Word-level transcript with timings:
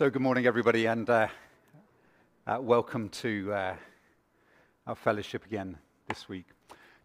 So, 0.00 0.08
good 0.08 0.22
morning, 0.22 0.46
everybody, 0.46 0.86
and 0.86 1.10
uh, 1.10 1.28
uh, 2.46 2.56
welcome 2.58 3.10
to 3.10 3.52
uh, 3.52 3.74
our 4.86 4.94
fellowship 4.94 5.44
again 5.44 5.76
this 6.08 6.26
week. 6.26 6.46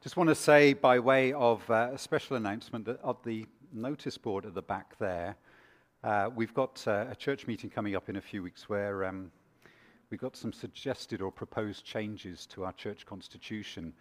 Just 0.02 0.16
want 0.16 0.30
to 0.30 0.36
say, 0.36 0.72
by 0.72 1.00
way 1.00 1.34
of 1.34 1.70
uh, 1.70 1.90
a 1.92 1.98
special 1.98 2.38
announcement, 2.38 2.86
that 2.86 3.02
of 3.02 3.18
the 3.26 3.48
notice 3.74 4.18
board 4.18 4.46
at 4.46 4.54
the 4.54 4.62
back 4.62 4.98
there, 4.98 5.36
uh, 6.06 6.30
we've 6.34 6.54
got 6.54 6.82
uh, 6.88 7.08
a 7.12 7.16
church 7.18 7.48
meeting 7.48 7.70
coming 7.70 7.98
up 7.98 8.08
in 8.08 8.16
a 8.16 8.22
few 8.22 8.42
weeks 8.42 8.70
where 8.70 9.04
um, 9.04 9.30
we've 10.10 10.22
got 10.22 10.38
some 10.38 10.54
suggested 10.54 11.22
or 11.22 11.34
proposed 11.34 11.84
changes 11.84 12.46
to 12.46 12.64
our 12.64 12.72
church 12.72 13.06
constitution. 13.06 13.92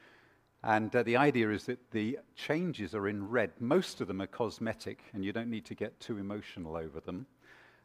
And 0.62 0.92
the 0.92 1.16
idea 1.16 1.50
is 1.50 1.64
that 1.64 1.90
the 1.90 2.20
changes 2.36 2.94
are 2.94 3.08
in 3.08 3.28
red. 3.28 3.50
Most 3.58 4.00
of 4.00 4.06
them 4.06 4.22
are 4.22 4.28
cosmetic, 4.28 5.00
and 5.14 5.24
you 5.24 5.32
don't 5.32 5.50
need 5.50 5.64
to 5.64 5.74
get 5.74 5.98
too 5.98 6.18
emotional 6.18 6.76
over 6.76 7.00
them. 7.00 7.26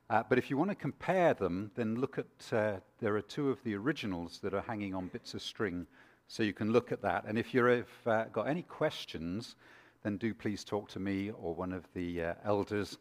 Uh, 0.09 0.23
but 0.27 0.39
if 0.39 0.49
you 0.49 0.57
want 0.57 0.71
to 0.71 0.75
compare 0.75 1.35
them, 1.35 1.69
then 1.75 1.95
look 1.95 2.17
at, 2.17 2.53
uh, 2.53 2.79
there 2.99 3.15
are 3.15 3.21
two 3.21 3.51
of 3.51 3.63
the 3.63 3.75
originals 3.75 4.39
that 4.41 4.55
are 4.55 4.61
hanging 4.61 4.95
on 4.95 5.07
bits 5.09 5.35
of 5.35 5.41
string, 5.41 5.85
so 6.27 6.41
you 6.41 6.53
can 6.53 6.71
look 6.71 6.91
at 6.91 7.01
that. 7.01 7.25
And 7.27 7.37
if 7.37 7.53
you've 7.53 7.85
uh, 8.07 8.23
got 8.25 8.47
any 8.47 8.63
questions, 8.63 9.55
then 10.01 10.17
do 10.17 10.33
please 10.33 10.63
talk 10.63 10.89
to 10.89 10.99
me 10.99 11.29
or 11.29 11.53
one 11.53 11.71
of 11.71 11.83
the 11.93 12.23
uh, 12.23 12.33
elders, 12.43 12.97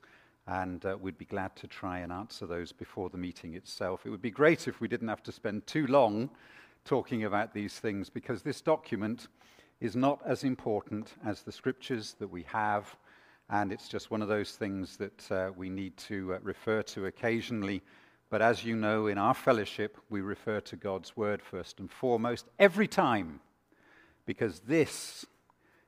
and 0.46 0.84
uh, 0.84 0.98
we'd 1.00 1.16
be 1.16 1.24
glad 1.24 1.56
to 1.56 1.66
try 1.66 2.00
and 2.00 2.12
answer 2.12 2.46
those 2.46 2.72
before 2.72 3.08
the 3.08 3.16
meeting 3.16 3.54
itself. 3.54 4.04
It 4.04 4.10
would 4.10 4.22
be 4.22 4.30
great 4.30 4.68
if 4.68 4.80
we 4.80 4.88
didn't 4.88 5.08
have 5.08 5.22
to 5.22 5.32
spend 5.32 5.66
too 5.66 5.86
long 5.86 6.28
talking 6.84 7.24
about 7.24 7.54
these 7.54 7.78
things, 7.78 8.10
because 8.10 8.42
this 8.42 8.60
document 8.60 9.28
is 9.80 9.96
not 9.96 10.20
as 10.26 10.44
important 10.44 11.14
as 11.24 11.40
the 11.40 11.52
scriptures 11.52 12.16
that 12.18 12.28
we 12.28 12.42
have 12.42 12.96
and 13.50 13.72
it's 13.72 13.88
just 13.88 14.10
one 14.10 14.22
of 14.22 14.28
those 14.28 14.52
things 14.52 14.96
that 14.98 15.32
uh, 15.32 15.50
we 15.56 15.68
need 15.70 15.96
to 15.96 16.34
uh, 16.34 16.38
refer 16.42 16.82
to 16.82 17.06
occasionally. 17.06 17.82
But 18.30 18.42
as 18.42 18.64
you 18.64 18.76
know, 18.76 19.06
in 19.06 19.16
our 19.16 19.34
fellowship, 19.34 19.96
we 20.10 20.20
refer 20.20 20.60
to 20.60 20.76
God's 20.76 21.16
Word 21.16 21.40
first 21.40 21.80
and 21.80 21.90
foremost 21.90 22.46
every 22.58 22.86
time, 22.86 23.40
because 24.26 24.60
this 24.60 25.24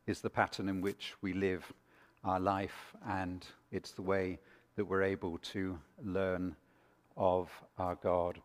is 0.07 0.23
the 0.23 0.31
pattern 0.31 0.69
in 0.69 0.81
which 0.81 1.15
we 1.21 1.35
live 1.35 1.71
our 2.25 2.41
life, 2.41 2.95
and 3.07 3.47
it's 3.71 3.93
the 3.93 4.03
way 4.03 4.39
that 4.77 4.87
we're 4.87 5.03
able 5.03 5.37
to 5.39 5.79
learn 6.03 6.57
of 7.17 7.51
our 7.77 7.97
God. 7.97 8.41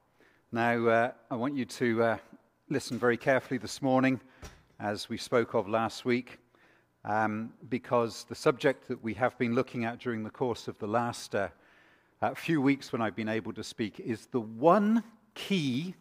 Now, 0.52 0.88
uh, 0.88 1.11
I 1.31 1.36
want 1.36 1.55
you 1.55 1.66
to 1.66 2.03
uh, 2.03 2.17
listen 2.69 2.99
very 2.99 3.17
carefully 3.17 3.58
this 3.58 3.81
morning, 3.81 4.19
as 4.77 5.08
we 5.08 5.17
spoke 5.17 5.53
of 5.53 5.69
last 5.69 6.03
week 6.03 6.39
um, 7.06 7.53
because 7.70 8.25
the 8.28 8.36
subject 8.36 8.88
that 8.88 9.02
we 9.03 9.14
have 9.14 9.38
been 9.38 9.53
looking 9.53 9.86
at 9.86 10.00
during 10.00 10.23
the 10.23 10.30
course 10.30 10.67
of 10.67 10.78
the 10.80 10.88
last 10.88 11.36
uh, 11.36 11.48
uh, 12.22 12.34
few 12.34 12.59
weeks 12.61 12.92
when 12.92 13.02
I've 13.02 13.16
been 13.16 13.30
able 13.30 13.53
to 13.53 13.64
speak 13.64 14.00
is 14.00 14.25
the 14.25 14.39
one 14.39 15.03
key 15.36 15.94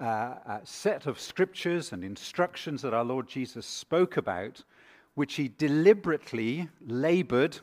uh, 0.00 0.04
uh, 0.04 0.60
set 0.64 1.06
of 1.06 1.18
scriptures 1.18 1.92
and 1.92 2.04
instructions 2.04 2.82
that 2.82 2.92
our 2.92 3.04
Lord 3.04 3.28
Jesus 3.28 3.64
spoke 3.64 4.18
about, 4.18 4.62
which 5.14 5.34
he 5.34 5.50
deliberately 5.56 6.68
labored 6.86 7.58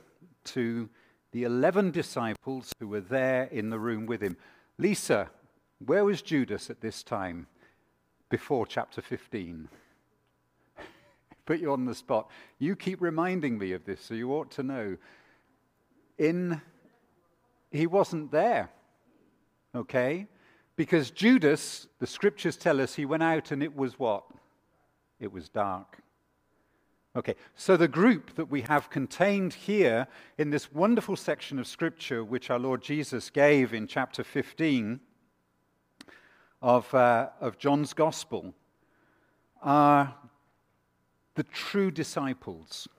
to 0.46 0.90
the 1.32 1.44
11 1.44 1.92
disciples 1.92 2.74
who 2.80 2.88
were 2.88 3.02
there 3.02 3.44
in 3.52 3.70
the 3.70 3.78
room 3.78 4.08
with 4.08 4.22
him. 4.22 4.36
Lisa, 4.80 5.30
where 5.86 6.06
was 6.06 6.24
Judas 6.24 6.72
at 6.72 6.82
this 6.82 7.04
time 7.04 7.46
before 8.30 8.66
chapter 8.66 9.02
15? 9.02 9.70
Put 11.50 11.60
you 11.60 11.72
on 11.74 11.84
the 11.84 11.96
spot. 11.96 12.30
You 12.60 12.76
keep 12.76 13.02
reminding 13.02 13.58
me 13.58 13.72
of 13.72 13.84
this, 13.84 14.02
so 14.02 14.14
you 14.14 14.32
ought 14.34 14.52
to 14.52 14.62
know. 14.62 14.98
In 16.20 16.62
he 17.72 17.88
wasn't 17.88 18.32
there. 18.32 18.70
Okay? 19.74 20.28
Because 20.76 21.10
Judas, 21.10 21.88
the 21.98 22.06
scriptures 22.06 22.56
tell 22.56 22.80
us, 22.80 22.94
he 22.94 23.04
went 23.04 23.24
out 23.24 23.50
and 23.50 23.64
it 23.64 23.76
was 23.76 23.98
what? 23.98 24.26
It 25.20 25.32
was 25.32 25.50
dark. 25.50 25.98
Okay, 27.16 27.34
so 27.56 27.76
the 27.76 27.88
group 27.88 28.36
that 28.36 28.52
we 28.52 28.62
have 28.62 28.92
contained 28.92 29.56
here 29.56 30.06
in 30.38 30.52
this 30.52 30.72
wonderful 30.72 31.16
section 31.16 31.58
of 31.58 31.66
Scripture, 31.66 32.24
which 32.24 32.52
our 32.52 32.60
Lord 32.60 32.84
Jesus 32.84 33.32
gave 33.32 33.74
in 33.74 33.88
chapter 33.88 34.24
15 34.24 35.00
of, 36.62 36.94
uh, 36.94 37.30
of 37.42 37.58
John's 37.58 37.94
Gospel, 37.94 38.54
are 39.64 40.14
the 41.40 41.44
true 41.44 41.90
disciples. 41.90 42.90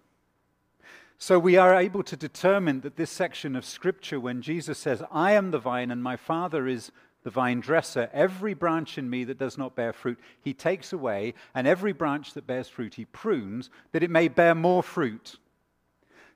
So 1.19 1.39
we 1.39 1.59
are 1.59 1.75
able 1.75 2.03
to 2.05 2.17
determine 2.17 2.81
that 2.81 2.97
this 2.97 3.11
section 3.11 3.55
of 3.55 3.67
Scripture, 3.67 4.19
when 4.19 4.41
Jesus 4.41 4.79
says, 4.79 5.03
I 5.13 5.33
am 5.33 5.51
the 5.51 5.59
vine 5.59 5.91
and 5.91 6.03
my 6.03 6.17
Father 6.17 6.67
is 6.67 6.91
the 7.23 7.29
vine 7.29 7.61
dresser, 7.61 8.09
every 8.15 8.55
branch 8.55 8.97
in 8.97 9.11
me 9.11 9.25
that 9.25 9.37
does 9.37 9.59
not 9.59 9.77
bear 9.77 9.93
fruit, 9.93 10.19
he 10.41 10.55
takes 10.55 10.91
away, 10.91 11.35
and 11.55 11.67
every 11.67 11.93
branch 11.93 12.33
that 12.33 12.47
bears 12.47 12.67
fruit, 12.67 12.95
he 12.95 13.05
prunes, 13.05 13.69
that 13.93 14.03
it 14.03 14.09
may 14.09 14.27
bear 14.27 14.55
more 14.55 14.83
fruit. 14.83 15.37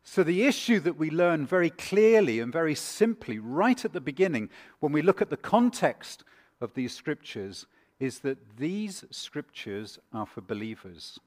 So, 0.02 0.22
the 0.22 0.42
issue 0.42 0.80
that 0.80 0.98
we 0.98 1.08
learn 1.08 1.46
very 1.46 1.70
clearly 1.70 2.38
and 2.38 2.52
very 2.52 2.74
simply 2.74 3.38
right 3.38 3.82
at 3.82 3.94
the 3.94 4.00
beginning, 4.02 4.50
when 4.80 4.92
we 4.92 5.00
look 5.00 5.22
at 5.22 5.30
the 5.30 5.38
context 5.38 6.22
of 6.60 6.74
these 6.74 6.92
scriptures, 6.92 7.64
is 7.98 8.18
that 8.18 8.58
these 8.58 9.06
scriptures 9.10 9.98
are 10.12 10.26
for 10.26 10.42
believers. 10.42 11.18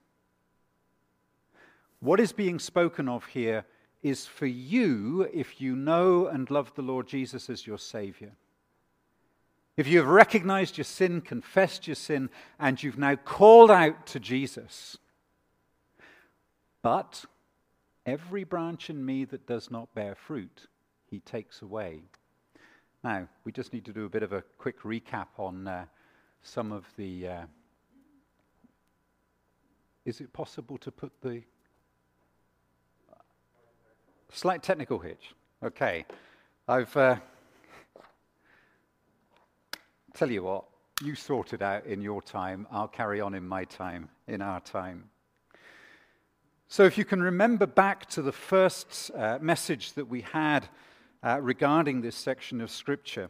What 1.99 2.19
is 2.19 2.31
being 2.31 2.59
spoken 2.59 3.09
of 3.09 3.25
here 3.25 3.65
is 4.03 4.25
for 4.27 4.45
you 4.45 5.27
if 5.33 5.59
you 5.59 5.75
know 5.75 6.27
and 6.27 6.49
love 6.51 6.73
the 6.75 6.81
Lord 6.81 7.07
Jesus 7.07 7.49
as 7.49 7.65
your 7.65 7.79
Savior. 7.79 8.33
If 9.75 9.87
you 9.87 9.99
have 9.99 10.07
recognized 10.07 10.77
your 10.77 10.85
sin, 10.85 11.21
confessed 11.21 11.87
your 11.87 11.95
sin, 11.95 12.29
and 12.59 12.81
you've 12.81 12.97
now 12.97 13.15
called 13.15 13.69
out 13.69 14.07
to 14.07 14.19
Jesus. 14.19 14.97
But 16.81 17.25
every 18.05 18.43
branch 18.43 18.89
in 18.89 19.05
me 19.05 19.25
that 19.25 19.45
does 19.45 19.69
not 19.69 19.93
bear 19.93 20.15
fruit, 20.15 20.67
he 21.09 21.19
takes 21.19 21.61
away. 21.61 22.01
Now, 23.03 23.27
we 23.43 23.51
just 23.51 23.73
need 23.73 23.85
to 23.85 23.93
do 23.93 24.05
a 24.05 24.09
bit 24.09 24.23
of 24.23 24.33
a 24.33 24.43
quick 24.57 24.81
recap 24.81 25.27
on 25.37 25.67
uh, 25.67 25.85
some 26.41 26.71
of 26.71 26.85
the. 26.97 27.27
Uh, 27.27 27.41
is 30.05 30.21
it 30.21 30.31
possible 30.33 30.77
to 30.79 30.91
put 30.91 31.11
the 31.21 31.43
Slight 34.31 34.61
technical 34.61 34.99
hitch. 34.99 35.33
Okay. 35.63 36.05
I've. 36.67 36.95
Uh, 36.95 37.17
tell 40.13 40.31
you 40.31 40.43
what, 40.43 40.65
you 41.03 41.13
sort 41.13 41.53
it 41.53 41.61
out 41.61 41.85
in 41.85 42.01
your 42.01 42.23
time. 42.23 42.65
I'll 42.71 42.87
carry 42.87 43.21
on 43.21 43.35
in 43.35 43.47
my 43.47 43.65
time, 43.65 44.09
in 44.27 44.41
our 44.41 44.59
time. 44.59 45.09
So, 46.67 46.83
if 46.85 46.97
you 46.97 47.05
can 47.05 47.21
remember 47.21 47.67
back 47.67 48.07
to 48.09 48.21
the 48.21 48.31
first 48.31 49.11
uh, 49.15 49.37
message 49.39 49.93
that 49.93 50.07
we 50.07 50.21
had 50.21 50.67
uh, 51.23 51.39
regarding 51.41 52.01
this 52.01 52.15
section 52.15 52.61
of 52.61 52.71
Scripture, 52.71 53.29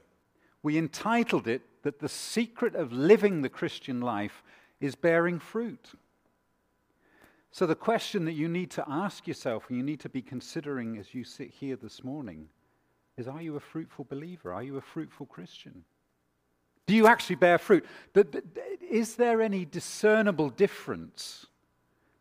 we 0.63 0.77
entitled 0.77 1.47
it 1.47 1.61
that 1.83 1.99
the 1.99 2.09
secret 2.09 2.73
of 2.73 2.91
living 2.91 3.41
the 3.41 3.49
Christian 3.49 4.01
life 4.01 4.43
is 4.79 4.95
bearing 4.95 5.37
fruit. 5.37 5.91
So, 7.57 7.65
the 7.65 7.73
question 7.73 8.23
that 8.25 8.33
you 8.33 8.47
need 8.47 8.69
to 8.69 8.85
ask 8.87 9.27
yourself 9.27 9.65
and 9.67 9.77
you 9.79 9.83
need 9.83 9.99
to 10.01 10.09
be 10.09 10.21
considering 10.21 10.95
as 10.99 11.15
you 11.15 11.23
sit 11.23 11.49
here 11.49 11.75
this 11.75 12.03
morning 12.03 12.49
is 13.17 13.27
Are 13.27 13.41
you 13.41 13.55
a 13.55 13.59
fruitful 13.59 14.05
believer? 14.07 14.53
Are 14.53 14.61
you 14.61 14.77
a 14.77 14.81
fruitful 14.81 15.25
Christian? 15.25 15.83
Do 16.85 16.93
you 16.93 17.07
actually 17.07 17.37
bear 17.37 17.57
fruit? 17.57 17.83
Is 18.87 19.15
there 19.15 19.41
any 19.41 19.65
discernible 19.65 20.51
difference 20.51 21.47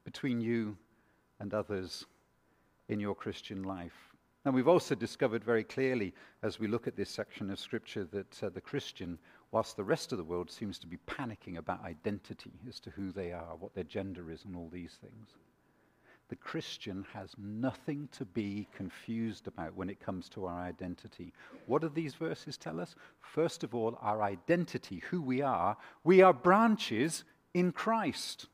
between 0.05 0.41
you 0.41 0.75
and 1.39 1.53
others 1.53 2.07
in 2.89 2.99
your 2.99 3.15
Christian 3.15 3.63
life? 3.63 4.15
And 4.47 4.55
we've 4.55 4.69
also 4.69 4.95
discovered 4.95 5.45
very 5.45 5.65
clearly 5.65 6.15
as 6.43 6.59
we 6.59 6.67
look 6.67 6.87
at 6.87 6.97
this 6.97 7.11
section 7.11 7.51
of 7.51 7.59
Scripture 7.59 8.05
that 8.05 8.43
uh, 8.43 8.49
the 8.49 8.63
Christian 8.63 9.19
whilst 9.57 9.79
the 9.79 9.83
rest 9.83 10.13
of 10.13 10.19
the 10.19 10.25
world 10.25 10.51
seems 10.51 10.79
to 10.79 10.87
be 10.87 10.99
panicking 11.07 11.57
about 11.57 11.83
identity 11.83 12.53
as 12.69 12.79
to 12.79 12.91
who 12.91 13.11
they 13.11 13.33
are, 13.33 13.57
what 13.59 13.75
their 13.75 13.85
gender 13.85 14.31
is, 14.31 14.45
and 14.45 14.55
all 14.55 14.69
these 14.71 14.99
things. 15.01 15.31
The 16.29 16.37
Christian 16.37 17.07
has 17.15 17.31
nothing 17.39 18.11
to 18.19 18.27
be 18.27 18.69
confused 18.77 19.47
about 19.47 19.75
when 19.75 19.89
it 19.89 19.99
comes 19.99 20.29
to 20.29 20.45
our 20.45 20.61
identity. 20.61 21.33
What 21.65 21.81
do 21.81 21.89
these 21.89 22.13
verses 22.13 22.59
tell 22.59 22.79
us? 22.79 22.97
First 23.23 23.65
of 23.65 23.75
all, 23.75 23.99
our 24.03 24.23
identity, 24.23 25.03
who 25.09 25.23
we 25.23 25.41
are. 25.41 25.79
We 26.05 26.21
are 26.21 26.35
branches 26.35 27.25
in 27.55 27.73
Christ. 27.73 28.49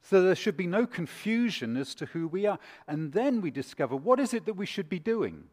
So 0.00 0.22
there 0.22 0.34
should 0.34 0.56
be 0.56 0.66
no 0.66 0.86
confusion 0.86 1.76
as 1.76 1.94
to 1.96 2.06
who 2.06 2.26
we 2.26 2.46
are. 2.46 2.58
And 2.88 3.12
then 3.12 3.42
we 3.42 3.50
discover 3.50 3.94
what 3.94 4.18
is 4.18 4.32
it 4.32 4.46
that 4.46 4.54
we 4.54 4.64
should 4.64 4.88
be 4.88 4.98
doing? 4.98 5.50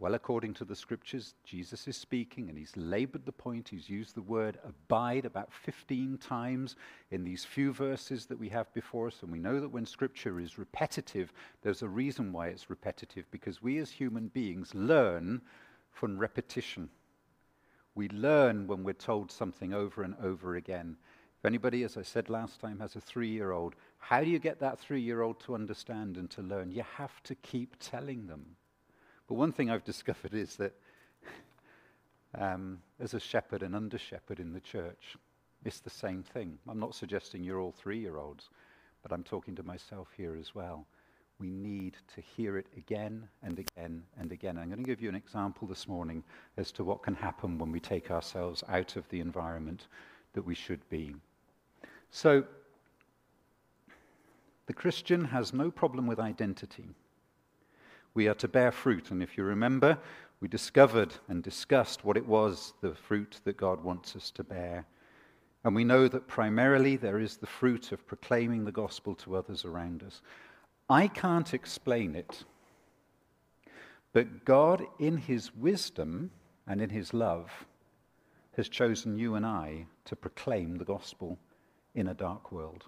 Well, 0.00 0.14
according 0.14 0.54
to 0.54 0.64
the 0.64 0.74
scriptures, 0.74 1.34
Jesus 1.44 1.86
is 1.86 1.94
speaking 1.94 2.48
and 2.48 2.56
he's 2.56 2.74
labored 2.74 3.26
the 3.26 3.32
point. 3.32 3.68
He's 3.68 3.90
used 3.90 4.14
the 4.14 4.22
word 4.22 4.58
abide 4.64 5.26
about 5.26 5.52
15 5.52 6.16
times 6.16 6.74
in 7.10 7.22
these 7.22 7.44
few 7.44 7.70
verses 7.74 8.24
that 8.24 8.38
we 8.38 8.48
have 8.48 8.72
before 8.72 9.08
us. 9.08 9.18
And 9.20 9.30
we 9.30 9.38
know 9.38 9.60
that 9.60 9.68
when 9.68 9.84
scripture 9.84 10.40
is 10.40 10.56
repetitive, 10.56 11.34
there's 11.60 11.82
a 11.82 11.88
reason 11.88 12.32
why 12.32 12.46
it's 12.46 12.70
repetitive 12.70 13.30
because 13.30 13.60
we 13.60 13.76
as 13.76 13.90
human 13.90 14.28
beings 14.28 14.74
learn 14.74 15.42
from 15.92 16.18
repetition. 16.18 16.88
We 17.94 18.08
learn 18.08 18.66
when 18.66 18.82
we're 18.82 18.94
told 18.94 19.30
something 19.30 19.74
over 19.74 20.02
and 20.02 20.14
over 20.22 20.56
again. 20.56 20.96
If 21.38 21.44
anybody, 21.44 21.82
as 21.84 21.98
I 21.98 22.02
said 22.02 22.30
last 22.30 22.58
time, 22.58 22.80
has 22.80 22.96
a 22.96 23.02
three 23.02 23.28
year 23.28 23.50
old, 23.50 23.74
how 23.98 24.24
do 24.24 24.30
you 24.30 24.38
get 24.38 24.60
that 24.60 24.80
three 24.80 25.02
year 25.02 25.20
old 25.20 25.40
to 25.40 25.54
understand 25.54 26.16
and 26.16 26.30
to 26.30 26.40
learn? 26.40 26.72
You 26.72 26.84
have 26.96 27.22
to 27.24 27.34
keep 27.34 27.76
telling 27.78 28.28
them. 28.28 28.56
But 29.30 29.36
one 29.36 29.52
thing 29.52 29.70
I've 29.70 29.84
discovered 29.92 30.34
is 30.34 30.56
that 30.56 30.72
um, 32.36 32.80
as 32.98 33.14
a 33.14 33.20
shepherd 33.20 33.62
and 33.62 33.76
under 33.76 33.96
shepherd 33.96 34.40
in 34.40 34.52
the 34.52 34.60
church, 34.60 35.16
it's 35.64 35.78
the 35.78 35.88
same 35.88 36.24
thing. 36.24 36.58
I'm 36.68 36.80
not 36.80 36.96
suggesting 36.96 37.44
you're 37.44 37.60
all 37.60 37.70
three 37.70 38.00
year 38.00 38.16
olds, 38.16 38.50
but 39.04 39.12
I'm 39.12 39.22
talking 39.22 39.54
to 39.54 39.62
myself 39.62 40.08
here 40.16 40.36
as 40.36 40.52
well. 40.52 40.84
We 41.38 41.48
need 41.48 41.96
to 42.16 42.20
hear 42.20 42.58
it 42.58 42.66
again 42.76 43.28
and 43.44 43.60
again 43.60 44.02
and 44.18 44.32
again. 44.32 44.58
I'm 44.58 44.68
going 44.68 44.82
to 44.82 44.90
give 44.90 45.00
you 45.00 45.08
an 45.08 45.14
example 45.14 45.68
this 45.68 45.86
morning 45.86 46.24
as 46.56 46.72
to 46.72 46.82
what 46.82 47.04
can 47.04 47.14
happen 47.14 47.56
when 47.56 47.70
we 47.70 47.78
take 47.78 48.10
ourselves 48.10 48.64
out 48.68 48.96
of 48.96 49.08
the 49.10 49.20
environment 49.20 49.86
that 50.32 50.42
we 50.42 50.56
should 50.56 50.86
be. 50.88 51.14
So, 52.10 52.42
the 54.66 54.74
Christian 54.74 55.24
has 55.24 55.52
no 55.52 55.70
problem 55.70 56.08
with 56.08 56.18
identity. 56.18 56.88
We 58.14 58.28
are 58.28 58.34
to 58.34 58.48
bear 58.48 58.72
fruit, 58.72 59.10
and 59.10 59.22
if 59.22 59.38
you 59.38 59.44
remember, 59.44 59.98
we 60.40 60.48
discovered 60.48 61.14
and 61.28 61.42
discussed 61.42 62.04
what 62.04 62.16
it 62.16 62.26
was, 62.26 62.72
the 62.80 62.94
fruit 62.94 63.40
that 63.44 63.56
God 63.56 63.84
wants 63.84 64.16
us 64.16 64.30
to 64.32 64.44
bear. 64.44 64.86
And 65.62 65.74
we 65.74 65.84
know 65.84 66.08
that 66.08 66.26
primarily 66.26 66.96
there 66.96 67.20
is 67.20 67.36
the 67.36 67.46
fruit 67.46 67.92
of 67.92 68.06
proclaiming 68.06 68.64
the 68.64 68.72
gospel 68.72 69.14
to 69.16 69.36
others 69.36 69.64
around 69.64 70.02
us. 70.02 70.22
I 70.88 71.06
can't 71.06 71.52
explain 71.54 72.16
it, 72.16 72.44
but 74.12 74.44
God, 74.44 74.84
in 74.98 75.18
His 75.18 75.54
wisdom 75.54 76.30
and 76.66 76.80
in 76.80 76.90
His 76.90 77.14
love, 77.14 77.50
has 78.56 78.68
chosen 78.68 79.16
you 79.16 79.36
and 79.36 79.46
I 79.46 79.86
to 80.06 80.16
proclaim 80.16 80.76
the 80.76 80.84
gospel 80.84 81.38
in 81.94 82.08
a 82.08 82.14
dark 82.14 82.50
world. 82.50 82.84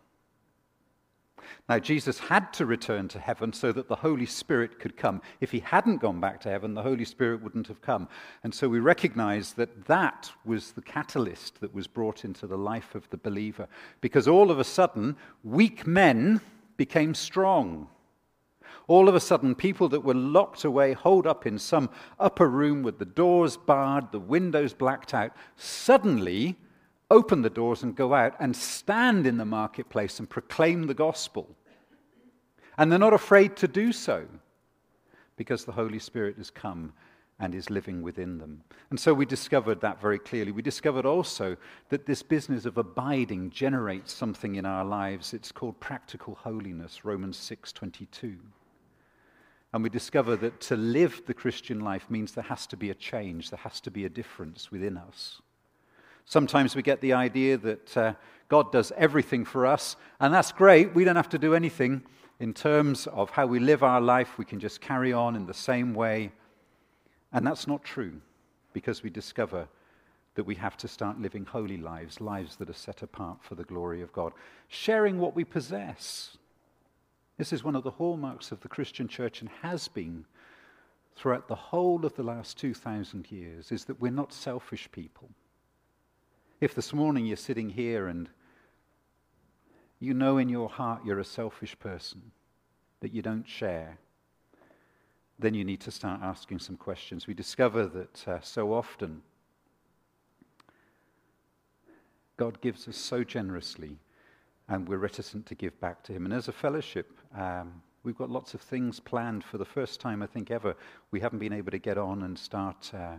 Now, 1.69 1.79
Jesus 1.79 2.19
had 2.19 2.53
to 2.55 2.67
return 2.67 3.09
to 3.09 3.19
heaven 3.19 3.53
so 3.53 3.73
that 3.73 3.89
the 3.89 3.97
Holy 3.97 4.27
Spirit 4.27 4.79
could 4.79 4.97
come. 4.97 5.23
If 5.41 5.50
he 5.50 5.61
hadn't 5.61 5.99
gone 5.99 6.21
back 6.21 6.41
to 6.43 6.49
heaven, 6.49 6.75
the 6.75 6.83
Holy 6.83 7.05
Spirit 7.05 7.43
wouldn't 7.43 7.69
have 7.69 7.83
come. 7.83 8.09
And 8.44 8.55
so 8.55 8.69
we 8.69 8.81
recognize 8.81 9.53
that 9.55 9.87
that 9.87 10.31
was 10.44 10.73
the 10.73 10.83
catalyst 10.83 11.61
that 11.61 11.75
was 11.75 11.87
brought 11.87 12.25
into 12.25 12.47
the 12.47 12.59
life 12.59 12.94
of 12.94 13.09
the 13.11 13.17
believer. 13.17 13.69
Because 14.00 14.29
all 14.29 14.50
of 14.50 14.59
a 14.59 14.65
sudden, 14.65 15.17
weak 15.44 15.87
men 15.87 16.41
became 16.77 17.15
strong. 17.15 17.88
All 18.88 19.09
of 19.09 19.15
a 19.15 19.21
sudden, 19.21 19.55
people 19.55 19.88
that 19.91 20.05
were 20.05 20.15
locked 20.15 20.65
away, 20.65 20.93
holed 20.93 21.27
up 21.27 21.47
in 21.47 21.59
some 21.59 21.91
upper 22.19 22.49
room 22.49 22.83
with 22.83 22.99
the 22.99 23.05
doors 23.05 23.56
barred, 23.56 24.11
the 24.11 24.19
windows 24.19 24.75
blacked 24.75 25.15
out, 25.15 25.33
suddenly 25.56 26.56
open 27.12 27.43
the 27.43 27.50
doors 27.50 27.82
and 27.82 27.94
go 27.94 28.14
out 28.14 28.35
and 28.41 28.56
stand 28.56 29.26
in 29.26 29.37
the 29.37 29.44
marketplace 29.44 30.19
and 30.19 30.29
proclaim 30.29 30.87
the 30.87 30.94
gospel. 30.94 31.49
And 32.79 32.91
they're 32.91 32.99
not 32.99 33.12
afraid 33.12 33.55
to 33.56 33.69
do 33.69 33.93
so 33.93 34.26
because 35.37 35.64
the 35.64 35.73
Holy 35.73 35.99
Spirit 35.99 36.37
has 36.38 36.50
come 36.50 36.93
and 37.38 37.55
is 37.55 37.69
living 37.69 38.03
within 38.03 38.38
them. 38.38 38.62
And 38.91 38.99
so 38.99 39.12
we 39.12 39.26
discovered 39.26 39.81
that 39.81 40.00
very 40.00 40.19
clearly. 40.19 40.53
We 40.53 40.62
discovered 40.62 41.05
also 41.05 41.56
that 41.91 42.06
this 42.06 42.23
business 42.23 42.64
of 42.64 42.79
abiding 42.79 43.50
generates 43.50 44.12
something 44.12 44.55
in 44.55 44.64
our 44.64 44.85
lives. 44.85 45.35
It's 45.35 45.53
called 45.53 45.81
practical 45.81 46.37
holiness, 46.37 47.05
Romans 47.05 47.37
6:22. 47.37 48.38
And 49.75 49.82
we 49.82 49.91
discover 49.91 50.37
that 50.37 50.61
to 50.62 50.76
live 50.76 51.23
the 51.26 51.35
Christian 51.35 51.81
life 51.81 52.09
means 52.11 52.32
there 52.32 52.44
has 52.44 52.67
to 52.69 52.76
be 52.76 52.91
a 52.91 52.94
change, 52.94 53.50
there 53.50 53.59
has 53.59 53.81
to 53.82 53.91
be 53.91 54.05
a 54.05 54.09
difference 54.11 54.70
within 54.70 54.97
us. 54.97 55.43
Sometimes 56.25 56.77
we 56.77 56.83
get 56.83 57.01
the 57.01 57.13
idea 57.13 57.57
that 57.59 57.97
uh, 57.97 58.15
God 58.49 58.73
does 58.73 58.93
everything 58.97 59.45
for 59.45 59.67
us, 59.67 59.97
and 60.21 60.33
that's 60.33 60.53
great. 60.53 60.95
We 60.95 61.05
don't 61.05 61.17
have 61.17 61.29
to 61.31 61.39
do 61.39 61.55
anything 61.55 62.03
in 62.39 62.53
terms 62.53 63.07
of 63.07 63.31
how 63.31 63.47
we 63.47 63.59
live 63.59 63.83
our 63.83 64.01
life. 64.01 64.39
We 64.39 64.45
can 64.45 64.61
just 64.61 64.81
carry 64.81 65.13
on 65.13 65.37
in 65.37 65.47
the 65.47 65.55
same 65.55 65.95
way. 65.95 66.33
And 67.33 67.47
that's 67.47 67.67
not 67.67 67.85
true 67.85 68.21
because 68.73 69.03
we 69.03 69.11
discover 69.11 69.69
that 70.35 70.45
we 70.45 70.55
have 70.55 70.77
to 70.79 70.89
start 70.89 71.21
living 71.21 71.45
holy 71.45 71.77
lives, 71.77 72.21
lives 72.21 72.57
that 72.57 72.71
are 72.71 72.75
set 72.75 73.03
apart 73.03 73.39
for 73.43 73.55
the 73.55 73.65
glory 73.65 74.03
of 74.03 74.13
God, 74.13 74.33
sharing 74.69 75.19
what 75.19 75.37
we 75.37 75.45
possess. 75.45 76.37
This 77.37 77.53
is 77.53 77.65
one 77.65 77.77
of 77.77 77.85
the 77.85 77.91
hallmarks 77.91 78.51
of 78.53 78.61
the 78.61 78.69
Christian 78.69 79.09
church 79.09 79.41
and 79.41 79.51
has 79.63 79.89
been 79.89 80.25
throughout 81.17 81.49
the 81.49 81.55
whole 81.55 82.07
of 82.07 82.15
the 82.15 82.23
last 82.23 82.57
2,000 82.59 83.31
years, 83.31 83.71
is 83.71 83.85
that 83.85 84.01
we're 84.01 84.11
not 84.11 84.33
selfish 84.33 84.89
people. 84.93 85.29
If 86.62 86.76
this 86.76 86.93
morning 86.93 87.26
you're 87.26 87.37
sitting 87.37 87.70
here 87.70 88.06
and 88.06 88.29
you 89.99 90.14
know 90.14 90.38
in 90.38 90.49
your 90.49 90.69
heart 90.69 91.05
you're 91.05 91.19
a 91.19 91.25
selfish 91.25 91.76
person, 91.81 92.31
that 93.00 93.12
you 93.12 93.20
don't 93.20 93.49
share, 93.49 93.99
then 95.41 95.55
you 95.55 95.64
need 95.64 95.81
to 95.81 95.91
start 95.91 96.20
asking 96.23 96.61
some 96.61 96.76
questions. 96.76 97.26
We 97.26 97.35
discover 97.35 97.87
that 97.87 98.29
uh, 98.29 98.41
so 98.43 98.73
often 98.73 99.23
God 102.37 102.61
gives 102.61 102.87
us 102.87 102.97
so 102.97 103.25
generously, 103.25 103.99
and 104.69 104.88
we're 104.88 104.99
reticent 104.99 105.47
to 105.47 105.56
give 105.56 105.81
back 105.81 106.05
to 106.05 106.12
Him. 106.12 106.26
And 106.26 106.32
as 106.32 106.47
a 106.47 106.53
fellowship, 106.53 107.19
um, 107.37 107.82
we've 108.05 108.17
got 108.17 108.31
lots 108.31 108.55
of 108.55 108.61
things 108.61 109.00
planned 109.00 109.43
for 109.43 109.59
the 109.59 109.64
first 109.64 110.00
time, 110.00 110.23
I 110.23 110.26
think, 110.26 110.53
ever. 110.53 110.76
We 111.11 111.19
haven't 111.19 111.41
been 111.41 111.55
able 111.55 111.73
to 111.73 111.79
get 111.79 111.99
on 111.99 112.23
and 112.23 112.38
start. 112.38 112.93
Uh, 112.94 113.17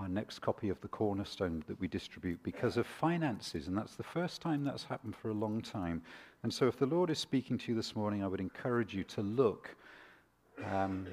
our 0.00 0.08
next 0.08 0.40
copy 0.40 0.70
of 0.70 0.80
the 0.80 0.88
cornerstone 0.88 1.62
that 1.68 1.78
we 1.80 1.86
distribute 1.86 2.42
because 2.42 2.76
of 2.76 2.86
finances. 2.86 3.68
And 3.68 3.76
that's 3.76 3.94
the 3.94 4.02
first 4.02 4.40
time 4.40 4.64
that's 4.64 4.84
happened 4.84 5.14
for 5.14 5.28
a 5.28 5.34
long 5.34 5.60
time. 5.60 6.02
And 6.42 6.52
so, 6.52 6.66
if 6.66 6.78
the 6.78 6.86
Lord 6.86 7.10
is 7.10 7.18
speaking 7.18 7.58
to 7.58 7.72
you 7.72 7.76
this 7.76 7.94
morning, 7.94 8.24
I 8.24 8.26
would 8.26 8.40
encourage 8.40 8.94
you 8.94 9.04
to 9.04 9.22
look. 9.22 9.76
Um, 10.72 11.06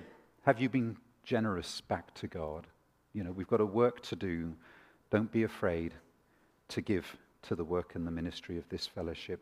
have 0.46 0.62
you 0.62 0.70
been 0.70 0.96
generous 1.24 1.82
back 1.82 2.14
to 2.16 2.28
God? 2.28 2.68
You 3.14 3.24
know, 3.24 3.32
we've 3.32 3.48
got 3.48 3.62
a 3.62 3.66
work 3.66 4.02
to 4.04 4.16
do. 4.16 4.54
Don't 5.10 5.32
be 5.32 5.44
afraid 5.44 5.94
to 6.70 6.82
give 6.82 7.18
to 7.44 7.56
the 7.56 7.64
work 7.64 7.96
and 7.96 8.08
the 8.08 8.12
ministry 8.12 8.58
of 8.58 8.68
this 8.70 8.88
fellowship. 8.88 9.42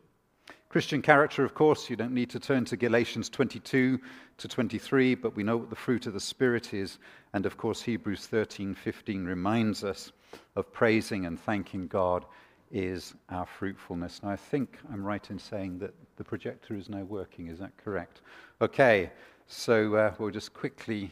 Christian 0.68 1.00
character, 1.00 1.44
of 1.44 1.54
course, 1.54 1.88
you 1.88 1.96
don't 1.96 2.12
need 2.12 2.28
to 2.30 2.40
turn 2.40 2.64
to 2.66 2.76
Galatians 2.76 3.28
22 3.28 3.98
to 4.36 4.48
23, 4.48 5.14
but 5.14 5.34
we 5.34 5.42
know 5.42 5.56
what 5.56 5.70
the 5.70 5.76
fruit 5.76 6.06
of 6.06 6.12
the 6.12 6.20
Spirit 6.20 6.74
is. 6.74 6.98
And 7.32 7.46
of 7.46 7.56
course, 7.56 7.80
Hebrews 7.80 8.26
13 8.26 8.74
15 8.74 9.24
reminds 9.24 9.84
us 9.84 10.12
of 10.54 10.70
praising 10.72 11.26
and 11.26 11.40
thanking 11.40 11.86
God 11.86 12.26
is 12.70 13.14
our 13.30 13.46
fruitfulness. 13.46 14.22
Now, 14.22 14.30
I 14.30 14.36
think 14.36 14.78
I'm 14.92 15.04
right 15.04 15.30
in 15.30 15.38
saying 15.38 15.78
that 15.78 15.94
the 16.16 16.24
projector 16.24 16.74
is 16.74 16.88
now 16.88 17.04
working. 17.04 17.48
Is 17.48 17.58
that 17.60 17.76
correct? 17.82 18.20
Okay, 18.60 19.10
so 19.46 19.94
uh, 19.94 20.14
we'll 20.18 20.30
just 20.30 20.52
quickly. 20.52 21.10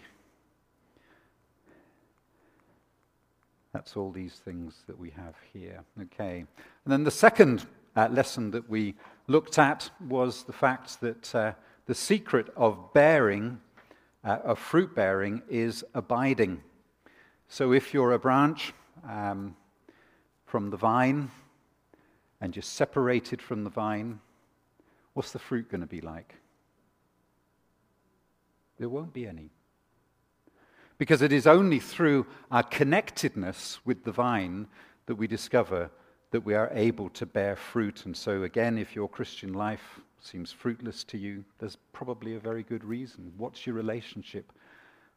That's 3.72 3.96
all 3.96 4.10
these 4.10 4.34
things 4.44 4.82
that 4.86 4.98
we 4.98 5.10
have 5.10 5.34
here. 5.52 5.82
Okay. 6.02 6.44
And 6.84 6.92
then 6.92 7.02
the 7.02 7.10
second 7.10 7.66
uh, 7.96 8.08
lesson 8.08 8.50
that 8.50 8.68
we 8.68 8.94
looked 9.26 9.58
at 9.58 9.90
was 10.08 10.44
the 10.44 10.52
fact 10.52 11.00
that 11.00 11.34
uh, 11.34 11.52
the 11.86 11.94
secret 11.94 12.48
of 12.56 12.92
bearing, 12.92 13.60
uh, 14.24 14.38
of 14.44 14.58
fruit 14.58 14.94
bearing, 14.94 15.42
is 15.48 15.84
abiding. 15.94 16.62
So 17.48 17.72
if 17.72 17.94
you're 17.94 18.12
a 18.12 18.18
branch 18.18 18.72
um, 19.08 19.56
from 20.46 20.70
the 20.70 20.76
vine 20.76 21.30
and 22.40 22.54
you're 22.54 22.62
separated 22.62 23.40
from 23.40 23.64
the 23.64 23.70
vine, 23.70 24.20
what's 25.12 25.32
the 25.32 25.38
fruit 25.38 25.70
going 25.70 25.80
to 25.80 25.86
be 25.86 26.00
like? 26.00 26.34
There 28.78 28.88
won't 28.88 29.12
be 29.12 29.26
any. 29.26 29.50
Because 30.98 31.22
it 31.22 31.32
is 31.32 31.46
only 31.46 31.80
through 31.80 32.26
our 32.50 32.62
connectedness 32.62 33.80
with 33.84 34.04
the 34.04 34.12
vine 34.12 34.68
that 35.06 35.16
we 35.16 35.26
discover 35.26 35.90
that 36.30 36.44
we 36.44 36.54
are 36.54 36.70
able 36.72 37.08
to 37.10 37.26
bear 37.26 37.56
fruit. 37.56 38.06
And 38.06 38.16
so, 38.16 38.42
again, 38.42 38.78
if 38.78 38.94
your 38.94 39.08
Christian 39.08 39.52
life 39.52 40.00
seems 40.20 40.50
fruitless 40.50 41.04
to 41.04 41.18
you, 41.18 41.44
there's 41.58 41.76
probably 41.92 42.34
a 42.34 42.40
very 42.40 42.62
good 42.62 42.84
reason. 42.84 43.32
What's 43.36 43.66
your 43.66 43.76
relationship? 43.76 44.52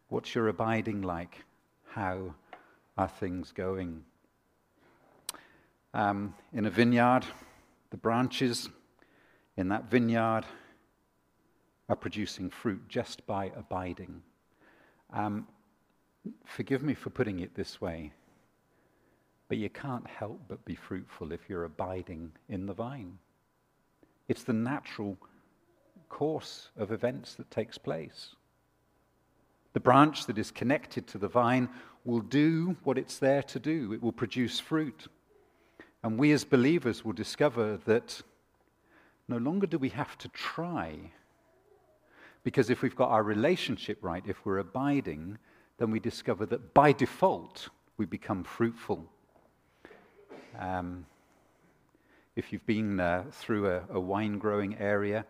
What's 0.10 0.36
your 0.36 0.48
abiding 0.48 1.02
like? 1.02 1.44
How 1.90 2.34
are 2.98 3.08
things 3.08 3.52
going? 3.52 4.04
Um, 5.94 6.36
in 6.54 6.66
a 6.66 6.70
vineyard, 6.70 7.26
the 7.90 7.98
branches 7.98 8.70
in 9.56 9.70
that 9.70 9.90
vineyard 9.90 10.44
are 11.90 11.96
producing 11.96 12.50
fruit 12.50 12.88
just 12.88 13.26
by 13.26 13.52
abiding. 13.56 14.22
Um, 15.14 15.48
forgive 16.46 16.84
me 16.84 16.94
for 16.94 17.10
putting 17.10 17.40
it 17.40 17.56
this 17.56 17.80
way. 17.80 18.12
But 19.50 19.58
you 19.58 19.70
can't 19.70 20.08
help 20.08 20.42
but 20.48 20.63
be 20.66 20.75
fruitful 20.75 21.32
if 21.32 21.42
you're 21.48 21.63
abiding 21.63 22.32
in 22.50 22.66
the 22.66 22.74
vine. 22.74 23.18
It's 24.27 24.44
the 24.44 24.54
natural 24.54 25.18
course 26.10 26.70
of 26.77 26.92
events 26.92 27.36
that 27.36 27.50
takes 27.50 27.77
place. 27.77 28.36
The 29.74 29.80
branch 29.80 30.25
that 30.25 30.38
is 30.38 30.51
connected 30.51 31.08
to 31.08 31.18
the 31.18 31.27
vine 31.27 31.70
will 32.04 32.20
do 32.22 32.75
what 32.84 32.98
it's 32.98 33.20
there 33.20 33.44
to 33.44 33.60
do, 33.60 33.94
it 33.94 34.01
will 34.01 34.12
produce 34.12 34.60
fruit. 34.60 35.08
And 36.04 36.18
we 36.18 36.32
as 36.32 36.44
believers 36.44 37.04
will 37.04 37.13
discover 37.13 37.77
that 37.86 38.22
no 39.27 39.38
longer 39.38 39.68
do 39.68 39.77
we 39.77 39.89
have 39.89 40.18
to 40.20 40.30
try. 40.30 40.98
Because 42.44 42.70
if 42.70 42.82
we've 42.82 42.96
got 42.96 43.10
our 43.10 43.24
relationship 43.24 43.98
right, 44.01 44.24
if 44.25 44.46
we're 44.46 44.60
abiding, 44.60 45.38
then 45.77 45.92
we 45.92 46.00
discover 46.00 46.46
that 46.46 46.74
by 46.74 46.94
default 46.94 47.70
we 47.98 48.06
become 48.06 48.44
fruitful. 48.44 49.06
Um, 50.58 51.06
if 52.36 52.52
you've 52.52 52.66
been 52.66 53.00
uh, 53.00 53.26
through 53.32 53.68
a, 53.68 53.84
a, 53.92 54.00
wine 54.00 54.38
growing 54.38 54.78
area, 54.78 55.26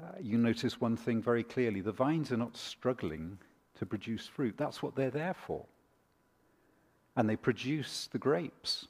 uh, 0.00 0.18
you 0.20 0.38
notice 0.38 0.80
one 0.80 0.96
thing 0.96 1.22
very 1.22 1.42
clearly 1.42 1.80
the 1.80 1.92
vines 1.92 2.32
are 2.32 2.36
not 2.36 2.56
struggling 2.56 3.38
to 3.78 3.86
produce 3.86 4.26
fruit. 4.26 4.54
That's 4.56 4.82
what 4.82 4.94
they're 4.94 5.10
there 5.10 5.34
for. 5.34 5.64
And 7.16 7.28
they 7.28 7.36
produce 7.36 8.08
the 8.12 8.18
grapes. 8.18 8.88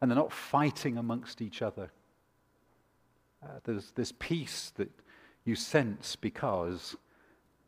And 0.00 0.10
they're 0.10 0.16
not 0.16 0.32
fighting 0.32 0.98
amongst 0.98 1.40
each 1.40 1.62
other. 1.62 1.90
Uh, 3.42 3.60
there's 3.64 3.92
this 3.92 4.12
peace 4.18 4.72
that 4.76 4.90
you 5.44 5.54
sense 5.54 6.16
because 6.16 6.96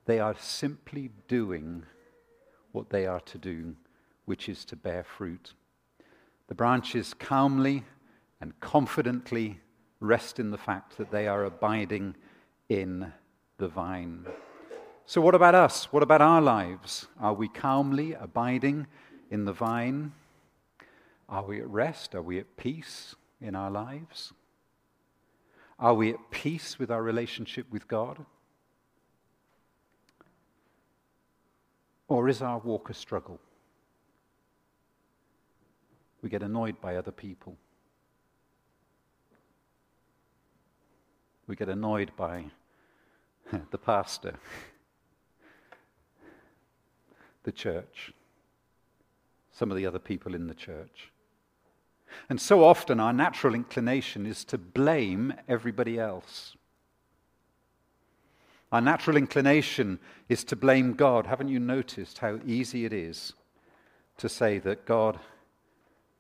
they 0.05 0.19
are 0.19 0.35
simply 0.39 1.11
doing 1.29 1.85
what 2.73 2.91
they 2.91 3.07
are 3.07 3.21
to 3.21 3.39
do, 3.39 3.77
which 4.25 4.49
is 4.49 4.65
to 4.67 4.77
bear 4.77 5.05
fruit. 5.05 5.55
The 6.49 6.55
branches 6.55 7.15
calmly 7.15 7.85
and 8.41 8.59
confidently 8.61 9.61
rest 10.01 10.39
in 10.39 10.51
the 10.51 10.59
fact 10.59 10.97
that 10.97 11.11
they 11.11 11.29
are 11.29 11.45
abiding 11.45 12.17
in 12.69 13.13
the 13.59 13.69
vine. 13.69 14.27
So, 15.07 15.21
what 15.21 15.35
about 15.35 15.55
us? 15.55 15.93
What 15.93 16.03
about 16.03 16.21
our 16.21 16.41
lives? 16.41 17.07
Are 17.21 17.35
we 17.35 17.49
calmly 17.49 18.13
abiding 18.15 18.87
in 19.31 19.45
the 19.45 19.53
vine? 19.53 20.13
Are 21.29 21.45
we 21.45 21.61
at 21.61 21.69
rest? 21.69 22.15
Are 22.15 22.23
we 22.23 22.39
at 22.39 22.57
peace 22.57 23.15
in 23.41 23.55
our 23.55 23.71
lives? 23.71 24.33
Are 25.79 25.95
we 25.95 26.11
at 26.11 26.31
peace 26.31 26.79
with 26.79 26.91
our 26.91 27.03
relationship 27.03 27.67
with 27.71 27.87
God? 27.87 28.25
Or 32.09 32.29
is 32.29 32.41
our 32.41 32.59
walk 32.59 32.89
a 32.89 32.95
struggle? 32.95 33.39
We 36.23 36.29
get 36.29 36.43
annoyed 36.43 36.81
by 36.81 36.97
other 36.97 37.13
people. 37.13 37.57
We 41.47 41.57
get 41.57 41.69
annoyed 41.69 42.13
by 42.17 42.45
the 43.71 43.79
pastor, 43.79 44.35
the 47.45 47.53
church, 47.53 48.13
some 49.53 49.71
of 49.71 49.77
the 49.77 49.87
other 49.87 49.99
people 49.99 50.35
in 50.35 50.47
the 50.47 50.55
church. 50.55 51.11
And 52.29 52.41
so 52.41 52.65
often 52.65 53.01
our 53.01 53.13
natural 53.13 53.55
inclination 53.55 54.27
is 54.27 54.45
to 54.47 54.59
blame 54.59 55.35
everybody 55.49 55.99
else. 55.99 56.57
Our 58.71 58.81
natural 58.81 59.17
inclination 59.17 59.99
is 60.29 60.45
to 60.45 60.57
blame 60.57 60.93
God. 60.93 61.27
Haven't 61.27 61.49
you 61.49 61.59
noticed 61.59 62.19
how 62.19 62.39
easy 62.45 62.85
it 62.85 62.93
is 62.93 63.33
to 64.19 64.29
say 64.29 64.59
that, 64.59 64.85
God, 64.85 65.19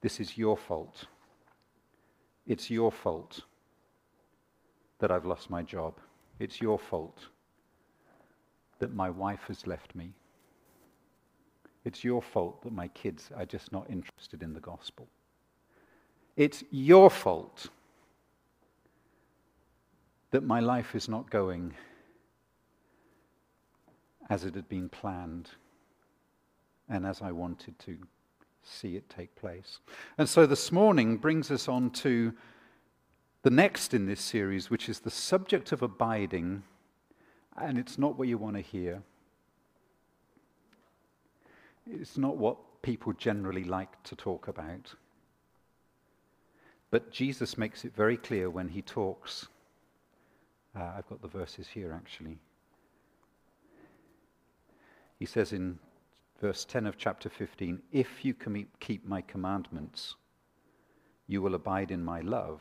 this 0.00 0.20
is 0.20 0.38
your 0.38 0.56
fault? 0.56 1.04
It's 2.46 2.70
your 2.70 2.92
fault 2.92 3.42
that 4.98 5.10
I've 5.10 5.26
lost 5.26 5.50
my 5.50 5.62
job. 5.62 5.94
It's 6.38 6.60
your 6.60 6.78
fault 6.78 7.18
that 8.78 8.94
my 8.94 9.10
wife 9.10 9.44
has 9.48 9.66
left 9.66 9.94
me. 9.94 10.12
It's 11.84 12.04
your 12.04 12.22
fault 12.22 12.62
that 12.62 12.72
my 12.72 12.88
kids 12.88 13.30
are 13.36 13.46
just 13.46 13.72
not 13.72 13.90
interested 13.90 14.42
in 14.42 14.52
the 14.52 14.60
gospel. 14.60 15.08
It's 16.36 16.62
your 16.70 17.10
fault 17.10 17.68
that 20.30 20.44
my 20.44 20.60
life 20.60 20.94
is 20.94 21.08
not 21.08 21.30
going 21.30 21.74
as 24.30 24.44
it 24.44 24.54
had 24.54 24.68
been 24.68 24.88
planned 24.88 25.50
and 26.88 27.06
as 27.06 27.22
I 27.22 27.32
wanted 27.32 27.78
to 27.80 27.98
see 28.68 28.96
it 28.96 29.08
take 29.08 29.34
place. 29.36 29.80
And 30.16 30.28
so 30.28 30.46
this 30.46 30.70
morning 30.70 31.16
brings 31.16 31.50
us 31.50 31.68
on 31.68 31.90
to 31.90 32.32
the 33.42 33.50
next 33.50 33.94
in 33.94 34.06
this 34.06 34.20
series, 34.20 34.70
which 34.70 34.88
is 34.88 35.00
the 35.00 35.10
subject 35.10 35.72
of 35.72 35.82
abiding, 35.82 36.62
and 37.56 37.78
it's 37.78 37.98
not 37.98 38.18
what 38.18 38.28
you 38.28 38.38
want 38.38 38.56
to 38.56 38.62
hear. 38.62 39.02
It's 41.90 42.18
not 42.18 42.36
what 42.36 42.82
people 42.82 43.12
generally 43.14 43.64
like 43.64 44.02
to 44.04 44.16
talk 44.16 44.48
about. 44.48 44.94
But 46.90 47.10
Jesus 47.10 47.58
makes 47.58 47.84
it 47.84 47.94
very 47.94 48.16
clear 48.16 48.50
when 48.50 48.68
he 48.68 48.82
talks. 48.82 49.48
Uh, 50.76 50.92
I've 50.96 51.08
got 51.08 51.22
the 51.22 51.28
verses 51.28 51.68
here 51.68 51.92
actually. 51.92 52.38
He 55.18 55.26
says 55.26 55.52
in 55.52 55.78
verse 56.40 56.64
10 56.64 56.86
of 56.86 56.96
chapter 56.96 57.28
15 57.28 57.82
If 57.92 58.24
you 58.24 58.34
keep 58.80 59.06
my 59.06 59.20
commandments, 59.20 60.14
you 61.26 61.42
will 61.42 61.54
abide 61.54 61.90
in 61.90 62.04
my 62.04 62.20
love, 62.20 62.60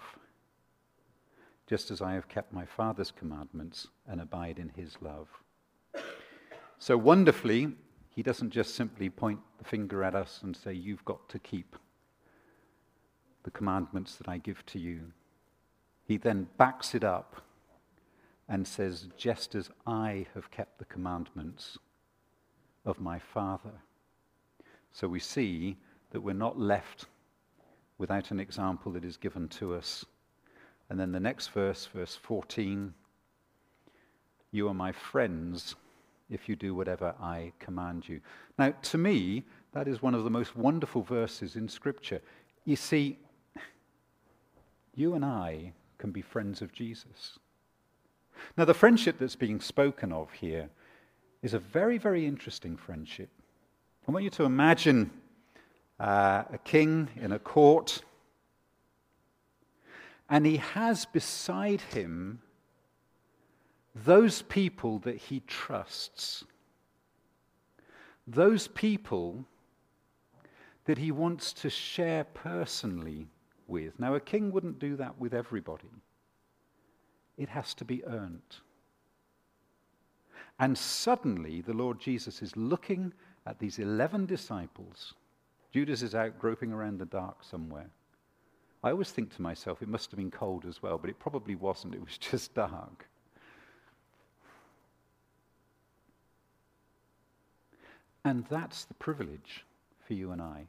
just 1.68 1.92
as 1.92 2.02
I 2.02 2.14
have 2.14 2.28
kept 2.28 2.52
my 2.52 2.66
Father's 2.66 3.12
commandments 3.12 3.88
and 4.08 4.20
abide 4.20 4.60
in 4.60 4.70
his 4.70 4.98
love. 5.02 5.28
So 6.80 6.98
wonderfully, 6.98 7.74
he 8.10 8.24
doesn't 8.24 8.52
just 8.52 8.76
simply 8.76 9.10
point 9.10 9.40
the 9.58 9.66
finger 9.66 10.04
at 10.04 10.16
us 10.16 10.42
and 10.44 10.56
say, 10.56 10.74
You've 10.74 11.06
got 11.06 11.30
to 11.30 11.40
keep 11.40 11.76
the 13.44 13.52
commandments 13.52 14.16
that 14.16 14.28
I 14.28 14.38
give 14.38 14.66
to 14.68 14.80
you. 14.80 15.12
He 16.04 16.18
then 16.18 16.48
backs 16.58 16.96
it 16.96 17.04
up 17.04 17.42
and 18.50 18.68
says, 18.68 19.08
Just 19.18 19.56
as 19.56 19.70
I 19.86 20.26
have 20.34 20.52
kept 20.52 20.80
the 20.80 20.86
commandments 20.86 21.78
of 22.88 23.00
my 23.02 23.20
Father. 23.20 23.84
So 24.92 25.08
we 25.08 25.20
see 25.20 25.78
that 26.12 26.22
we're 26.22 26.34
not 26.34 26.58
left 26.58 27.06
without 27.98 28.32
an 28.32 28.40
example 28.40 28.92
that 28.94 29.04
is 29.04 29.18
given 29.18 29.50
to 29.50 29.76
us. 29.76 30.06
And 30.90 31.00
then 31.00 31.12
the 31.12 31.20
next 31.20 31.50
verse, 31.50 31.86
verse 31.94 32.16
14 32.16 32.94
You 34.52 34.70
are 34.70 34.74
my 34.74 34.94
friends 34.94 35.76
if 36.30 36.48
you 36.48 36.56
do 36.56 36.74
whatever 36.74 37.14
I 37.22 37.52
command 37.60 38.08
you. 38.08 38.22
Now, 38.58 38.74
to 38.84 38.98
me, 38.98 39.44
that 39.74 39.88
is 39.88 40.02
one 40.02 40.16
of 40.16 40.24
the 40.24 40.30
most 40.30 40.56
wonderful 40.56 41.04
verses 41.04 41.58
in 41.58 41.68
Scripture. 41.68 42.22
You 42.66 42.78
see, 42.78 43.20
you 44.96 45.14
and 45.14 45.26
I 45.26 45.74
can 45.98 46.12
be 46.12 46.22
friends 46.22 46.62
of 46.62 46.72
Jesus. 46.72 47.38
Now, 48.58 48.66
the 48.66 48.74
friendship 48.74 49.18
that's 49.20 49.36
being 49.36 49.60
spoken 49.60 50.14
of 50.14 50.32
here 50.32 50.70
is 51.42 51.54
a 51.54 51.60
very, 51.60 51.98
very 51.98 52.26
interesting 52.26 52.78
friendship. 52.78 53.30
I 54.08 54.12
want 54.12 54.24
you 54.24 54.30
to 54.32 54.44
imagine 54.44 55.12
uh, 56.00 56.44
a 56.52 56.58
king 56.64 57.10
in 57.16 57.32
a 57.32 57.40
court, 57.40 58.02
and 60.30 60.46
he 60.46 60.58
has 60.58 61.06
beside 61.06 61.82
him 61.82 62.42
those 64.06 64.44
people 64.44 65.00
that 65.00 65.18
he 65.18 65.42
trusts, 65.42 66.44
those 68.26 68.68
people 68.68 69.46
that 70.86 70.98
he 70.98 71.12
wants 71.12 71.54
to 71.54 71.70
share 71.70 72.24
personally 72.24 73.28
with. 73.68 74.00
Now, 74.00 74.16
a 74.16 74.20
king 74.20 74.52
wouldn't 74.52 74.80
do 74.80 74.96
that 74.96 75.20
with 75.20 75.34
everybody, 75.34 75.92
it 77.38 77.50
has 77.50 77.74
to 77.76 77.86
be 77.86 78.04
earned. 78.06 78.58
And 80.60 80.78
suddenly, 80.78 81.62
the 81.62 81.74
Lord 81.74 82.00
Jesus 82.00 82.42
is 82.42 82.56
looking 82.58 83.14
at 83.46 83.60
these 83.60 83.80
11 83.80 84.26
disciples. 84.26 85.14
Judas 85.72 86.02
is 86.02 86.16
out 86.16 86.40
groping 86.40 86.72
around 86.72 87.00
the 87.00 87.06
dark 87.06 87.44
somewhere. 87.44 87.90
I 88.84 88.92
always 88.92 89.12
think 89.12 89.36
to 89.36 89.42
myself, 89.42 89.82
it 89.82 89.88
must 89.88 90.12
have 90.12 90.18
been 90.18 90.32
cold 90.32 90.66
as 90.66 90.82
well, 90.82 90.98
but 90.98 91.10
it 91.10 91.20
probably 91.20 91.56
wasn't. 91.56 91.96
It 91.96 92.04
was 92.04 92.18
just 92.32 92.54
dark. 92.54 93.08
And 98.24 98.46
that's 98.50 98.86
the 98.86 98.94
privilege 98.96 99.64
for 100.06 100.14
you 100.14 100.32
and 100.32 100.42
I 100.42 100.66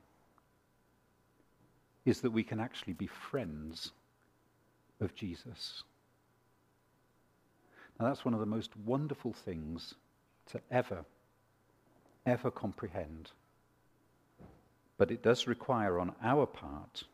is 2.05 2.21
that 2.21 2.31
we 2.31 2.43
can 2.43 2.61
actually 2.61 2.93
be 2.93 3.07
friends 3.07 3.93
of 5.01 5.15
Jesus. 5.15 5.83
Now, 7.99 8.07
that's 8.07 8.25
one 8.25 8.35
of 8.35 8.41
the 8.41 8.47
most 8.47 8.71
wonderful 8.85 9.33
things 9.33 9.95
to 10.47 10.61
ever, 10.71 11.05
ever 12.27 12.51
comprehend. 12.51 13.31
But 14.99 15.11
it 15.11 15.23
does 15.23 15.47
require 15.47 15.99
on 15.99 16.15
our 16.23 16.47
part, 16.47 17.05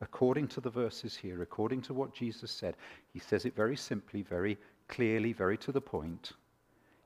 according 0.00 0.48
to 0.48 0.60
the 0.60 0.70
verses 0.70 1.16
here, 1.16 1.42
according 1.42 1.82
to 1.82 1.94
what 1.94 2.14
Jesus 2.14 2.50
said, 2.50 2.76
he 3.12 3.18
says 3.18 3.44
it 3.44 3.56
very 3.56 3.76
simply, 3.76 4.22
very 4.22 4.56
clearly, 4.86 5.32
very 5.32 5.58
to 5.58 5.72
the 5.72 5.80
point. 5.80 6.32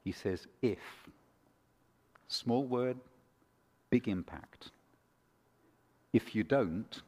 He 0.05 0.13
says, 0.13 0.47
if. 0.61 0.79
Small 2.29 2.65
word, 2.65 2.99
big 3.91 4.09
impact. 4.09 4.71
If 6.13 6.35
you 6.35 6.45
don't, 6.45 7.03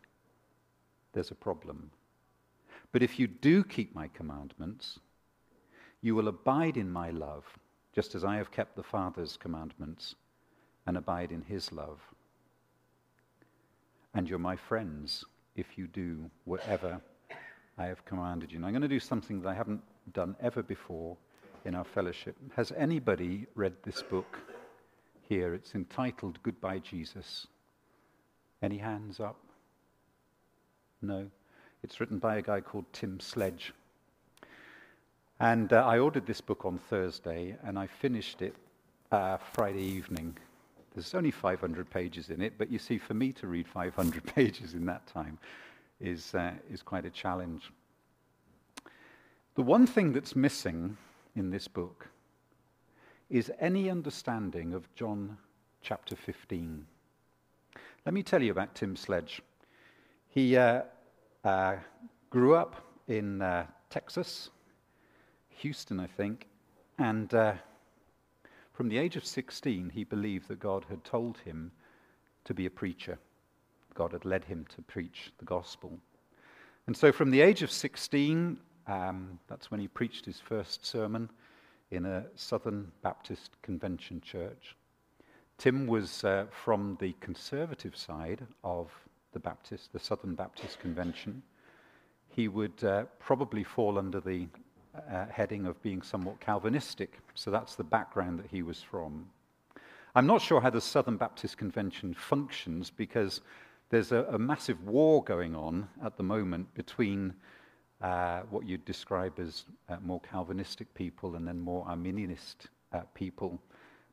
there's 1.12 1.31
a 1.31 1.35
problem. 1.35 1.91
But 2.93 3.03
if 3.03 3.19
you 3.19 3.26
do 3.26 3.64
keep 3.64 3.95
my 3.95 4.09
commandments, 4.09 4.99
you 6.04 6.14
will 6.14 6.28
abide 6.28 6.76
in 6.76 6.92
my 6.92 7.08
love, 7.08 7.46
just 7.94 8.14
as 8.14 8.25
I 8.25 8.37
have 8.37 8.50
kept 8.50 8.76
the 8.76 8.82
Father's 8.82 9.38
commandments 9.38 10.14
and 10.87 10.99
abide 10.99 11.32
in 11.32 11.40
his 11.40 11.73
love. 11.73 11.99
And 14.12 14.28
you're 14.28 14.38
my 14.38 14.54
friends 14.54 15.25
if 15.56 15.78
you 15.78 15.87
do 15.87 16.30
whatever 16.44 17.00
I 17.78 17.87
have 17.87 18.04
commanded 18.04 18.52
you. 18.52 18.58
And 18.58 18.66
I'm 18.66 18.73
going 18.73 18.82
to 18.82 18.88
do 18.88 19.00
something 19.00 19.40
that 19.40 19.49
I 19.49 19.54
haven't 19.54 19.80
done 20.12 20.37
ever 20.42 20.62
before 20.62 21.16
in 21.64 21.75
our 21.75 21.84
fellowship. 21.87 22.37
Has 22.54 22.70
anybody 22.76 23.46
read 23.54 23.73
this 23.82 24.02
book 24.02 24.38
here? 25.23 25.54
It's 25.54 25.75
entitled 25.75 26.38
Goodbye, 26.42 26.80
Jesus. 26.80 27.46
Any 28.61 28.76
hands 28.76 29.20
up? 29.20 29.38
No. 31.00 31.30
It's 31.82 31.99
written 31.99 32.18
by 32.18 32.37
a 32.37 32.42
guy 32.42 32.61
called 32.61 32.84
Tim 32.92 33.20
Sledge. 33.20 33.73
And 35.41 35.73
uh, 35.73 35.85
I 35.85 35.99
ordered 35.99 36.26
this 36.26 36.41
book 36.41 36.64
on 36.64 36.79
Thursday, 36.79 37.57
and 37.64 37.79
I 37.79 37.88
finished 37.88 38.41
it 38.41 38.55
uh, 39.11 39.37
Friday 39.37 39.83
evening. 39.83 40.37
There's 40.95 41.14
only 41.14 41.33
500 41.33 41.91
pages 41.91 42.31
in 42.31 42.41
it, 42.41 42.55
but 42.57 42.71
you 42.71 42.79
see, 42.79 42.99
for 42.99 43.14
me 43.14 43.33
to 43.33 43.49
read 43.49 43.67
500 43.67 44.25
pages 44.35 44.75
in 44.75 44.87
that 44.87 45.07
time 45.09 45.38
is, 46.00 46.35
uh, 46.35 46.53
is 46.71 46.83
quite 46.83 47.05
a 47.05 47.11
challenge. 47.11 47.73
The 49.57 49.62
one 49.62 49.87
thing 49.87 50.12
that's 50.12 50.37
missing 50.37 50.97
in 51.35 51.50
this 51.50 51.67
book 51.67 52.09
is 53.29 53.50
any 53.59 53.91
understanding 53.91 54.73
of 54.73 54.93
John 54.95 55.37
chapter 55.83 56.14
15. 56.14 56.87
Let 58.07 58.14
me 58.14 58.23
tell 58.23 58.43
you 58.43 58.53
about 58.53 58.75
Tim 58.76 58.95
Sledge. 58.95 59.43
He 60.29 60.57
uh, 60.57 60.83
uh, 61.43 61.76
grew 62.31 62.55
up 62.55 62.85
in 63.09 63.43
uh, 63.43 63.67
Texas, 63.91 64.50
Houston, 65.64 65.99
I 65.99 66.06
think, 66.06 66.47
and 66.99 67.33
uh, 67.33 67.54
from 68.75 68.90
the 68.90 68.99
age 68.99 69.16
of 69.16 69.25
16, 69.25 69.92
he 69.94 70.04
believed 70.04 70.49
that 70.49 70.61
God 70.61 70.85
had 70.90 71.04
told 71.04 71.38
him 71.38 71.73
to 72.44 72.52
be 72.52 72.66
a 72.66 72.71
preacher. 72.71 73.18
God 73.94 74.12
had 74.12 74.26
led 74.26 74.44
him 74.44 74.66
to 74.76 74.83
preach 74.83 75.33
the 75.38 75.47
gospel. 75.47 75.99
And 76.87 76.94
so, 76.94 77.12
from 77.12 77.30
the 77.30 77.40
age 77.40 77.62
of 77.62 77.71
16, 77.71 78.59
um, 78.88 79.38
that's 79.49 79.71
when 79.71 79.80
he 79.80 79.88
preached 79.88 80.26
his 80.26 80.38
first 80.38 80.85
sermon 80.85 81.30
in 81.90 82.04
a 82.04 82.26
Southern 82.37 82.92
Baptist 83.00 83.52
Convention 83.62 84.21
church. 84.21 84.76
Tim 85.56 85.87
was 85.87 86.25
uh, 86.25 86.44
from 86.50 86.99
the 87.00 87.14
conservative 87.21 87.97
side 87.97 88.47
of 88.64 88.90
the 89.33 89.40
Baptist, 89.40 89.94
the 89.94 89.99
Southern 89.99 90.35
Baptist 90.35 90.78
Convention. 90.78 91.42
He 92.28 92.49
would 92.49 92.85
uh, 92.85 93.04
probably 93.18 93.64
fall 93.64 93.99
under 93.99 94.21
the 94.21 94.47
uh, 95.10 95.26
heading 95.30 95.66
of 95.66 95.80
being 95.82 96.02
somewhat 96.02 96.40
Calvinistic. 96.40 97.18
So 97.34 97.50
that's 97.50 97.74
the 97.74 97.84
background 97.84 98.38
that 98.38 98.46
he 98.50 98.62
was 98.62 98.82
from. 98.82 99.26
I'm 100.14 100.26
not 100.26 100.40
sure 100.40 100.60
how 100.60 100.70
the 100.70 100.80
Southern 100.80 101.16
Baptist 101.16 101.58
Convention 101.58 102.14
functions 102.14 102.90
because 102.90 103.40
there's 103.90 104.12
a, 104.12 104.24
a 104.30 104.38
massive 104.38 104.84
war 104.86 105.22
going 105.24 105.56
on 105.56 105.88
at 106.04 106.16
the 106.16 106.22
moment 106.22 106.72
between 106.74 107.34
uh, 108.00 108.42
what 108.50 108.66
you'd 108.66 108.84
describe 108.84 109.38
as 109.38 109.64
uh, 109.88 109.96
more 110.02 110.20
Calvinistic 110.20 110.92
people 110.94 111.36
and 111.36 111.46
then 111.46 111.58
more 111.58 111.84
Arminianist 111.86 112.66
uh, 112.92 113.00
people. 113.14 113.60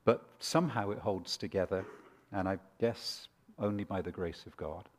But 0.06 0.26
somehow 0.40 0.90
it 0.92 0.98
holds 0.98 1.38
together, 1.38 1.86
and 2.32 2.50
I 2.50 2.58
guess 2.80 3.28
only 3.60 3.84
by 3.84 4.02
the 4.02 4.12
grace 4.12 4.46
of 4.48 4.58
God. 4.58 4.90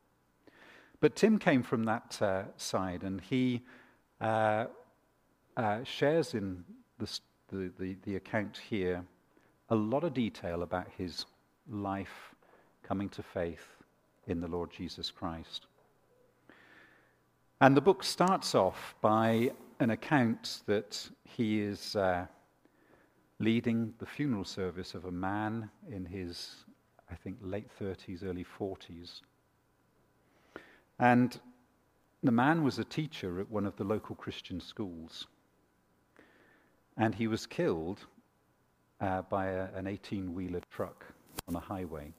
But 1.01 1.17
Tim 1.17 1.39
came 1.39 1.65
from 1.65 1.85
that 1.85 2.23
uh, 2.23 2.43
side, 2.57 3.03
and 3.03 3.21
he 3.21 3.63
uh, 5.57 5.85
shares 5.85 6.35
in 6.35 6.65
the, 6.99 7.21
the, 7.51 7.97
the, 8.05 8.17
account 8.17 8.59
here 8.69 9.05
a 9.69 9.75
lot 9.75 10.05
of 10.05 10.15
detail 10.15 10.63
about 10.63 10.87
his 10.97 11.27
life 11.69 12.35
coming 12.83 13.09
to 13.11 13.23
faith 13.23 13.67
in 14.27 14.41
the 14.41 14.49
Lord 14.49 14.71
Jesus 14.71 15.11
Christ. 15.11 15.67
And 17.61 17.77
the 17.77 17.81
book 17.81 18.03
starts 18.03 18.55
off 18.55 18.95
by 19.01 19.53
an 19.79 19.91
account 19.91 20.63
that 20.67 21.09
he 21.25 21.61
is 21.61 21.97
uh, 21.97 22.27
leading 23.39 23.95
the 23.99 24.07
funeral 24.07 24.45
service 24.45 24.95
of 24.95 25.05
a 25.05 25.11
man 25.11 25.71
in 25.91 26.05
his, 26.05 26.65
I 27.11 27.15
think, 27.15 27.37
late 27.41 27.69
30s, 27.81 28.25
early 28.25 28.45
40s. 28.59 29.21
And 30.99 31.39
the 32.23 32.31
man 32.31 32.63
was 32.63 32.79
a 32.79 32.85
teacher 32.85 33.41
at 33.41 33.51
one 33.51 33.67
of 33.67 33.77
the 33.77 33.85
local 33.85 34.15
Christian 34.15 34.61
schools. 34.61 35.27
And 37.03 37.17
he 37.17 37.27
was 37.27 37.47
killed 37.47 37.99
uh, 39.01 39.23
by 39.23 39.47
a, 39.47 39.65
an 39.75 39.89
18 39.89 40.33
wheeler 40.33 40.61
truck 40.71 41.05
on 41.49 41.57
a 41.57 41.59
highway. 41.59 42.13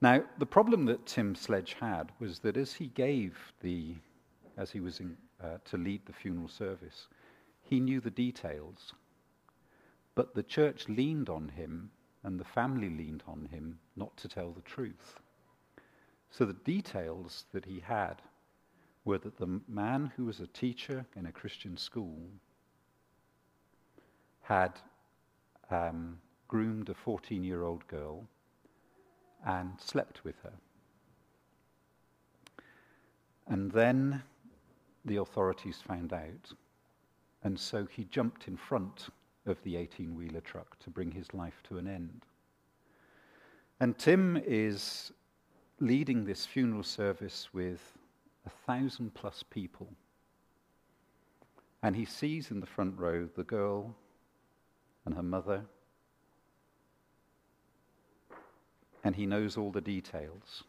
Now, 0.00 0.22
the 0.38 0.46
problem 0.46 0.84
that 0.84 1.04
Tim 1.04 1.34
Sledge 1.34 1.74
had 1.80 2.12
was 2.20 2.38
that 2.38 2.56
as 2.56 2.72
he 2.72 2.86
gave 2.86 3.36
the, 3.62 3.96
as 4.56 4.70
he 4.70 4.78
was 4.78 5.00
in, 5.00 5.16
uh, 5.42 5.58
to 5.64 5.76
lead 5.76 6.06
the 6.06 6.12
funeral 6.12 6.46
service, 6.46 7.08
he 7.64 7.80
knew 7.80 7.98
the 7.98 8.12
details, 8.12 8.92
but 10.14 10.32
the 10.32 10.44
church 10.44 10.88
leaned 10.88 11.28
on 11.28 11.48
him 11.48 11.90
and 12.22 12.38
the 12.38 12.44
family 12.44 12.90
leaned 12.90 13.24
on 13.26 13.48
him 13.50 13.80
not 13.96 14.16
to 14.18 14.28
tell 14.28 14.52
the 14.52 14.60
truth. 14.60 15.18
So 16.30 16.44
the 16.44 16.52
details 16.52 17.44
that 17.52 17.64
he 17.64 17.80
had 17.80 18.22
were 19.04 19.18
that 19.18 19.38
the 19.38 19.60
man 19.66 20.12
who 20.16 20.26
was 20.26 20.38
a 20.38 20.46
teacher 20.46 21.04
in 21.16 21.26
a 21.26 21.32
Christian 21.32 21.76
school 21.76 22.20
had 24.52 24.78
um, 25.70 26.18
groomed 26.46 26.90
a 26.90 26.94
14 26.94 27.42
year 27.42 27.62
old 27.62 27.86
girl 27.86 28.22
and 29.46 29.72
slept 29.80 30.24
with 30.24 30.34
her. 30.42 30.52
And 33.46 33.72
then 33.72 34.22
the 35.06 35.16
authorities 35.16 35.78
found 35.86 36.12
out, 36.12 36.52
and 37.42 37.58
so 37.58 37.86
he 37.86 38.04
jumped 38.04 38.46
in 38.46 38.56
front 38.58 39.08
of 39.46 39.56
the 39.64 39.74
18 39.76 40.14
wheeler 40.14 40.42
truck 40.42 40.78
to 40.80 40.90
bring 40.90 41.10
his 41.10 41.32
life 41.32 41.62
to 41.68 41.78
an 41.78 41.88
end. 41.88 42.26
And 43.80 43.98
Tim 43.98 44.40
is 44.46 45.12
leading 45.80 46.24
this 46.26 46.44
funeral 46.44 46.84
service 46.84 47.48
with 47.54 47.80
a 48.46 48.50
thousand 48.66 49.14
plus 49.14 49.42
people. 49.42 49.88
And 51.82 51.96
he 51.96 52.04
sees 52.04 52.50
in 52.50 52.60
the 52.60 52.66
front 52.66 52.98
row 52.98 53.28
the 53.34 53.44
girl 53.44 53.96
and 55.04 55.14
her 55.14 55.22
mother. 55.22 55.64
And 59.04 59.16
he 59.16 59.26
knows 59.26 59.56
all 59.56 59.70
the 59.70 59.80
details. 59.80 60.64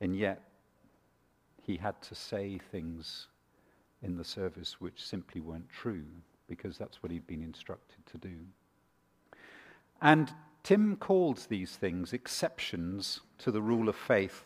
And 0.00 0.16
yet, 0.16 0.42
he 1.62 1.76
had 1.76 2.00
to 2.02 2.14
say 2.14 2.58
things 2.70 3.28
in 4.02 4.16
the 4.16 4.24
service 4.24 4.80
which 4.80 5.04
simply 5.04 5.40
weren't 5.40 5.68
true 5.68 6.04
because 6.48 6.78
that's 6.78 7.02
what 7.02 7.12
he'd 7.12 7.26
been 7.26 7.42
instructed 7.42 8.04
to 8.06 8.18
do. 8.18 8.36
And 10.00 10.32
Tim 10.62 10.96
calls 10.96 11.46
these 11.46 11.76
things 11.76 12.12
exceptions 12.12 13.20
to 13.38 13.50
the 13.50 13.60
rule 13.60 13.88
of 13.88 13.96
faith. 13.96 14.44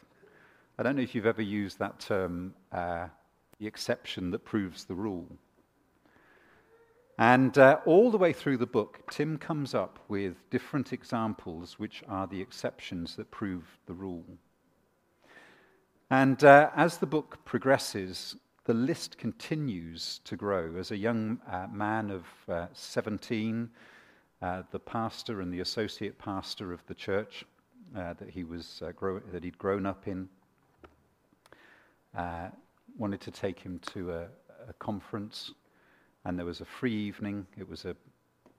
I 0.78 0.82
don't 0.82 0.96
know 0.96 1.02
if 1.02 1.14
you've 1.14 1.26
ever 1.26 1.42
used 1.42 1.78
that 1.78 2.00
term, 2.00 2.54
uh, 2.72 3.08
the 3.58 3.66
exception 3.66 4.30
that 4.30 4.44
proves 4.44 4.84
the 4.84 4.94
rule. 4.94 5.26
And 7.18 7.56
uh, 7.58 7.78
all 7.84 8.10
the 8.10 8.18
way 8.18 8.32
through 8.32 8.56
the 8.56 8.66
book, 8.66 9.00
Tim 9.10 9.36
comes 9.38 9.74
up 9.74 9.98
with 10.08 10.48
different 10.50 10.92
examples 10.92 11.78
which 11.78 12.02
are 12.08 12.26
the 12.26 12.40
exceptions 12.40 13.16
that 13.16 13.30
prove 13.30 13.78
the 13.86 13.92
rule. 13.92 14.24
And 16.10 16.42
uh, 16.42 16.70
as 16.74 16.98
the 16.98 17.06
book 17.06 17.38
progresses, 17.44 18.36
the 18.64 18.74
list 18.74 19.18
continues 19.18 20.20
to 20.24 20.36
grow. 20.36 20.74
As 20.76 20.90
a 20.90 20.96
young 20.96 21.40
uh, 21.50 21.66
man 21.70 22.10
of 22.10 22.24
uh, 22.48 22.66
17, 22.72 23.70
uh, 24.40 24.62
the 24.70 24.78
pastor 24.78 25.40
and 25.40 25.52
the 25.52 25.60
associate 25.60 26.18
pastor 26.18 26.72
of 26.72 26.84
the 26.86 26.94
church 26.94 27.44
uh, 27.96 28.14
that 28.14 28.30
he 28.30 28.44
was 28.44 28.82
grow- 28.96 29.20
that 29.32 29.44
he'd 29.44 29.58
grown 29.58 29.86
up 29.86 30.08
in 30.08 30.28
wanted 32.98 33.20
to 33.20 33.30
take 33.30 33.58
him 33.58 33.78
to 33.78 34.12
a, 34.12 34.26
a 34.68 34.72
conference 34.78 35.52
and 36.24 36.38
there 36.38 36.46
was 36.46 36.60
a 36.60 36.64
free 36.64 36.94
evening. 36.94 37.46
It 37.58 37.68
was 37.68 37.84
a 37.84 37.96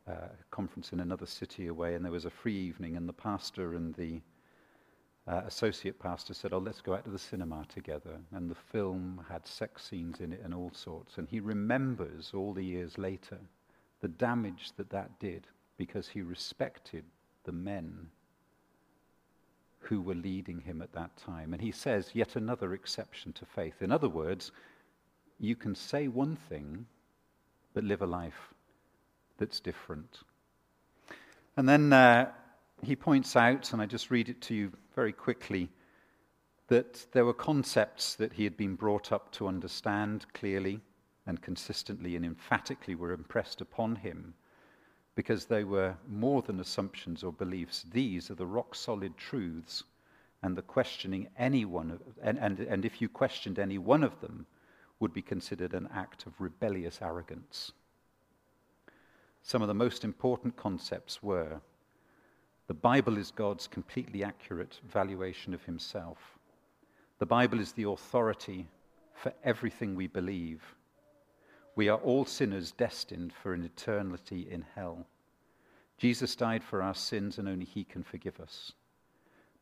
uh, 0.06 0.28
conference 0.52 0.92
in 0.92 1.00
another 1.00 1.26
city 1.26 1.68
away, 1.68 1.96
and 1.96 2.04
there 2.04 2.12
was 2.12 2.26
a 2.26 2.30
free 2.30 2.58
evening, 2.58 2.98
and 2.98 3.08
the 3.08 3.14
pastor 3.14 3.76
and 3.76 3.94
the 3.96 4.22
uh, 5.28 5.42
associate 5.46 6.00
pastor 6.00 6.34
said, 6.34 6.54
Oh, 6.54 6.58
let's 6.58 6.82
go 6.82 6.94
out 6.94 7.06
to 7.06 7.12
the 7.12 7.20
cinema 7.20 7.66
together. 7.74 8.20
And 8.34 8.50
the 8.50 8.56
film 8.56 9.26
had 9.30 9.48
sex 9.48 9.86
scenes 9.90 10.20
in 10.20 10.34
it 10.34 10.42
and 10.44 10.54
all 10.54 10.72
sorts. 10.74 11.18
And 11.18 11.28
he 11.30 11.40
remembers 11.40 12.32
all 12.34 12.54
the 12.54 12.66
years 12.66 12.98
later 12.98 13.40
the 14.02 14.10
damage 14.10 14.74
that 14.76 14.90
that 14.90 15.20
did 15.20 15.48
because 15.78 16.10
he 16.10 16.22
respected 16.22 17.06
the 17.46 17.52
men 17.52 18.08
who 19.80 20.02
were 20.02 20.16
leading 20.16 20.60
him 20.60 20.82
at 20.82 20.94
that 20.94 21.16
time. 21.18 21.54
And 21.54 21.62
he 21.62 21.72
says, 21.72 22.12
yet 22.14 22.36
another 22.36 22.74
exception 22.74 23.34
to 23.34 23.46
faith. 23.46 23.82
In 23.82 23.92
other 23.92 24.10
words, 24.10 24.52
you 25.40 25.56
can 25.56 25.76
say 25.76 26.08
one 26.08 26.36
thing, 26.36 26.86
but 27.74 27.84
live 27.84 28.02
a 28.02 28.06
life 28.06 28.54
that's 29.38 29.60
different. 29.60 30.20
And 31.58 31.68
then 31.68 31.94
uh, 31.94 32.32
he 32.82 32.96
points 32.96 33.36
out, 33.36 33.74
and 33.74 33.82
I 33.82 33.86
just 33.86 34.12
read 34.12 34.30
it 34.30 34.42
to 34.42 34.56
you 34.56 34.72
very 34.96 35.14
quickly, 35.14 35.70
that 36.68 37.06
there 37.12 37.26
were 37.26 37.34
concepts 37.34 38.16
that 38.16 38.34
he 38.34 38.44
had 38.44 38.58
been 38.58 38.76
brought 38.76 39.12
up 39.12 39.32
to 39.34 39.48
understand 39.48 40.26
clearly 40.34 40.80
and 41.26 41.42
consistently 41.42 42.16
and 42.16 42.26
emphatically 42.26 42.96
were 42.96 43.14
impressed 43.14 43.62
upon 43.62 43.96
him 43.96 44.34
because 45.16 45.46
they 45.46 45.64
were 45.64 45.96
more 46.08 46.42
than 46.42 46.60
assumptions 46.60 47.24
or 47.24 47.32
beliefs. 47.32 47.86
These 47.92 48.32
are 48.32 48.36
the 48.36 48.46
rock 48.48 48.74
solid 48.74 49.16
truths, 49.18 49.84
and 50.44 50.56
the 50.56 50.62
questioning 50.62 51.28
any 51.38 51.66
one 51.66 52.00
and, 52.22 52.38
and, 52.38 52.60
and 52.60 52.86
if 52.86 53.02
you 53.02 53.10
questioned 53.10 53.58
any 53.58 53.78
one 53.78 54.04
of 54.04 54.20
them, 54.20 54.46
would 55.04 55.14
be 55.14 55.22
considered 55.22 55.76
an 55.76 55.88
act 55.94 56.26
of 56.26 56.42
rebellious 56.42 56.98
arrogance. 57.00 57.74
Some 59.44 59.62
of 59.62 59.68
the 59.68 59.76
most 59.76 60.04
important 60.04 60.56
concepts 60.58 61.22
were 61.22 61.62
the 62.66 62.74
Bible 62.74 63.20
is 63.20 63.30
God's 63.30 63.68
completely 63.68 64.24
accurate 64.24 64.80
valuation 64.90 65.54
of 65.54 65.64
himself. 65.64 66.18
The 67.20 67.28
Bible 67.28 67.60
is 67.60 67.74
the 67.74 67.88
authority 67.88 68.68
for 69.14 69.32
everything 69.44 69.94
we 69.94 70.08
believe 70.08 70.64
we 71.76 71.90
are 71.90 71.98
all 71.98 72.26
sinners 72.26 72.72
destined 72.72 73.34
for 73.34 73.54
an 73.54 73.64
eternity 73.64 74.48
in 74.50 74.64
hell. 74.76 75.08
Jesus 75.98 76.36
died 76.36 76.64
for 76.64 76.82
our 76.82 76.94
sins, 76.94 77.38
and 77.38 77.48
only 77.48 77.66
He 77.66 77.84
can 77.84 78.04
forgive 78.04 78.40
us. 78.40 78.74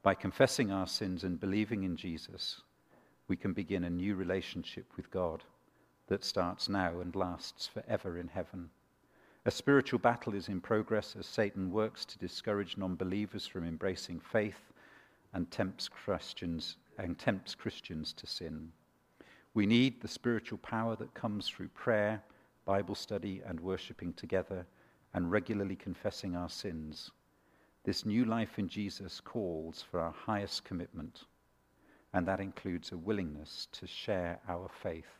By 0.03 0.15
confessing 0.15 0.71
our 0.71 0.87
sins 0.87 1.23
and 1.23 1.39
believing 1.39 1.83
in 1.83 1.95
Jesus, 1.95 2.61
we 3.31 3.37
can 3.37 3.53
begin 3.53 3.85
a 3.85 3.89
new 3.89 4.13
relationship 4.13 4.85
with 4.97 5.09
God 5.09 5.41
that 6.07 6.25
starts 6.25 6.67
now 6.67 6.99
and 6.99 7.15
lasts 7.15 7.65
forever 7.65 8.17
in 8.17 8.27
heaven. 8.27 8.69
A 9.45 9.51
spiritual 9.51 9.99
battle 9.99 10.35
is 10.35 10.49
in 10.49 10.59
progress 10.59 11.15
as 11.17 11.27
Satan 11.27 11.71
works 11.71 12.03
to 12.03 12.17
discourage 12.17 12.75
non 12.75 12.97
believers 12.97 13.47
from 13.47 13.65
embracing 13.65 14.19
faith 14.19 14.73
and 15.33 15.49
tempts 15.49 15.87
Christians, 15.87 16.75
and 16.97 17.17
tempts 17.17 17.55
Christians 17.55 18.11
to 18.11 18.27
sin. 18.27 18.73
We 19.53 19.65
need 19.65 20.01
the 20.01 20.09
spiritual 20.09 20.57
power 20.57 20.97
that 20.97 21.13
comes 21.13 21.47
through 21.47 21.69
prayer, 21.69 22.21
Bible 22.65 22.95
study, 22.95 23.41
and 23.45 23.61
worshipping 23.61 24.11
together, 24.15 24.65
and 25.13 25.31
regularly 25.31 25.77
confessing 25.77 26.35
our 26.35 26.49
sins. 26.49 27.11
This 27.85 28.05
new 28.05 28.25
life 28.25 28.59
in 28.59 28.67
Jesus 28.67 29.21
calls 29.21 29.81
for 29.81 30.01
our 30.01 30.11
highest 30.11 30.65
commitment, 30.65 31.23
and 32.13 32.27
that 32.27 32.39
includes 32.39 32.91
a 32.91 32.97
willingness 32.97 33.67
to 33.71 33.87
share 33.87 34.39
our 34.47 34.69
faith 34.81 35.19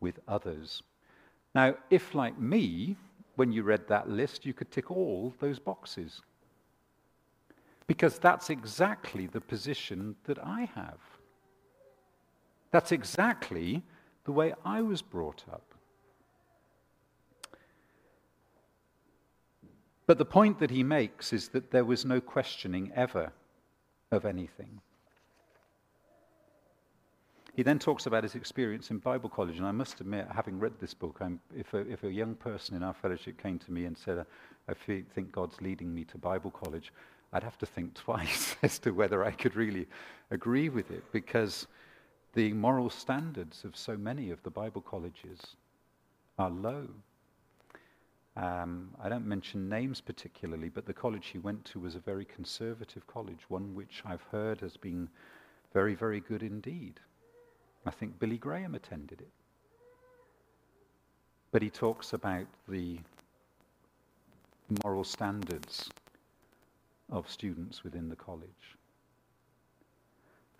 with 0.00 0.18
others. 0.26 0.82
Now, 1.54 1.74
if, 1.90 2.14
like 2.14 2.38
me, 2.38 2.96
when 3.36 3.52
you 3.52 3.62
read 3.62 3.88
that 3.88 4.08
list, 4.08 4.46
you 4.46 4.54
could 4.54 4.70
tick 4.70 4.90
all 4.90 5.34
those 5.40 5.58
boxes, 5.58 6.22
because 7.86 8.18
that's 8.18 8.50
exactly 8.50 9.26
the 9.26 9.40
position 9.40 10.14
that 10.24 10.38
I 10.38 10.68
have. 10.74 11.00
That's 12.70 12.92
exactly 12.92 13.82
the 14.24 14.32
way 14.32 14.54
I 14.64 14.80
was 14.80 15.02
brought 15.02 15.44
up. 15.52 15.74
But 20.06 20.18
the 20.18 20.24
point 20.24 20.58
that 20.60 20.70
he 20.70 20.82
makes 20.82 21.32
is 21.32 21.48
that 21.48 21.70
there 21.70 21.84
was 21.84 22.04
no 22.04 22.20
questioning 22.20 22.92
ever 22.94 23.32
of 24.10 24.24
anything. 24.24 24.80
He 27.60 27.64
then 27.64 27.78
talks 27.78 28.06
about 28.06 28.22
his 28.22 28.36
experience 28.36 28.90
in 28.90 29.00
Bible 29.00 29.28
college, 29.28 29.58
and 29.58 29.66
I 29.66 29.70
must 29.70 30.00
admit, 30.00 30.26
having 30.34 30.58
read 30.58 30.72
this 30.80 30.94
book, 30.94 31.20
if 31.54 31.74
a, 31.74 31.80
if, 31.80 32.04
a, 32.04 32.10
young 32.10 32.34
person 32.34 32.74
in 32.74 32.82
our 32.82 32.94
fellowship 32.94 33.36
came 33.36 33.58
to 33.58 33.70
me 33.70 33.84
and 33.84 33.98
said, 33.98 34.24
I 34.66 34.72
think 34.72 35.30
God's 35.30 35.60
leading 35.60 35.94
me 35.94 36.04
to 36.04 36.16
Bible 36.16 36.50
college, 36.52 36.90
I'd 37.34 37.42
have 37.42 37.58
to 37.58 37.66
think 37.66 37.92
twice 38.06 38.56
as 38.62 38.78
to 38.78 38.92
whether 38.92 39.26
I 39.26 39.32
could 39.32 39.56
really 39.56 39.86
agree 40.30 40.70
with 40.70 40.90
it, 40.90 41.04
because 41.12 41.66
the 42.32 42.54
moral 42.54 42.88
standards 42.88 43.62
of 43.66 43.76
so 43.76 43.94
many 43.94 44.30
of 44.30 44.42
the 44.42 44.50
Bible 44.50 44.80
colleges 44.80 45.38
are 46.38 46.48
low. 46.48 46.88
Um, 48.38 48.88
I 49.02 49.10
don't 49.10 49.26
mention 49.26 49.68
names 49.68 50.00
particularly, 50.00 50.70
but 50.70 50.86
the 50.86 50.94
college 50.94 51.26
he 51.26 51.38
went 51.38 51.66
to 51.66 51.80
was 51.80 51.94
a 51.94 52.00
very 52.00 52.24
conservative 52.24 53.06
college, 53.06 53.40
one 53.48 53.74
which 53.74 54.02
I've 54.06 54.24
heard 54.32 54.62
has 54.62 54.78
been 54.78 55.10
very, 55.74 55.94
very 55.94 56.20
good 56.20 56.42
indeed. 56.42 57.00
I 57.86 57.90
think 57.90 58.18
Billy 58.18 58.38
Graham 58.38 58.74
attended 58.74 59.20
it. 59.20 59.30
But 61.52 61.62
he 61.62 61.70
talks 61.70 62.12
about 62.12 62.46
the 62.68 62.98
moral 64.84 65.04
standards 65.04 65.90
of 67.10 67.28
students 67.28 67.82
within 67.82 68.08
the 68.08 68.16
college. 68.16 68.76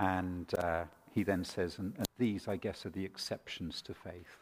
And 0.01 0.53
uh, 0.59 0.85
he 1.13 1.23
then 1.23 1.45
says, 1.45 1.79
and, 1.79 1.95
and 1.97 2.07
these, 2.19 2.49
I 2.49 2.57
guess, 2.57 2.87
are 2.87 2.91
the 2.91 3.05
exceptions 3.05 3.83
to 3.83 3.95
faith. 3.95 4.37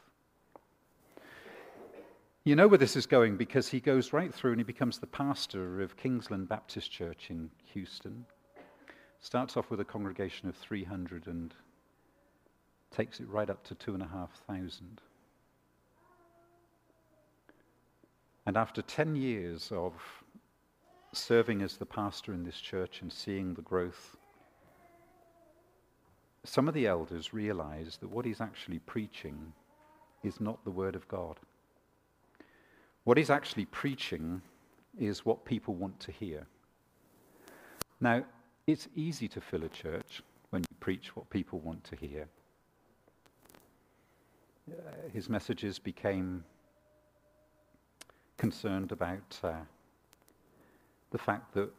You 2.44 2.56
know 2.56 2.68
where 2.68 2.78
this 2.78 2.96
is 2.96 3.04
going 3.04 3.36
because 3.36 3.68
he 3.68 3.80
goes 3.80 4.12
right 4.14 4.32
through 4.32 4.52
and 4.52 4.60
he 4.60 4.64
becomes 4.64 4.98
the 4.98 5.06
pastor 5.06 5.82
of 5.82 5.96
Kingsland 5.96 6.48
Baptist 6.48 6.90
Church 6.90 7.26
in 7.28 7.50
Houston. 7.74 8.24
Starts 9.20 9.56
off 9.56 9.70
with 9.70 9.80
a 9.80 9.84
congregation 9.84 10.48
of 10.48 10.56
300 10.56 11.26
and 11.26 11.52
takes 12.90 13.20
it 13.20 13.28
right 13.28 13.50
up 13.50 13.62
to 13.64 13.74
2,500. 13.74 14.72
And 18.46 18.56
after 18.56 18.80
10 18.80 19.16
years 19.16 19.70
of 19.72 19.92
serving 21.12 21.62
as 21.62 21.76
the 21.76 21.86
pastor 21.86 22.32
in 22.32 22.44
this 22.44 22.60
church 22.60 23.02
and 23.02 23.12
seeing 23.12 23.54
the 23.54 23.62
growth 23.62 24.16
some 26.48 26.66
of 26.66 26.74
the 26.74 26.86
elders 26.86 27.34
realize 27.34 27.98
that 28.00 28.08
what 28.08 28.24
he's 28.24 28.40
actually 28.40 28.78
preaching 28.80 29.52
is 30.22 30.40
not 30.40 30.64
the 30.64 30.70
Word 30.70 30.96
of 30.96 31.06
God. 31.08 31.38
What 33.04 33.18
he's 33.18 33.30
actually 33.30 33.66
preaching 33.66 34.40
is 34.98 35.26
what 35.26 35.44
people 35.44 35.74
want 35.74 36.00
to 36.00 36.12
hear. 36.12 36.46
Now, 38.00 38.24
it's 38.66 38.88
easy 38.94 39.28
to 39.28 39.40
fill 39.40 39.64
a 39.64 39.68
church 39.68 40.22
when 40.50 40.62
you 40.62 40.76
preach 40.80 41.14
what 41.14 41.28
people 41.30 41.58
want 41.58 41.84
to 41.84 41.96
hear. 41.96 42.26
Uh, 44.70 45.08
his 45.12 45.28
messages 45.28 45.78
became 45.78 46.44
concerned 48.36 48.92
about 48.92 49.38
uh, 49.42 49.52
the 51.10 51.18
fact 51.18 51.54
that 51.54 51.70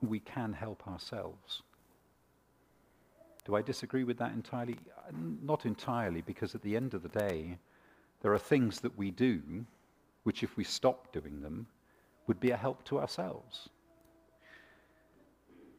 we 0.00 0.18
can 0.20 0.52
help 0.52 0.86
ourselves. 0.88 1.62
Do 3.44 3.56
I 3.56 3.62
disagree 3.62 4.04
with 4.04 4.18
that 4.18 4.32
entirely? 4.32 4.76
Not 5.42 5.66
entirely, 5.66 6.22
because 6.22 6.54
at 6.54 6.62
the 6.62 6.76
end 6.76 6.94
of 6.94 7.02
the 7.02 7.08
day, 7.08 7.58
there 8.22 8.32
are 8.32 8.38
things 8.38 8.80
that 8.80 8.96
we 8.96 9.10
do 9.10 9.42
which, 10.22 10.42
if 10.42 10.56
we 10.56 10.64
stop 10.64 11.12
doing 11.12 11.40
them, 11.40 11.66
would 12.26 12.38
be 12.38 12.50
a 12.50 12.56
help 12.56 12.84
to 12.84 13.00
ourselves. 13.00 13.68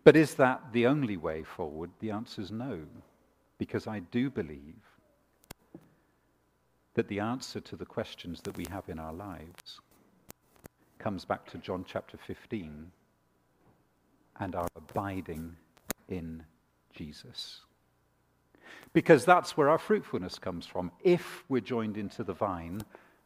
But 0.04 0.17
is 0.17 0.36
that 0.36 0.62
the 0.73 0.86
only 0.86 1.15
way 1.15 1.43
forward? 1.43 1.91
The 1.99 2.12
answer 2.12 2.41
is 2.41 2.52
no, 2.52 2.82
because 3.58 3.88
I 3.88 3.99
do 3.99 4.30
believe 4.30 4.93
that 6.94 7.08
the 7.08 7.20
answer 7.20 7.60
to 7.60 7.76
the 7.76 7.86
questions 7.86 8.42
that 8.42 8.56
we 8.58 8.66
have 8.70 8.88
in 8.88 9.00
our 9.00 9.14
lives 9.14 9.82
comes 11.00 11.26
back 11.26 11.50
to 11.52 11.58
John 11.58 11.84
chapter 11.88 12.18
15 12.18 12.92
and 14.40 14.56
our 14.56 14.68
abiding 14.76 15.56
in 16.08 16.44
Jesus. 16.94 17.62
Because 18.94 19.26
that's 19.26 19.58
where 19.58 19.70
our 19.70 19.78
fruitfulness 19.78 20.40
comes 20.40 20.66
from. 20.66 20.92
If 21.04 21.44
we're 21.50 21.62
joined 21.62 21.98
into 21.98 22.24
the 22.24 22.34
vine, 22.34 22.82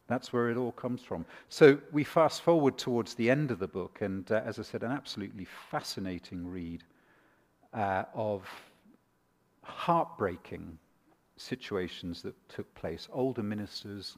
that's 0.06 0.32
where 0.32 0.50
it 0.50 0.56
all 0.56 0.72
comes 0.72 1.02
from. 1.02 1.26
So 1.50 1.78
we 1.92 2.02
fast 2.02 2.42
forward 2.42 2.78
towards 2.78 3.14
the 3.14 3.30
end 3.30 3.50
of 3.50 3.58
the 3.58 3.68
book, 3.68 3.98
and 4.00 4.30
uh, 4.32 4.42
as 4.44 4.58
I 4.58 4.62
said, 4.62 4.82
an 4.82 4.90
absolutely 4.90 5.46
fascinating 5.70 6.48
read 6.48 6.82
uh, 7.74 8.04
of 8.14 8.48
heartbreaking 9.62 10.78
situations 11.38 12.22
that 12.22 12.34
took 12.48 12.72
place. 12.74 13.08
Older 13.12 13.42
ministers 13.42 14.16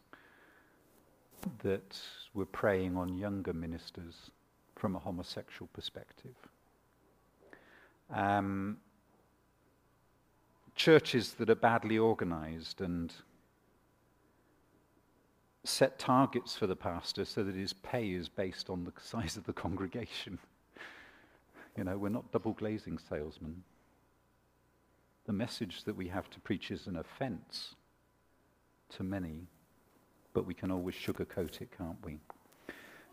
that 1.63 1.99
were 2.35 2.47
preying 2.47 2.97
on 2.97 3.17
younger 3.17 3.53
ministers 3.53 4.31
from 4.77 4.97
a 4.97 4.99
homosexual 4.99 5.69
perspective 5.73 6.35
um, 8.13 8.79
churches 10.75 11.35
that 11.35 11.51
are 11.51 11.55
badly 11.55 11.99
organized 11.99 12.81
and 12.81 13.13
set 15.65 15.99
targets 15.99 16.57
for 16.57 16.67
the 16.67 16.77
pastor 16.77 17.25
so 17.25 17.45
that 17.45 17.55
his 17.55 17.73
pay 17.73 18.11
is 18.11 18.29
based 18.29 18.71
on 18.71 18.85
the 18.85 18.93
size 19.01 19.37
of 19.37 19.45
the 19.45 19.53
congregation. 19.53 20.39
You 21.77 21.85
know, 21.85 21.97
we're 21.97 22.09
not 22.09 22.33
double 22.33 22.53
glazing 22.53 22.99
salesmen. 22.99 23.63
The 25.27 25.33
message 25.33 25.85
that 25.85 25.97
we 25.97 26.09
have 26.09 26.31
to 26.31 26.41
preach 26.41 26.71
is 26.71 26.87
an 26.87 26.97
offense 26.97 27.75
to 28.97 29.03
many, 29.03 29.47
but 30.33 30.47
we 30.47 30.55
can 30.55 30.71
always 30.71 30.95
sugarcoat 30.95 31.61
it, 31.61 31.71
can't 31.77 31.99
we? 32.05 32.19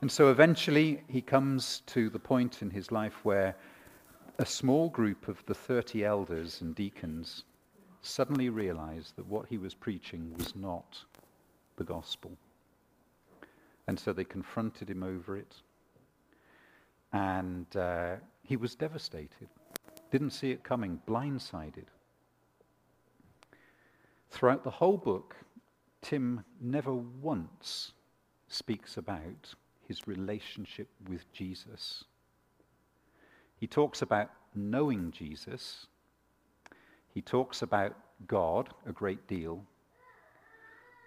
And 0.02 0.12
so 0.12 0.30
eventually 0.30 1.04
he 1.08 1.22
comes 1.22 1.82
to 1.88 2.10
the 2.10 2.20
point 2.20 2.62
in 2.62 2.70
his 2.70 2.92
life 2.92 3.24
where 3.24 3.56
a 4.40 4.46
small 4.46 4.90
group 4.90 5.28
of 5.28 5.44
the 5.48 5.54
30 5.56 6.06
elders 6.06 6.62
and 6.62 6.76
deacons 6.76 7.44
suddenly 8.02 8.50
realized 8.50 9.16
that 9.16 9.26
what 9.26 9.48
he 9.48 9.58
was 9.58 9.74
preaching 9.74 10.34
was 10.38 10.56
not 10.56 11.04
the 11.78 11.84
gospel. 11.84 12.32
And 13.88 14.00
so 14.00 14.14
they 14.14 14.24
confronted 14.24 14.90
him 14.90 15.02
over 15.02 15.38
it. 15.38 15.56
And 17.14 17.66
uh, 17.76 18.16
he 18.44 18.58
was 18.58 18.76
devastated, 18.76 19.48
didn't 20.12 20.32
see 20.32 20.52
it 20.52 20.64
coming, 20.64 21.02
blindsided. 21.08 21.86
Throughout 24.30 24.64
the 24.64 24.72
whole 24.72 24.98
book, 24.98 25.36
Tim 26.02 26.44
never 26.62 26.94
once 26.94 27.94
speaks 28.48 28.98
about 28.98 29.54
his 29.88 30.08
relationship 30.08 30.90
with 31.10 31.32
Jesus. 31.32 32.04
He 33.60 33.68
talks 33.68 34.02
about 34.02 34.30
knowing 34.54 35.12
Jesus. 35.12 35.88
He 37.14 37.22
talks 37.22 37.62
about 37.62 37.96
God 38.28 38.70
a 38.86 38.92
great 38.92 39.28
deal. 39.28 39.64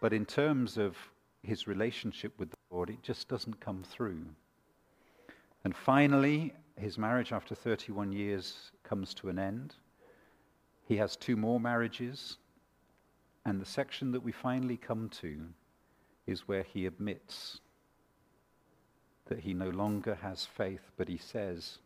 But 0.00 0.12
in 0.12 0.24
terms 0.24 0.78
of 0.78 0.96
his 1.42 1.66
relationship 1.66 2.33
with 2.38 2.50
the 2.50 2.56
Lord, 2.70 2.90
it 2.90 3.02
just 3.02 3.28
doesn't 3.28 3.61
come 3.61 3.83
through. 3.83 4.24
And 5.64 5.76
finally, 5.76 6.54
his 6.76 6.96
marriage 6.96 7.33
after 7.33 7.54
31 7.54 8.12
years 8.12 8.72
comes 8.83 9.12
to 9.14 9.28
an 9.28 9.38
end. 9.38 9.74
He 10.87 10.96
has 10.96 11.16
two 11.16 11.37
more 11.37 11.61
marriages. 11.61 12.38
And 13.44 13.61
the 13.61 13.66
section 13.66 14.12
that 14.12 14.22
we 14.22 14.33
finally 14.33 14.76
come 14.76 15.09
to 15.20 15.46
is 16.26 16.46
where 16.46 16.62
he 16.62 16.87
admits 16.87 17.61
that 19.26 19.40
he 19.40 19.55
no 19.55 19.70
longer 19.70 20.16
has 20.16 20.44
faith, 20.44 20.90
but 20.96 21.09
he 21.09 21.16
says 21.16 21.79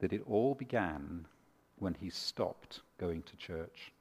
that 0.00 0.12
it 0.12 0.22
all 0.26 0.54
began 0.54 1.26
when 1.78 1.94
he 1.94 2.10
stopped 2.10 2.80
going 2.98 3.22
to 3.22 3.36
church. 3.36 3.92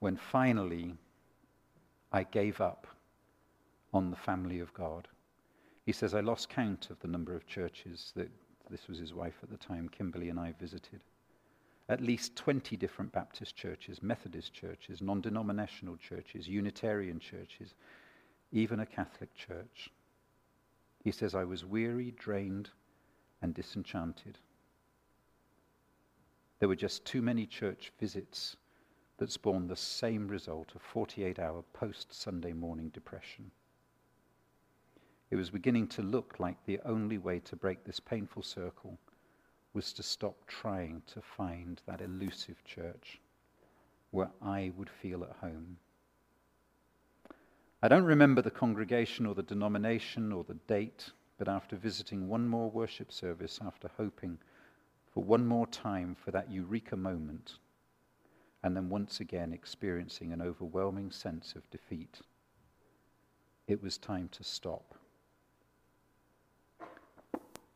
When 0.00 0.16
finally 0.16 0.96
I 2.12 2.24
gave 2.24 2.60
up 2.60 2.86
on 3.92 4.10
the 4.10 4.16
family 4.16 4.58
of 4.58 4.74
God. 4.74 5.08
He 5.86 5.92
says, 5.92 6.14
I 6.14 6.20
lost 6.20 6.48
count 6.48 6.90
of 6.90 6.98
the 7.00 7.08
number 7.08 7.34
of 7.34 7.46
churches 7.46 8.12
that 8.16 8.30
this 8.70 8.88
was 8.88 8.98
his 8.98 9.14
wife 9.14 9.38
at 9.42 9.50
the 9.50 9.56
time, 9.56 9.88
Kimberly, 9.88 10.28
and 10.28 10.38
I 10.38 10.52
visited 10.58 11.00
at 11.88 12.00
least 12.00 12.36
20 12.36 12.76
different 12.76 13.12
Baptist 13.12 13.56
churches, 13.56 14.02
Methodist 14.02 14.52
churches, 14.54 15.02
non 15.02 15.20
denominational 15.20 15.96
churches, 15.96 16.48
Unitarian 16.48 17.18
churches, 17.20 17.74
even 18.52 18.80
a 18.80 18.86
Catholic 18.86 19.34
church. 19.34 19.90
He 21.02 21.12
says, 21.12 21.34
I 21.34 21.44
was 21.44 21.64
weary, 21.64 22.12
drained, 22.12 22.70
and 23.42 23.52
disenchanted. 23.52 24.38
There 26.58 26.68
were 26.68 26.76
just 26.76 27.04
too 27.04 27.20
many 27.20 27.46
church 27.46 27.92
visits 28.00 28.56
that 29.18 29.30
spawned 29.30 29.68
the 29.68 29.76
same 29.76 30.26
result 30.28 30.74
of 30.74 30.80
48 30.80 31.38
hour 31.38 31.62
post 31.74 32.14
Sunday 32.14 32.54
morning 32.54 32.88
depression. 32.88 33.50
It 35.30 35.36
was 35.36 35.50
beginning 35.50 35.88
to 35.88 36.02
look 36.02 36.36
like 36.38 36.64
the 36.64 36.80
only 36.84 37.18
way 37.18 37.40
to 37.40 37.56
break 37.56 37.84
this 37.84 38.00
painful 38.00 38.42
circle 38.42 38.98
was 39.74 39.92
to 39.92 40.02
stop 40.02 40.46
trying 40.46 41.02
to 41.12 41.20
find 41.20 41.82
that 41.86 42.00
elusive 42.00 42.64
church 42.64 43.20
where 44.12 44.30
I 44.40 44.72
would 44.76 44.88
feel 44.88 45.24
at 45.24 45.36
home. 45.40 45.76
I 47.82 47.88
don't 47.88 48.04
remember 48.04 48.40
the 48.40 48.52
congregation 48.52 49.26
or 49.26 49.34
the 49.34 49.42
denomination 49.42 50.32
or 50.32 50.44
the 50.44 50.54
date, 50.68 51.10
but 51.36 51.48
after 51.48 51.74
visiting 51.74 52.28
one 52.28 52.46
more 52.46 52.70
worship 52.70 53.12
service, 53.12 53.58
after 53.66 53.90
hoping 53.96 54.38
for 55.12 55.24
one 55.24 55.44
more 55.44 55.66
time 55.66 56.14
for 56.14 56.30
that 56.30 56.50
eureka 56.50 56.96
moment, 56.96 57.54
and 58.62 58.76
then 58.76 58.88
once 58.88 59.18
again 59.18 59.52
experiencing 59.52 60.32
an 60.32 60.40
overwhelming 60.40 61.10
sense 61.10 61.54
of 61.56 61.68
defeat, 61.70 62.20
it 63.66 63.82
was 63.82 63.98
time 63.98 64.28
to 64.30 64.44
stop. 64.44 64.94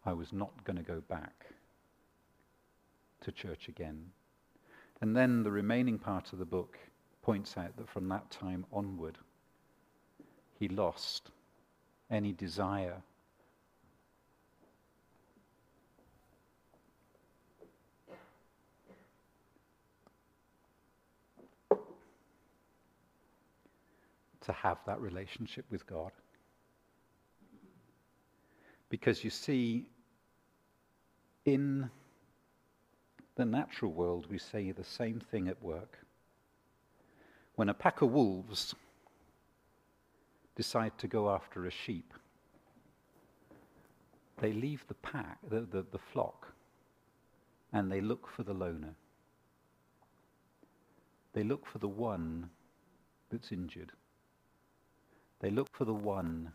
I 0.06 0.12
was 0.12 0.32
not 0.32 0.64
going 0.64 0.76
to 0.76 0.82
go 0.82 1.02
back 1.08 1.48
to 3.22 3.32
church 3.32 3.68
again. 3.68 4.06
And 5.00 5.16
then 5.16 5.42
the 5.42 5.50
remaining 5.50 5.98
part 5.98 6.32
of 6.32 6.38
the 6.38 6.44
book 6.44 6.78
points 7.22 7.56
out 7.56 7.76
that 7.76 7.88
from 7.88 8.08
that 8.08 8.30
time 8.30 8.64
onward, 8.72 9.18
he 10.58 10.68
lost 10.68 11.30
any 12.10 12.32
desire 12.32 13.02
to 24.48 24.52
have 24.52 24.78
that 24.86 24.98
relationship 25.00 25.66
with 25.70 25.86
God. 25.86 26.10
Because 28.88 29.22
you 29.22 29.28
see, 29.28 29.90
in 31.44 31.90
the 33.38 33.44
natural 33.44 33.92
world, 33.92 34.26
we 34.28 34.36
say 34.36 34.72
the 34.72 34.82
same 34.82 35.20
thing 35.20 35.46
at 35.46 35.62
work. 35.62 36.00
When 37.54 37.68
a 37.68 37.74
pack 37.74 38.02
of 38.02 38.10
wolves 38.10 38.74
decide 40.56 40.98
to 40.98 41.06
go 41.06 41.30
after 41.30 41.64
a 41.64 41.70
sheep, 41.70 42.12
they 44.40 44.52
leave 44.52 44.84
the 44.88 44.94
pack, 44.94 45.38
the, 45.48 45.60
the, 45.60 45.86
the 45.92 46.00
flock, 46.12 46.52
and 47.72 47.92
they 47.92 48.00
look 48.00 48.28
for 48.28 48.42
the 48.42 48.52
loner. 48.52 48.94
They 51.32 51.44
look 51.44 51.64
for 51.64 51.78
the 51.78 51.88
one 51.88 52.50
that's 53.30 53.52
injured. 53.52 53.92
They 55.38 55.50
look 55.50 55.68
for 55.72 55.84
the 55.84 55.94
one 55.94 56.50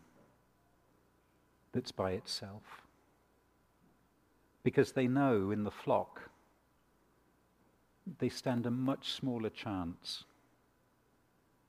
that's 1.72 1.92
by 1.92 2.10
itself. 2.10 2.82
Because 4.62 4.92
they 4.92 5.06
know 5.06 5.50
in 5.50 5.64
the 5.64 5.70
flock 5.70 6.30
they 8.18 8.28
stand 8.28 8.66
a 8.66 8.70
much 8.70 9.12
smaller 9.12 9.50
chance. 9.50 10.24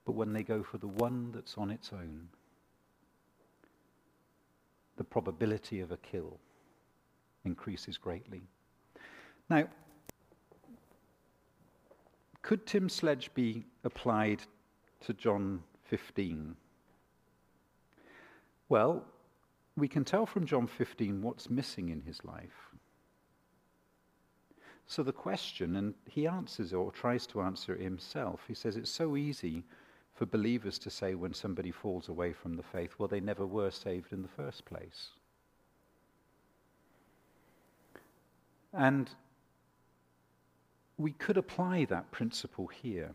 But 0.05 0.13
when 0.13 0.33
they 0.33 0.43
go 0.43 0.63
for 0.63 0.77
the 0.77 0.87
one 0.87 1.31
that's 1.33 1.57
on 1.57 1.71
its 1.71 1.91
own, 1.91 2.27
the 4.97 5.03
probability 5.03 5.79
of 5.79 5.91
a 5.91 5.97
kill 5.97 6.39
increases 7.43 7.97
greatly. 7.97 8.43
Now, 9.49 9.67
could 12.41 12.65
Tim 12.65 12.89
Sledge 12.89 13.33
be 13.33 13.65
applied 13.83 14.43
to 15.01 15.13
John 15.13 15.63
15? 15.85 16.55
Well, 18.69 19.03
we 19.75 19.87
can 19.87 20.05
tell 20.05 20.25
from 20.25 20.45
John 20.45 20.67
15 20.67 21.21
what's 21.21 21.49
missing 21.49 21.89
in 21.89 22.01
his 22.01 22.23
life. 22.23 22.64
So 24.87 25.03
the 25.03 25.11
question, 25.11 25.75
and 25.77 25.93
he 26.07 26.27
answers 26.27 26.73
or 26.73 26.91
tries 26.91 27.25
to 27.27 27.41
answer 27.41 27.73
it 27.73 27.81
himself, 27.81 28.41
he 28.47 28.53
says 28.53 28.75
it's 28.75 28.91
so 28.91 29.17
easy 29.17 29.63
for 30.13 30.25
believers 30.25 30.79
to 30.79 30.89
say 30.89 31.15
when 31.15 31.33
somebody 31.33 31.71
falls 31.71 32.07
away 32.07 32.31
from 32.33 32.55
the 32.55 32.63
faith, 32.63 32.95
well, 32.97 33.07
they 33.07 33.19
never 33.19 33.45
were 33.45 33.71
saved 33.71 34.13
in 34.13 34.21
the 34.21 34.27
first 34.27 34.63
place. 34.65 35.09
And 38.73 39.09
we 40.97 41.11
could 41.13 41.37
apply 41.37 41.85
that 41.85 42.11
principle 42.11 42.67
here. 42.67 43.13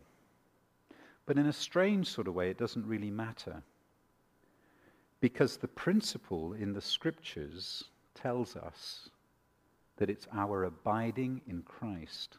But 1.25 1.37
in 1.37 1.47
a 1.47 1.53
strange 1.53 2.07
sort 2.07 2.27
of 2.27 2.35
way, 2.35 2.49
it 2.49 2.57
doesn't 2.57 2.85
really 2.85 3.11
matter. 3.11 3.63
Because 5.19 5.57
the 5.57 5.67
principle 5.67 6.53
in 6.53 6.73
the 6.73 6.81
scriptures 6.81 7.85
tells 8.13 8.55
us 8.55 9.09
that 10.01 10.09
it's 10.09 10.27
our 10.33 10.63
abiding 10.63 11.41
in 11.47 11.61
Christ, 11.61 12.37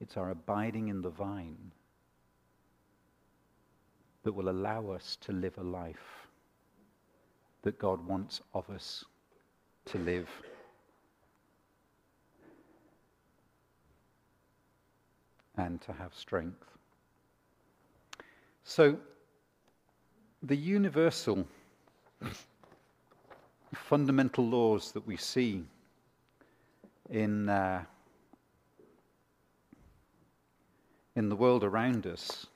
it's 0.00 0.16
our 0.16 0.30
abiding 0.30 0.86
in 0.86 1.02
the 1.02 1.10
vine 1.10 1.72
that 4.22 4.30
will 4.30 4.48
allow 4.48 4.90
us 4.90 5.18
to 5.22 5.32
live 5.32 5.58
a 5.58 5.64
life 5.64 6.28
that 7.62 7.80
God 7.80 8.06
wants 8.06 8.42
of 8.54 8.70
us 8.70 9.04
to 9.86 9.98
live. 9.98 10.28
And 15.56 15.80
to 15.80 15.92
have 15.94 16.14
strength. 16.14 16.64
So, 18.62 18.96
the 20.44 20.56
universal 20.56 21.44
fundamental 23.74 24.46
laws 24.46 24.92
that 24.92 25.04
we 25.08 25.16
see 25.16 25.64
in, 27.10 27.48
uh, 27.48 27.84
in 31.14 31.28
the 31.28 31.36
world 31.36 31.64
around 31.64 32.06
us, 32.06 32.46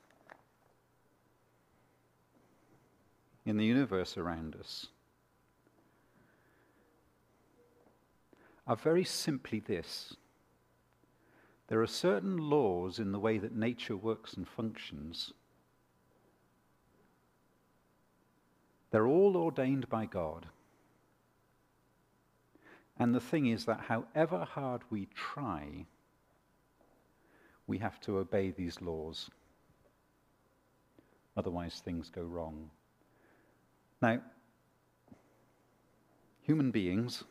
in 3.47 3.57
the 3.57 3.65
universe 3.65 4.17
around 4.17 4.57
us, 4.57 4.87
are 8.67 8.77
very 8.77 9.05
simply 9.05 9.61
this. 9.61 10.15
There 11.69 11.81
are 11.81 11.87
certain 11.87 12.37
laws 12.37 12.99
in 12.99 13.13
the 13.13 13.19
way 13.21 13.39
that 13.39 13.55
nature 13.55 13.97
works 13.97 14.35
and 14.35 14.47
functions. 14.47 15.33
They're 18.91 19.07
all 19.07 19.37
ordained 19.37 19.89
by 19.89 20.07
God. 20.07 20.47
And 23.01 23.15
the 23.15 23.21
thing 23.21 23.47
is 23.47 23.65
that 23.65 23.81
however 23.81 24.45
hard 24.45 24.83
we 24.91 25.09
try, 25.15 25.87
we 27.67 27.79
have 27.79 27.99
to 28.03 28.19
obey 28.19 28.51
these 28.51 28.83
laws. 28.83 29.31
Otherwise, 31.35 31.81
things 31.83 32.11
go 32.11 32.21
wrong. 32.21 32.69
Now, 34.03 34.21
human 36.43 36.71
beings, 36.71 37.25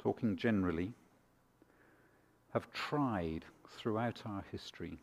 talking 0.00 0.36
generally, 0.36 0.94
have 2.52 2.72
tried 2.72 3.44
throughout 3.76 4.20
our 4.26 4.44
history 4.50 4.98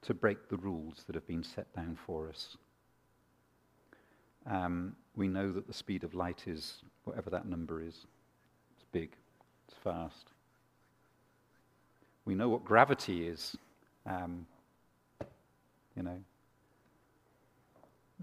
to 0.00 0.12
break 0.12 0.48
the 0.48 0.56
rules 0.56 1.04
that 1.06 1.14
have 1.14 1.28
been 1.28 1.44
set 1.44 1.72
down 1.76 1.96
for 2.04 2.28
us. 2.28 2.56
Um, 4.44 4.96
we 5.14 5.28
know 5.28 5.52
that 5.52 5.68
the 5.68 5.72
speed 5.72 6.02
of 6.02 6.14
light 6.14 6.48
is 6.48 6.82
whatever 7.04 7.30
that 7.30 7.46
number 7.46 7.82
is. 7.82 8.06
It's 8.74 8.84
big, 8.92 9.12
it's 9.68 9.76
fast. 9.82 10.28
We 12.24 12.34
know 12.34 12.48
what 12.48 12.64
gravity 12.64 13.26
is. 13.26 13.56
Um, 14.06 14.46
you 15.96 16.02
know. 16.02 16.18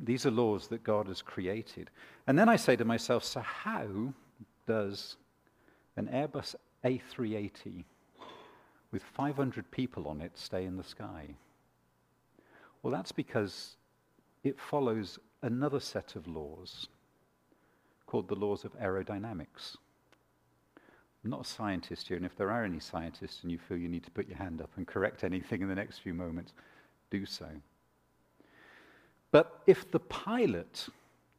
These 0.02 0.26
are 0.26 0.32
laws 0.32 0.68
that 0.70 0.84
God 0.84 1.08
has 1.08 1.22
created. 1.22 1.90
And 2.28 2.40
then 2.40 2.48
I 2.48 2.56
say 2.56 2.76
to 2.78 2.86
myself, 2.86 3.24
so 3.24 3.42
how 3.42 4.14
does 4.66 5.18
an 5.98 6.08
Airbus 6.08 6.56
A380 6.86 7.84
with 8.92 9.04
500 9.04 9.70
people 9.72 10.08
on 10.08 10.22
it 10.22 10.38
stay 10.38 10.66
in 10.66 10.78
the 10.78 10.84
sky? 10.84 11.36
Well, 12.82 12.94
that's 12.94 13.12
because 13.12 13.76
it 14.44 14.58
follows 14.58 15.20
another 15.42 15.82
set 15.82 16.16
of 16.16 16.28
laws 16.28 16.88
called 18.10 18.28
the 18.28 18.36
laws 18.36 18.66
of 18.66 18.76
aerodynamics. 18.80 19.78
I'm 21.24 21.30
not 21.30 21.42
a 21.42 21.48
scientist 21.48 22.08
here, 22.08 22.18
and 22.18 22.26
if 22.26 22.36
there 22.36 22.50
are 22.50 22.64
any 22.64 22.80
scientists 22.80 23.44
and 23.44 23.52
you 23.52 23.60
feel 23.60 23.78
you 23.78 23.88
need 23.88 24.04
to 24.06 24.12
put 24.12 24.28
your 24.28 24.40
hand 24.40 24.62
up 24.62 24.72
and 24.78 24.88
correct 24.88 25.24
anything 25.24 25.62
in 25.62 25.70
the 25.70 25.76
next 25.76 26.00
few 26.00 26.16
moments, 26.16 26.54
do 27.12 27.28
so. 27.28 27.46
But 29.30 29.62
if 29.68 29.92
the 29.92 30.00
pilot 30.00 30.88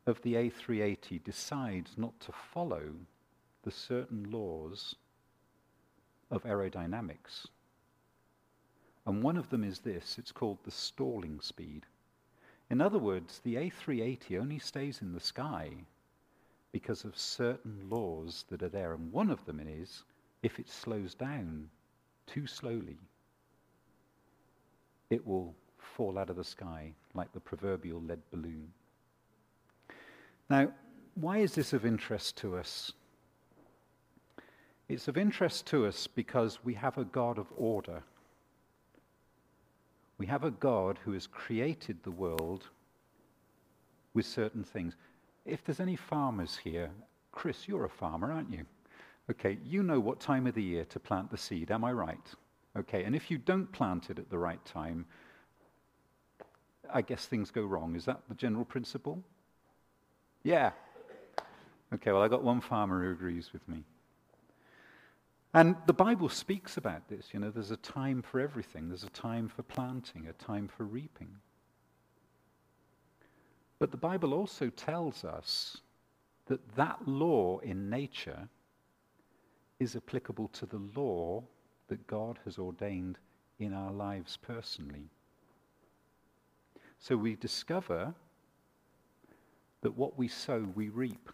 of 0.07 0.23
the 0.23 0.35
A380 0.35 1.25
decides 1.25 1.95
not 1.97 2.21
to 2.21 2.33
follow 2.55 2.83
the 3.65 3.73
certain 3.73 4.31
laws 4.31 4.95
of 6.31 6.45
aerodynamics, 6.45 7.47
and 9.07 9.25
one 9.25 9.37
of 9.37 9.51
them 9.51 9.65
is 9.65 9.81
this 9.81 10.19
it's 10.19 10.31
called 10.31 10.59
the 10.63 10.71
stalling 10.71 11.41
speed. 11.41 11.87
In 12.71 12.81
other 12.81 13.01
words, 13.01 13.41
the 13.43 13.57
A380 13.57 14.39
only 14.39 14.61
stays 14.61 15.03
in 15.03 15.15
the 15.15 15.19
sky 15.19 15.71
because 16.73 17.05
of 17.05 17.19
certain 17.19 17.89
laws 17.89 18.45
that 18.51 18.63
are 18.63 18.69
there. 18.69 18.95
And 18.95 19.13
one 19.13 19.31
of 19.31 19.45
them 19.45 19.61
is 19.61 20.05
if 20.43 20.59
it 20.59 20.69
slows 20.69 21.15
down 21.15 21.69
too 22.27 22.47
slowly, 22.47 22.99
it 25.11 25.27
will 25.27 25.55
fall 25.79 26.19
out 26.19 26.31
of 26.31 26.37
the 26.37 26.45
sky 26.45 26.93
like 27.15 27.33
the 27.33 27.41
proverbial 27.41 28.01
lead 28.01 28.21
balloon. 28.31 28.69
Now, 30.49 30.73
why 31.15 31.39
is 31.39 31.55
this 31.55 31.73
of 31.73 31.85
interest 31.85 32.37
to 32.39 32.57
us? 32.57 32.93
It's 34.89 35.09
of 35.09 35.17
interest 35.17 35.67
to 35.67 35.87
us 35.87 36.07
because 36.07 36.65
we 36.65 36.75
have 36.75 36.99
a 36.99 37.05
God 37.05 37.39
of 37.39 37.47
order. 37.57 38.03
We 40.19 40.27
have 40.27 40.45
a 40.45 40.51
God 40.51 40.99
who 41.05 41.13
has 41.13 41.27
created 41.27 42.03
the 42.03 42.11
world 42.11 42.69
with 44.15 44.27
certain 44.27 44.65
things. 44.65 44.97
If 45.45 45.65
there's 45.65 45.81
any 45.81 45.97
farmers 45.97 46.59
here, 46.63 46.91
Chris, 47.33 47.67
you're 47.67 47.85
a 47.85 47.91
farmer, 47.91 48.33
aren't 48.33 48.53
you? 48.53 48.65
Okay, 49.31 49.59
you 49.65 49.83
know 49.83 50.01
what 50.01 50.21
time 50.21 50.47
of 50.47 50.55
the 50.55 50.63
year 50.63 50.85
to 50.87 50.99
plant 51.01 51.31
the 51.31 51.39
seed, 51.39 51.71
am 51.71 51.85
I 51.85 51.93
right? 51.93 52.35
Okay, 52.77 53.05
and 53.05 53.15
if 53.15 53.31
you 53.31 53.39
don't 53.39 53.71
plant 53.73 54.11
it 54.11 54.19
at 54.19 54.31
the 54.31 54.39
right 54.39 54.65
time, 54.65 55.07
I 56.93 57.03
guess 57.03 57.27
things 57.27 57.51
go 57.51 57.63
wrong. 57.63 57.95
Is 57.95 58.05
that 58.07 58.21
the 58.29 58.35
general 58.35 58.65
principle? 58.65 59.23
Yeah. 60.43 60.71
Okay, 61.93 62.13
well, 62.13 62.23
I 62.23 62.29
got 62.29 62.43
one 62.43 62.61
farmer 62.61 63.03
who 63.03 63.13
agrees 63.13 63.53
with 63.53 63.67
me. 63.69 63.85
And 65.53 65.77
the 65.87 65.93
Bible 65.93 66.29
speaks 66.29 66.77
about 66.77 67.09
this. 67.09 67.29
You 67.33 67.41
know, 67.41 67.51
there's 67.51 67.73
a 67.73 67.77
time 67.77 68.23
for 68.23 68.39
everything. 68.41 68.89
There's 68.89 69.03
a 69.03 69.11
time 69.11 69.49
for 69.49 69.63
planting, 69.65 70.29
a 70.29 70.33
time 70.33 70.69
for 70.69 70.85
reaping. 70.85 71.37
But 73.81 73.91
the 73.91 73.97
Bible 73.97 74.35
also 74.35 74.69
tells 74.69 75.25
us 75.25 75.79
that 76.47 76.77
that 76.77 77.09
law 77.09 77.59
in 77.61 77.89
nature 77.89 78.49
is 79.81 79.97
applicable 79.97 80.49
to 80.49 80.67
the 80.67 80.83
law 80.95 81.43
that 81.89 82.07
God 82.07 82.39
has 82.45 82.59
ordained 82.59 83.19
in 83.59 83.73
our 83.73 83.91
lives 83.91 84.37
personally. 84.37 85.09
So 86.99 87.17
we 87.17 87.37
discover 87.37 88.15
that 89.81 89.97
what 89.97 90.19
we 90.19 90.29
sow, 90.29 90.69
we 90.75 90.91
reap. 90.91 91.31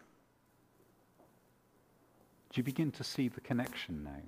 Do 2.52 2.60
you 2.60 2.62
begin 2.62 2.92
to 2.92 3.02
see 3.02 3.26
the 3.26 3.40
connection 3.40 4.04
now? 4.04 4.22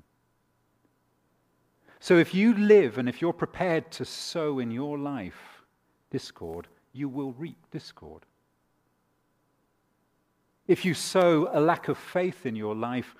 So 2.01 2.17
if 2.17 2.35
you 2.35 2.53
live 2.55 2.99
and 2.99 3.09
if 3.09 3.23
you're 3.23 3.33
prepared 3.33 3.93
to 3.93 4.05
sow 4.05 4.59
in 4.59 4.73
your 4.73 4.99
life 4.99 5.63
discord, 6.11 6.67
you 6.93 7.09
will 7.09 7.33
reap 7.33 7.59
discord. 7.71 8.23
If 10.67 10.85
you 10.85 10.95
sow 10.95 11.49
a 11.53 11.61
lack 11.61 11.89
of 11.89 11.97
faith 11.97 12.45
in 12.45 12.55
your 12.55 12.75
life, 12.75 13.15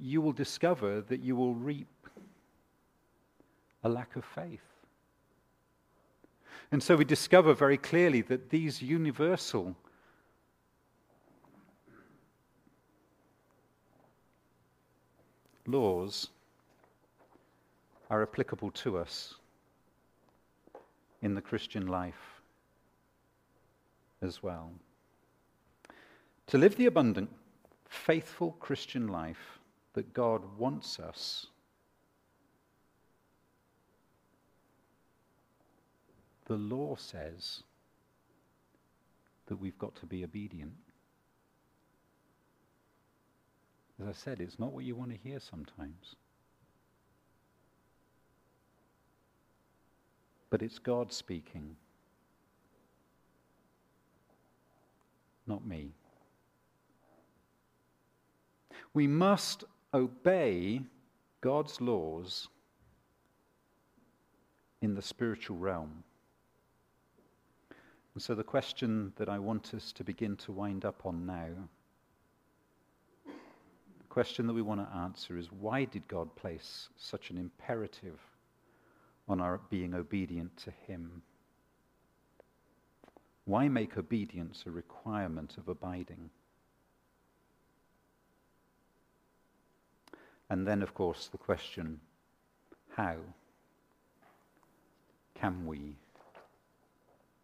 you 0.00 0.20
will 0.20 0.32
discover 0.32 1.00
that 1.02 1.20
you 1.20 1.36
will 1.36 1.54
reap 1.54 1.86
a 3.84 3.88
lack 3.88 4.16
of 4.16 4.24
faith. 4.24 4.60
And 6.70 6.82
so 6.82 6.96
we 6.96 7.04
discover 7.04 7.54
very 7.54 7.78
clearly 7.78 8.20
that 8.22 8.50
these 8.50 8.82
universal 8.82 9.76
laws 15.66 16.28
are 18.10 18.22
applicable 18.22 18.70
to 18.72 18.98
us 18.98 19.34
in 21.22 21.34
the 21.34 21.40
Christian 21.40 21.86
life 21.86 22.37
as 24.22 24.42
well. 24.42 24.72
To 26.48 26.58
live 26.58 26.76
the 26.76 26.86
abundant, 26.86 27.30
faithful 27.88 28.52
Christian 28.52 29.08
life 29.08 29.58
that 29.94 30.12
God 30.14 30.42
wants 30.58 30.98
us 30.98 31.46
the 36.48 36.56
law 36.56 36.96
says 36.96 37.62
that 39.46 39.56
we've 39.56 39.78
got 39.78 39.94
to 39.96 40.06
be 40.06 40.24
obedient. 40.24 40.72
As 44.00 44.08
I 44.08 44.12
said, 44.12 44.40
it's 44.40 44.58
not 44.58 44.72
what 44.72 44.84
you 44.84 44.96
want 44.96 45.10
to 45.10 45.28
hear 45.28 45.40
sometimes. 45.40 46.16
But 50.50 50.62
it's 50.62 50.78
God 50.78 51.12
speaking, 51.12 51.76
not 55.48 55.66
me. 55.66 55.90
We 58.94 59.06
must 59.06 59.64
obey 59.94 60.82
God's 61.40 61.80
laws 61.80 62.48
in 64.80 64.94
the 64.94 65.02
spiritual 65.02 65.56
realm. 65.56 66.04
And 68.14 68.22
so, 68.22 68.34
the 68.34 68.44
question 68.44 69.12
that 69.16 69.28
I 69.28 69.38
want 69.38 69.74
us 69.74 69.92
to 69.92 70.04
begin 70.04 70.36
to 70.36 70.52
wind 70.52 70.84
up 70.84 71.06
on 71.06 71.24
now 71.26 71.68
the 74.08 74.14
question 74.14 74.46
that 74.46 74.54
we 74.54 74.62
want 74.62 74.80
to 74.80 74.96
answer 74.96 75.38
is 75.38 75.52
why 75.52 75.84
did 75.84 76.08
God 76.08 76.34
place 76.34 76.88
such 76.96 77.30
an 77.30 77.38
imperative 77.38 78.18
on 79.28 79.40
our 79.40 79.60
being 79.70 79.94
obedient 79.94 80.56
to 80.56 80.72
Him? 80.86 81.22
Why 83.48 83.66
make 83.66 83.96
obedience 83.96 84.64
a 84.66 84.70
requirement 84.70 85.56
of 85.56 85.68
abiding? 85.68 86.28
And 90.50 90.66
then, 90.66 90.82
of 90.82 90.92
course, 90.92 91.28
the 91.28 91.38
question 91.38 91.98
how 92.94 93.16
can 95.34 95.64
we 95.64 95.96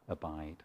abide? 0.07 0.63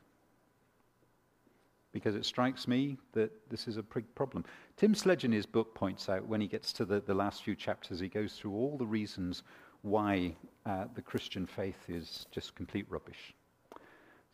Because 1.93 2.15
it 2.15 2.25
strikes 2.25 2.67
me 2.67 2.97
that 3.13 3.31
this 3.49 3.65
is 3.65 3.77
a 3.77 3.83
big 3.83 4.13
problem. 4.15 4.43
Tim 4.75 4.93
Sledge 4.93 5.23
in 5.23 5.31
his 5.31 5.45
book 5.45 5.73
points 5.73 6.09
out 6.09 6.27
when 6.27 6.41
he 6.41 6.47
gets 6.47 6.73
to 6.73 6.83
the, 6.83 6.99
the 6.99 7.13
last 7.13 7.43
few 7.43 7.55
chapters, 7.55 8.01
he 8.01 8.09
goes 8.09 8.33
through 8.33 8.55
all 8.55 8.77
the 8.77 8.85
reasons 8.85 9.43
why 9.83 10.35
uh, 10.65 10.87
the 10.95 11.01
Christian 11.01 11.45
faith 11.45 11.79
is 11.87 12.25
just 12.29 12.55
complete 12.55 12.85
rubbish. 12.89 13.33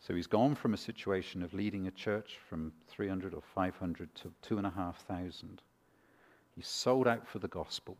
So 0.06 0.14
he's 0.14 0.28
gone 0.28 0.54
from 0.54 0.72
a 0.72 0.76
situation 0.76 1.42
of 1.42 1.52
leading 1.52 1.88
a 1.88 1.90
church 1.90 2.38
from 2.48 2.72
300 2.86 3.34
or 3.34 3.42
500 3.42 4.14
to 4.14 4.32
2,500. 4.40 5.62
He's 6.54 6.68
sold 6.68 7.08
out 7.08 7.26
for 7.26 7.40
the 7.40 7.48
gospel. 7.48 7.96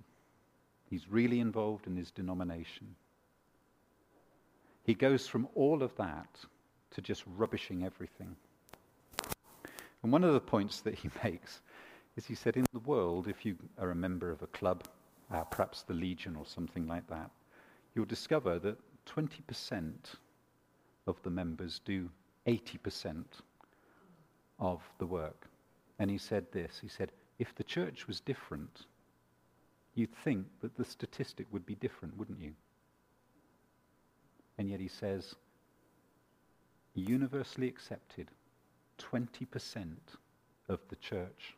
He's 0.88 1.10
really 1.10 1.40
involved 1.40 1.88
in 1.88 1.96
his 1.96 2.12
denomination. 2.12 2.94
He 4.84 4.94
goes 4.94 5.26
from 5.26 5.48
all 5.56 5.82
of 5.82 5.96
that 5.96 6.28
to 6.92 7.02
just 7.02 7.24
rubbishing 7.26 7.84
everything. 7.84 8.36
And 10.04 10.12
one 10.12 10.22
of 10.22 10.32
the 10.32 10.40
points 10.40 10.82
that 10.82 10.94
he 10.94 11.10
makes 11.24 11.60
is 12.14 12.24
he 12.24 12.36
said, 12.36 12.56
in 12.56 12.66
the 12.72 12.78
world, 12.78 13.26
if 13.26 13.44
you 13.44 13.56
are 13.80 13.90
a 13.90 13.96
member 13.96 14.30
of 14.30 14.42
a 14.42 14.48
club, 14.48 14.84
uh, 15.32 15.42
perhaps 15.42 15.82
the 15.82 15.94
Legion 15.94 16.36
or 16.36 16.46
something 16.46 16.86
like 16.86 17.08
that, 17.08 17.32
you'll 17.96 18.04
discover 18.04 18.60
that 18.60 18.78
20% 19.06 19.92
of 21.06 21.22
the 21.22 21.30
members 21.30 21.80
do 21.84 22.10
80% 22.46 23.24
of 24.58 24.80
the 24.98 25.06
work. 25.06 25.46
And 25.98 26.10
he 26.10 26.18
said 26.18 26.46
this 26.52 26.78
he 26.80 26.88
said, 26.88 27.12
if 27.38 27.54
the 27.54 27.64
church 27.64 28.06
was 28.06 28.20
different, 28.20 28.86
you'd 29.94 30.14
think 30.24 30.46
that 30.60 30.76
the 30.76 30.84
statistic 30.84 31.46
would 31.52 31.66
be 31.66 31.74
different, 31.76 32.16
wouldn't 32.16 32.40
you? 32.40 32.52
And 34.58 34.70
yet 34.70 34.80
he 34.80 34.88
says, 34.88 35.34
universally 36.94 37.68
accepted, 37.68 38.30
20% 38.98 39.96
of 40.68 40.80
the 40.88 40.96
church 40.96 41.54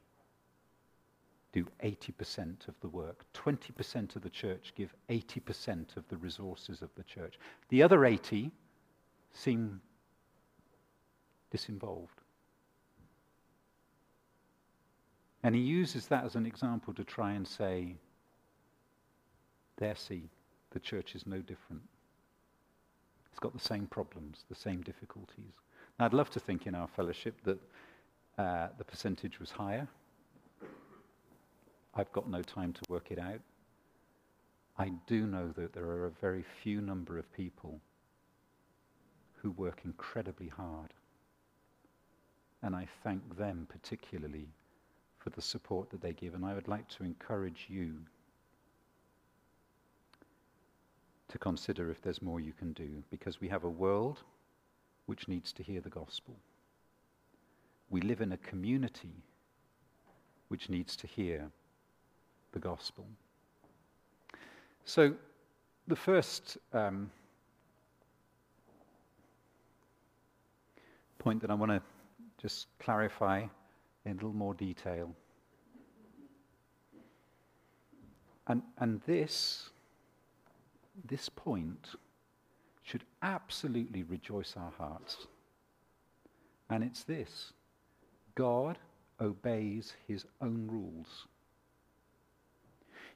do 1.52 1.66
80% 1.82 2.68
of 2.68 2.74
the 2.80 2.88
work. 2.88 3.24
20% 3.34 4.16
of 4.16 4.22
the 4.22 4.30
church 4.30 4.72
give 4.76 4.94
80% 5.08 5.96
of 5.96 6.06
the 6.08 6.16
resources 6.16 6.82
of 6.82 6.90
the 6.96 7.04
church. 7.04 7.38
The 7.68 7.82
other 7.82 8.04
80 8.04 8.50
seem 9.32 9.80
disinvolved. 11.54 12.08
And 15.42 15.54
he 15.54 15.60
uses 15.60 16.08
that 16.08 16.24
as 16.24 16.34
an 16.34 16.46
example 16.46 16.92
to 16.94 17.04
try 17.04 17.32
and 17.32 17.46
say, 17.46 17.94
there, 19.76 19.94
see, 19.94 20.28
the 20.70 20.80
church 20.80 21.14
is 21.14 21.26
no 21.26 21.38
different. 21.38 21.82
It's 23.30 23.38
got 23.38 23.52
the 23.52 23.60
same 23.64 23.86
problems, 23.86 24.44
the 24.48 24.56
same 24.56 24.82
difficulties. 24.82 25.52
Now, 25.98 26.06
I'd 26.06 26.12
love 26.14 26.30
to 26.30 26.40
think 26.40 26.66
in 26.66 26.74
our 26.74 26.88
fellowship 26.88 27.36
that 27.44 27.58
uh, 28.36 28.68
the 28.78 28.84
percentage 28.84 29.38
was 29.38 29.50
higher. 29.50 29.86
I've 31.94 32.12
got 32.12 32.28
no 32.28 32.42
time 32.42 32.72
to 32.72 32.80
work 32.88 33.10
it 33.10 33.18
out. 33.18 33.40
I 34.78 34.92
do 35.06 35.26
know 35.26 35.48
that 35.56 35.72
there 35.72 35.86
are 35.86 36.06
a 36.06 36.10
very 36.20 36.44
few 36.62 36.80
number 36.80 37.18
of 37.18 37.32
people 37.32 37.80
who 39.42 39.50
work 39.52 39.80
incredibly 39.84 40.48
hard. 40.48 40.92
And 42.62 42.74
I 42.74 42.86
thank 43.02 43.36
them 43.36 43.66
particularly 43.70 44.48
for 45.18 45.30
the 45.30 45.42
support 45.42 45.90
that 45.90 46.00
they 46.00 46.12
give. 46.12 46.34
And 46.34 46.44
I 46.44 46.54
would 46.54 46.68
like 46.68 46.88
to 46.88 47.04
encourage 47.04 47.66
you 47.68 47.94
to 51.28 51.38
consider 51.38 51.90
if 51.90 52.00
there's 52.00 52.22
more 52.22 52.40
you 52.40 52.52
can 52.52 52.72
do, 52.72 53.02
because 53.10 53.40
we 53.40 53.48
have 53.48 53.64
a 53.64 53.68
world 53.68 54.22
which 55.06 55.28
needs 55.28 55.52
to 55.52 55.62
hear 55.62 55.80
the 55.80 55.90
gospel. 55.90 56.34
We 57.90 58.00
live 58.00 58.20
in 58.20 58.32
a 58.32 58.36
community 58.38 59.22
which 60.48 60.68
needs 60.68 60.96
to 60.96 61.06
hear 61.06 61.50
the 62.52 62.58
gospel. 62.58 63.06
So, 64.84 65.14
the 65.86 65.96
first 65.96 66.56
um, 66.72 67.10
point 71.18 71.40
that 71.42 71.50
I 71.50 71.54
want 71.54 71.72
to 71.72 71.82
just 72.40 72.66
clarify 72.78 73.44
in 74.04 74.12
a 74.12 74.14
little 74.14 74.32
more 74.32 74.54
detail. 74.54 75.14
And, 78.46 78.62
and 78.78 79.00
this 79.06 79.70
this 81.04 81.28
point 81.28 81.94
should 82.82 83.04
absolutely 83.22 84.02
rejoice 84.02 84.54
our 84.56 84.72
hearts. 84.78 85.26
And 86.70 86.82
it's 86.82 87.04
this 87.04 87.52
God 88.34 88.78
obeys 89.20 89.94
his 90.06 90.24
own 90.40 90.68
rules. 90.70 91.26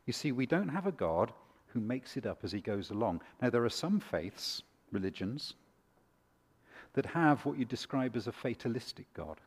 You 0.07 0.13
see, 0.13 0.33
we 0.33 0.47
don't 0.47 0.69
have 0.69 0.87
a 0.87 0.93
God 0.93 1.33
who 1.69 1.81
makes 1.81 2.17
it 2.17 2.27
up 2.27 2.41
as 2.43 2.53
he 2.53 2.61
goes 2.61 2.91
along. 2.91 3.23
Now, 3.41 3.51
there 3.51 3.65
are 3.65 3.71
some 3.71 4.01
faiths, 4.01 4.63
religions, 4.91 5.55
that 6.95 7.07
have 7.07 7.45
what 7.45 7.59
you 7.59 7.65
describe 7.65 8.17
as 8.17 8.27
a 8.27 8.33
fatalistic 8.33 9.07
God. 9.15 9.41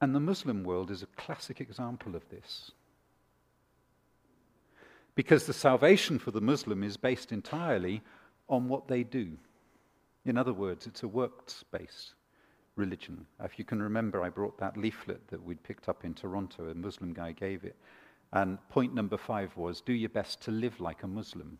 And 0.00 0.14
the 0.14 0.20
Muslim 0.20 0.64
world 0.64 0.90
is 0.90 1.02
a 1.02 1.06
classic 1.16 1.60
example 1.60 2.14
of 2.14 2.28
this. 2.28 2.72
Because 5.14 5.46
the 5.46 5.54
salvation 5.54 6.18
for 6.18 6.30
the 6.30 6.40
Muslim 6.40 6.82
is 6.82 6.96
based 6.96 7.32
entirely 7.32 8.02
on 8.48 8.68
what 8.68 8.88
they 8.88 9.02
do. 9.02 9.32
In 10.26 10.36
other 10.36 10.52
words, 10.52 10.86
it's 10.86 11.02
a 11.02 11.08
works 11.08 11.64
based 11.70 12.12
religion. 12.74 13.26
If 13.42 13.58
you 13.58 13.64
can 13.64 13.82
remember, 13.82 14.22
I 14.22 14.28
brought 14.28 14.58
that 14.58 14.76
leaflet 14.76 15.26
that 15.28 15.42
we'd 15.42 15.62
picked 15.62 15.88
up 15.88 16.04
in 16.04 16.12
Toronto, 16.12 16.68
a 16.68 16.74
Muslim 16.74 17.14
guy 17.14 17.32
gave 17.32 17.64
it. 17.64 17.76
And 18.32 18.58
point 18.68 18.94
number 18.94 19.16
five 19.16 19.56
was 19.56 19.80
do 19.80 19.94
your 19.94 20.10
best 20.10 20.42
to 20.42 20.50
live 20.50 20.78
like 20.80 21.02
a 21.02 21.06
Muslim. 21.06 21.58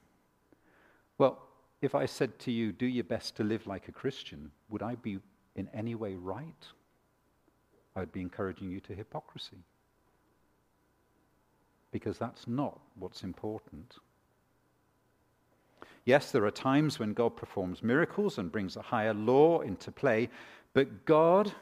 Well, 1.16 1.45
if 1.82 1.94
I 1.94 2.06
said 2.06 2.38
to 2.40 2.50
you, 2.50 2.72
do 2.72 2.86
your 2.86 3.04
best 3.04 3.36
to 3.36 3.44
live 3.44 3.66
like 3.66 3.88
a 3.88 3.92
Christian, 3.92 4.50
would 4.70 4.82
I 4.82 4.94
be 4.94 5.18
in 5.54 5.68
any 5.74 5.94
way 5.94 6.14
right? 6.14 6.66
I 7.94 8.00
would 8.00 8.12
be 8.12 8.20
encouraging 8.20 8.70
you 8.70 8.80
to 8.80 8.94
hypocrisy 8.94 9.64
because 11.90 12.18
that's 12.18 12.46
not 12.46 12.78
what's 12.98 13.22
important. 13.22 13.96
Yes, 16.04 16.30
there 16.30 16.44
are 16.44 16.50
times 16.50 16.98
when 16.98 17.14
God 17.14 17.36
performs 17.36 17.82
miracles 17.82 18.38
and 18.38 18.52
brings 18.52 18.76
a 18.76 18.82
higher 18.82 19.14
law 19.14 19.60
into 19.60 19.90
play, 19.90 20.28
but 20.72 21.04
God, 21.04 21.52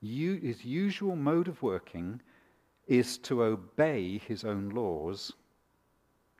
his 0.00 0.64
usual 0.64 1.16
mode 1.16 1.48
of 1.48 1.62
working 1.62 2.22
is 2.86 3.18
to 3.18 3.42
obey 3.42 4.18
his 4.18 4.44
own 4.44 4.70
laws 4.70 5.32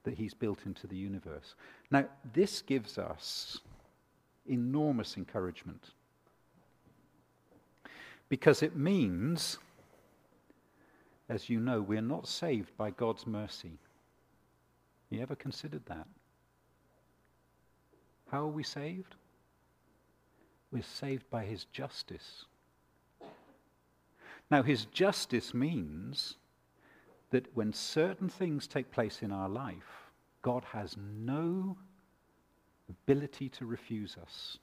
that 0.05 0.15
he's 0.15 0.35
built 0.35 0.61
into 0.67 0.87
the 0.87 0.97
universe. 0.97 1.55
Now, 1.91 2.07
this 2.33 2.63
gives 2.63 2.99
us 2.99 3.61
enormous 4.47 5.17
encouragement 5.17 5.91
because 8.29 8.63
it 8.63 8.77
means 8.77 9.59
as 11.31 11.49
you 11.49 11.61
know, 11.61 11.81
we're 11.81 12.03
not 12.03 12.27
saved 12.27 12.77
by 12.77 12.91
God's 12.91 13.25
mercy. 13.25 13.79
Have 15.09 15.17
you 15.17 15.23
ever 15.23 15.37
considered 15.37 15.87
that? 15.87 16.09
How 18.33 18.43
are 18.43 18.49
we 18.49 18.65
saved? 18.65 19.15
We're 20.73 20.83
saved 20.83 21.31
by 21.31 21.45
his 21.45 21.65
justice. 21.67 22.47
Now, 24.51 24.65
his 24.65 24.87
justice 24.87 25.55
means 25.55 26.35
that 27.31 27.47
when 27.55 27.73
certain 27.73 28.29
things 28.29 28.67
take 28.67 28.91
place 28.91 29.23
in 29.23 29.33
our 29.33 29.49
life, 29.49 30.11
God 30.43 30.65
has 30.73 30.97
no 30.99 31.77
ability 32.89 33.49
to 33.51 33.67
refuse 33.67 34.17
us 34.21 34.59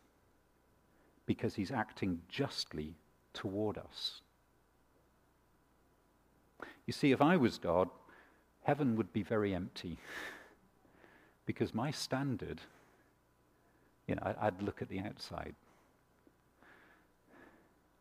because 1.25 1.55
he's 1.55 1.71
acting 1.71 2.21
justly 2.27 2.95
toward 3.33 3.77
us. 3.77 4.21
You 6.85 6.93
see, 6.93 7.11
if 7.11 7.21
I 7.21 7.37
was 7.37 7.57
God, 7.57 7.89
heaven 8.63 8.95
would 8.95 9.13
be 9.13 9.23
very 9.23 9.53
empty. 9.53 9.97
because 11.45 11.73
my 11.73 11.91
standard, 11.91 12.59
you 14.07 14.15
know, 14.15 14.35
I'd 14.39 14.61
look 14.61 14.81
at 14.81 14.89
the 14.89 14.99
outside. 14.99 15.55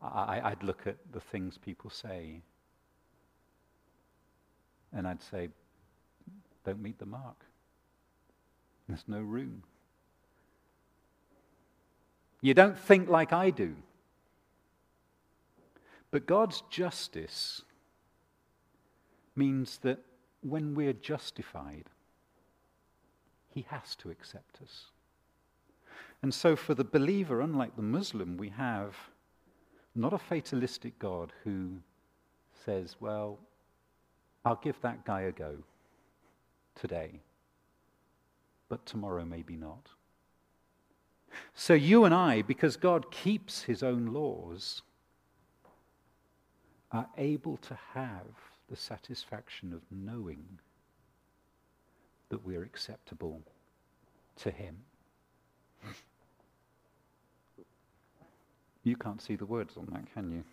I, 0.01 0.49
would 0.49 0.63
look 0.63 0.85
at 0.85 0.97
the 1.11 1.19
things 1.19 1.57
people 1.57 1.89
say. 1.89 2.41
And 4.97 5.07
I'd 5.07 5.21
say, 5.21 5.49
don't 6.65 6.81
meet 6.81 6.97
the 6.97 7.05
mark. 7.05 7.45
There's 8.89 9.05
no 9.07 9.21
room. 9.21 9.61
You 12.41 12.55
don't 12.55 12.77
think 12.77 13.07
like 13.07 13.31
I 13.31 13.51
do. 13.51 13.75
But 16.09 16.25
God's 16.25 16.63
justice 16.71 17.61
means 19.35 19.77
that 19.83 19.99
when 20.41 20.73
we're 20.73 20.93
justified, 20.93 21.85
He 23.49 23.67
has 23.69 23.95
to 23.97 24.09
accept 24.09 24.59
us. 24.63 24.85
And 26.23 26.33
so, 26.33 26.55
for 26.55 26.73
the 26.73 26.83
believer, 26.83 27.41
unlike 27.41 27.75
the 27.75 27.83
Muslim, 27.83 28.35
we 28.35 28.49
have 28.49 28.95
not 29.93 30.13
a 30.13 30.17
fatalistic 30.17 30.97
God 30.97 31.33
who 31.43 31.77
says, 32.65 32.95
Well, 32.99 33.37
I'll 34.47 34.55
give 34.63 34.79
that 34.79 35.03
guy 35.03 35.23
a 35.23 35.31
go 35.33 35.57
today, 36.73 37.19
but 38.69 38.85
tomorrow 38.85 39.25
maybe 39.25 39.57
not. 39.57 39.89
So, 41.53 41.73
you 41.73 42.05
and 42.05 42.15
I, 42.15 42.43
because 42.43 42.77
God 42.77 43.11
keeps 43.11 43.63
His 43.63 43.83
own 43.83 44.13
laws, 44.13 44.83
are 46.93 47.09
able 47.17 47.57
to 47.57 47.77
have 47.93 48.23
the 48.69 48.77
satisfaction 48.77 49.73
of 49.73 49.81
knowing 49.91 50.45
that 52.29 52.45
we're 52.45 52.63
acceptable 52.63 53.41
to 54.37 54.49
Him. 54.49 54.77
You 58.85 58.95
can't 58.95 59.21
see 59.21 59.35
the 59.35 59.45
words 59.45 59.75
on 59.75 59.87
that, 59.91 60.13
can 60.13 60.31
you? 60.31 60.45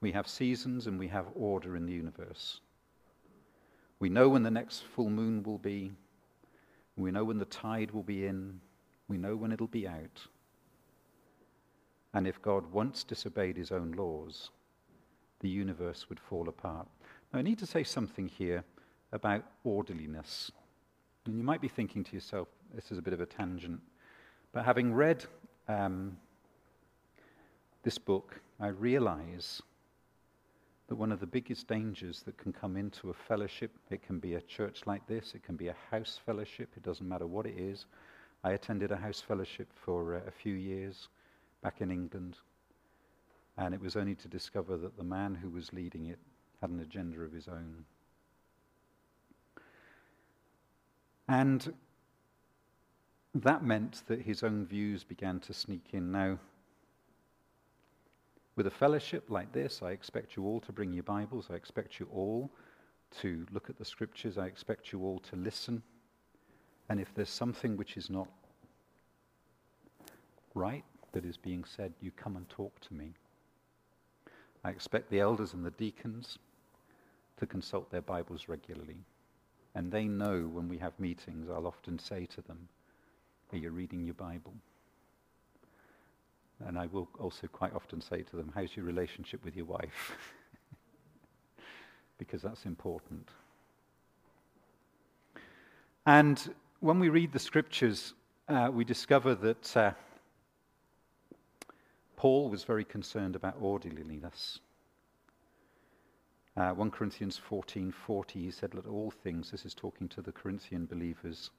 We 0.00 0.12
have 0.12 0.28
seasons 0.28 0.86
and 0.86 0.98
we 0.98 1.08
have 1.08 1.26
order 1.34 1.76
in 1.76 1.86
the 1.86 1.92
universe. 1.92 2.60
We 4.00 4.08
know 4.08 4.28
when 4.28 4.44
the 4.44 4.50
next 4.50 4.84
full 4.94 5.10
moon 5.10 5.42
will 5.42 5.58
be. 5.58 5.92
We 6.96 7.10
know 7.10 7.24
when 7.24 7.38
the 7.38 7.44
tide 7.44 7.90
will 7.90 8.02
be 8.04 8.26
in. 8.26 8.60
We 9.08 9.18
know 9.18 9.36
when 9.36 9.52
it'll 9.52 9.66
be 9.66 9.88
out. 9.88 10.26
And 12.14 12.26
if 12.26 12.40
God 12.40 12.72
once 12.72 13.04
disobeyed 13.04 13.56
his 13.56 13.72
own 13.72 13.92
laws, 13.92 14.50
the 15.40 15.48
universe 15.48 16.08
would 16.08 16.20
fall 16.20 16.48
apart. 16.48 16.86
Now, 17.32 17.40
I 17.40 17.42
need 17.42 17.58
to 17.58 17.66
say 17.66 17.84
something 17.84 18.28
here 18.28 18.64
about 19.12 19.44
orderliness. 19.64 20.50
And 21.26 21.36
you 21.36 21.42
might 21.42 21.60
be 21.60 21.68
thinking 21.68 22.04
to 22.04 22.14
yourself, 22.14 22.48
this 22.74 22.90
is 22.90 22.98
a 22.98 23.02
bit 23.02 23.14
of 23.14 23.20
a 23.20 23.26
tangent. 23.26 23.80
But 24.52 24.64
having 24.64 24.94
read 24.94 25.24
um, 25.68 26.16
this 27.82 27.98
book, 27.98 28.40
I 28.60 28.68
realize 28.68 29.62
that 30.88 30.96
one 30.96 31.12
of 31.12 31.20
the 31.20 31.26
biggest 31.26 31.68
dangers 31.68 32.22
that 32.22 32.38
can 32.38 32.52
come 32.52 32.76
into 32.76 33.10
a 33.10 33.14
fellowship, 33.14 33.70
it 33.90 34.02
can 34.02 34.18
be 34.18 34.34
a 34.34 34.40
church 34.40 34.82
like 34.86 35.06
this, 35.06 35.34
it 35.34 35.42
can 35.42 35.54
be 35.54 35.68
a 35.68 35.76
house 35.90 36.18
fellowship, 36.24 36.70
it 36.76 36.82
doesn't 36.82 37.08
matter 37.08 37.26
what 37.26 37.46
it 37.46 37.58
is. 37.58 37.84
I 38.42 38.52
attended 38.52 38.90
a 38.90 38.96
house 38.96 39.20
fellowship 39.20 39.68
for 39.84 40.14
uh, 40.14 40.20
a 40.26 40.30
few 40.30 40.54
years 40.54 41.08
back 41.62 41.80
in 41.80 41.90
England, 41.90 42.36
and 43.58 43.74
it 43.74 43.80
was 43.80 43.96
only 43.96 44.14
to 44.14 44.28
discover 44.28 44.78
that 44.78 44.96
the 44.96 45.04
man 45.04 45.34
who 45.34 45.50
was 45.50 45.72
leading 45.72 46.06
it 46.06 46.18
had 46.60 46.70
an 46.70 46.80
agenda 46.80 47.20
of 47.20 47.32
his 47.32 47.48
own. 47.48 47.84
And 51.28 51.74
that 53.34 53.62
meant 53.62 54.02
that 54.06 54.22
his 54.22 54.42
own 54.42 54.64
views 54.64 55.04
began 55.04 55.40
to 55.40 55.52
sneak 55.52 55.88
in. 55.92 56.10
Now, 56.10 56.38
with 58.58 58.66
a 58.66 58.70
fellowship 58.70 59.30
like 59.30 59.52
this, 59.52 59.82
I 59.84 59.92
expect 59.92 60.36
you 60.36 60.44
all 60.44 60.58
to 60.62 60.72
bring 60.72 60.92
your 60.92 61.04
Bibles. 61.04 61.46
I 61.48 61.54
expect 61.54 62.00
you 62.00 62.08
all 62.12 62.50
to 63.20 63.46
look 63.52 63.70
at 63.70 63.78
the 63.78 63.84
scriptures. 63.84 64.36
I 64.36 64.46
expect 64.46 64.90
you 64.90 65.04
all 65.04 65.20
to 65.30 65.36
listen. 65.36 65.80
And 66.88 66.98
if 66.98 67.14
there's 67.14 67.30
something 67.30 67.76
which 67.76 67.96
is 67.96 68.10
not 68.10 68.26
right 70.56 70.82
that 71.12 71.24
is 71.24 71.36
being 71.36 71.62
said, 71.62 71.92
you 72.00 72.10
come 72.10 72.36
and 72.36 72.48
talk 72.48 72.80
to 72.80 72.94
me. 72.94 73.12
I 74.64 74.70
expect 74.70 75.08
the 75.08 75.20
elders 75.20 75.54
and 75.54 75.64
the 75.64 75.70
deacons 75.70 76.40
to 77.36 77.46
consult 77.46 77.92
their 77.92 78.02
Bibles 78.02 78.48
regularly. 78.48 78.98
And 79.76 79.92
they 79.92 80.06
know 80.06 80.50
when 80.52 80.68
we 80.68 80.78
have 80.78 80.98
meetings, 80.98 81.48
I'll 81.48 81.68
often 81.68 81.96
say 81.96 82.26
to 82.34 82.42
them, 82.42 82.68
Are 83.52 83.58
you 83.58 83.70
reading 83.70 84.02
your 84.02 84.14
Bible? 84.14 84.54
And 86.66 86.78
I 86.78 86.86
will 86.86 87.08
also 87.18 87.46
quite 87.46 87.74
often 87.74 88.00
say 88.00 88.22
to 88.22 88.36
them, 88.36 88.52
How's 88.54 88.76
your 88.76 88.84
relationship 88.84 89.44
with 89.44 89.56
your 89.56 89.66
wife? 89.66 90.16
because 92.18 92.42
that's 92.42 92.66
important. 92.66 93.28
And 96.04 96.54
when 96.80 96.98
we 96.98 97.08
read 97.08 97.32
the 97.32 97.38
scriptures, 97.38 98.14
uh, 98.48 98.70
we 98.72 98.84
discover 98.84 99.34
that 99.36 99.76
uh, 99.76 99.92
Paul 102.16 102.50
was 102.50 102.64
very 102.64 102.84
concerned 102.84 103.36
about 103.36 103.56
orderliness. 103.60 104.58
Uh, 106.56 106.72
1 106.72 106.90
Corinthians 106.90 107.40
14:40, 107.48 108.30
he 108.32 108.50
said, 108.50 108.74
"Let 108.74 108.86
all 108.86 109.12
things," 109.12 109.52
this 109.52 109.64
is 109.64 109.74
talking 109.74 110.08
to 110.08 110.20
the 110.20 110.32
Corinthian 110.32 110.86
believers, 110.86 111.50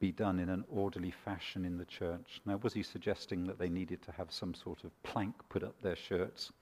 be 0.00 0.12
done 0.12 0.38
in 0.38 0.48
an 0.48 0.64
orderly 0.68 1.10
fashion 1.10 1.64
in 1.64 1.76
the 1.76 1.84
church. 1.84 2.40
Now, 2.46 2.58
was 2.62 2.72
he 2.72 2.82
suggesting 2.82 3.46
that 3.46 3.58
they 3.58 3.68
needed 3.68 4.00
to 4.02 4.12
have 4.12 4.30
some 4.30 4.54
sort 4.54 4.84
of 4.84 5.02
plank 5.02 5.34
put 5.48 5.62
up 5.62 5.80
their 5.82 5.96
shirts 5.96 6.52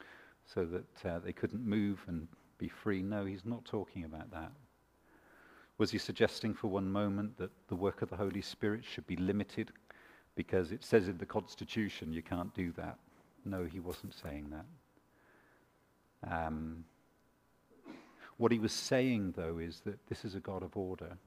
so 0.46 0.64
that 0.64 1.10
uh, 1.10 1.18
they 1.18 1.32
couldn't 1.32 1.64
move 1.64 2.02
and 2.06 2.28
be 2.58 2.68
free? 2.68 3.02
No, 3.02 3.24
he's 3.24 3.44
not 3.44 3.64
talking 3.64 4.04
about 4.04 4.30
that. 4.30 4.52
Was 5.78 5.90
he 5.90 5.98
suggesting 5.98 6.54
for 6.54 6.68
one 6.68 6.90
moment 6.90 7.36
that 7.36 7.50
the 7.68 7.76
work 7.76 8.00
of 8.00 8.08
the 8.08 8.16
Holy 8.16 8.40
Spirit 8.40 8.82
should 8.84 9.06
be 9.06 9.16
limited 9.16 9.70
because 10.34 10.72
it 10.72 10.82
says 10.82 11.08
in 11.08 11.18
the 11.18 11.26
Constitution 11.26 12.12
you 12.12 12.22
can't 12.22 12.54
do 12.54 12.72
that? 12.72 12.98
No, 13.44 13.64
he 13.64 13.80
wasn't 13.80 14.14
saying 14.14 14.50
that. 14.50 16.46
Um, 16.46 16.84
what 18.38 18.52
he 18.52 18.58
was 18.58 18.72
saying, 18.72 19.34
though, 19.36 19.58
is 19.58 19.80
that 19.84 19.98
this 20.08 20.24
is 20.24 20.34
a 20.34 20.40
God 20.40 20.62
of 20.62 20.76
order 20.76 21.18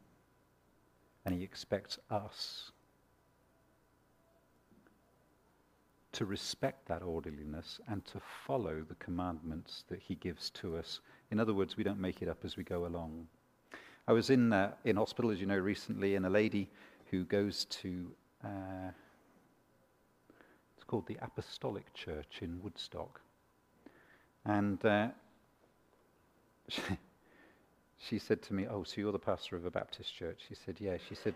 and 1.26 1.36
he 1.36 1.44
expects 1.44 2.00
us 2.10 2.72
to 6.12 6.26
respect 6.26 6.88
that 6.88 7.04
orderliness 7.04 7.80
and 7.88 8.04
to 8.06 8.20
follow 8.46 8.84
the 8.88 8.96
commandments 8.96 9.84
that 9.90 10.00
he 10.00 10.16
gives 10.16 10.50
to 10.50 10.76
us. 10.76 11.02
In 11.32 11.40
other 11.40 11.54
words, 11.54 11.78
we 11.78 11.84
don't 11.84 12.00
make 12.00 12.22
it 12.22 12.28
up 12.28 12.44
as 12.44 12.58
we 12.58 12.64
go 12.64 12.86
along. 12.86 13.28
I 14.08 14.14
was 14.14 14.32
in, 14.32 14.52
uh, 14.52 14.74
in 14.86 14.96
hospital, 14.96 15.30
as 15.30 15.40
you 15.40 15.46
know, 15.46 15.58
recently, 15.58 16.16
and 16.16 16.26
a 16.26 16.30
lady 16.30 16.70
who 17.12 17.26
goes 17.26 17.66
to, 17.66 18.12
uh, 18.44 18.90
it's 20.76 20.84
called 20.88 21.06
the 21.06 21.18
Apostolic 21.22 21.94
Church 21.94 22.40
in 22.42 22.60
Woodstock. 22.64 23.22
And 24.46 24.84
uh, 24.84 25.10
she, 28.00 28.18
said 28.18 28.42
to 28.44 28.54
me, 28.54 28.66
Oh, 28.68 28.84
so 28.84 29.02
you're 29.02 29.12
the 29.12 29.20
pastor 29.20 29.56
of 29.56 29.66
a 29.66 29.72
Baptist 29.72 30.16
church? 30.16 30.40
She 30.48 30.56
said, 30.56 30.78
Yeah. 30.80 30.98
She 31.08 31.16
said, 31.16 31.36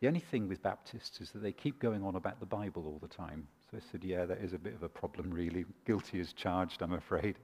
The 0.00 0.08
only 0.08 0.20
thing 0.20 0.48
with 0.48 0.62
Baptists 0.62 1.20
is 1.20 1.30
that 1.30 1.42
they 1.42 1.52
keep 1.52 1.78
going 1.78 2.02
on 2.02 2.16
about 2.16 2.40
the 2.40 2.46
Bible 2.46 2.86
all 2.86 2.98
the 3.00 3.14
time. 3.14 3.46
So 3.70 3.76
I 3.76 3.80
said, 3.92 4.04
Yeah, 4.04 4.24
that 4.26 4.38
is 4.38 4.52
a 4.52 4.58
bit 4.58 4.74
of 4.74 4.82
a 4.82 4.88
problem, 4.88 5.30
really. 5.30 5.64
Guilty 5.86 6.20
as 6.20 6.32
charged, 6.32 6.82
I'm 6.82 6.92
afraid. 6.92 7.36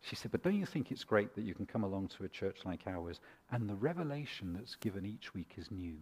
She 0.00 0.16
said, 0.16 0.32
But 0.32 0.42
don't 0.42 0.58
you 0.58 0.66
think 0.66 0.90
it's 0.90 1.04
great 1.04 1.34
that 1.34 1.44
you 1.44 1.54
can 1.54 1.66
come 1.66 1.84
along 1.84 2.08
to 2.08 2.24
a 2.24 2.28
church 2.28 2.60
like 2.64 2.86
ours 2.86 3.20
and 3.50 3.68
the 3.68 3.76
revelation 3.76 4.54
that's 4.54 4.74
given 4.76 5.06
each 5.06 5.34
week 5.34 5.54
is 5.56 5.70
new? 5.70 5.96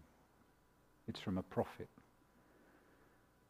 It's 1.09 1.21
from 1.21 1.39
a 1.39 1.43
prophet. 1.43 1.89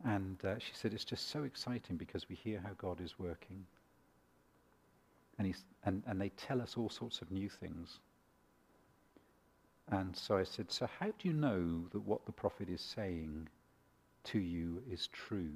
And 0.05 0.43
uh, 0.45 0.59
she 0.59 0.73
said, 0.73 0.95
It's 0.95 1.05
just 1.05 1.29
so 1.29 1.45
exciting 1.45 1.97
because 1.97 2.29
we 2.29 2.37
hear 2.37 2.61
how 2.61 2.73
God 2.79 3.01
is 3.01 3.19
working. 3.19 3.67
And, 5.39 5.47
he's, 5.47 5.65
and, 5.85 6.03
and 6.07 6.21
they 6.21 6.31
tell 6.31 6.61
us 6.61 6.75
all 6.77 6.91
sorts 6.91 7.23
of 7.23 7.31
new 7.31 7.49
things. 7.49 7.99
And 9.91 10.17
so 10.17 10.37
I 10.37 10.45
said, 10.45 10.71
So 10.71 10.89
how 10.99 11.07
do 11.07 11.29
you 11.29 11.33
know 11.33 11.85
that 11.93 12.01
what 12.01 12.25
the 12.25 12.33
prophet 12.33 12.69
is 12.69 12.81
saying 12.81 13.49
to 14.25 14.39
you 14.39 14.83
is 14.91 15.09
true? 15.09 15.51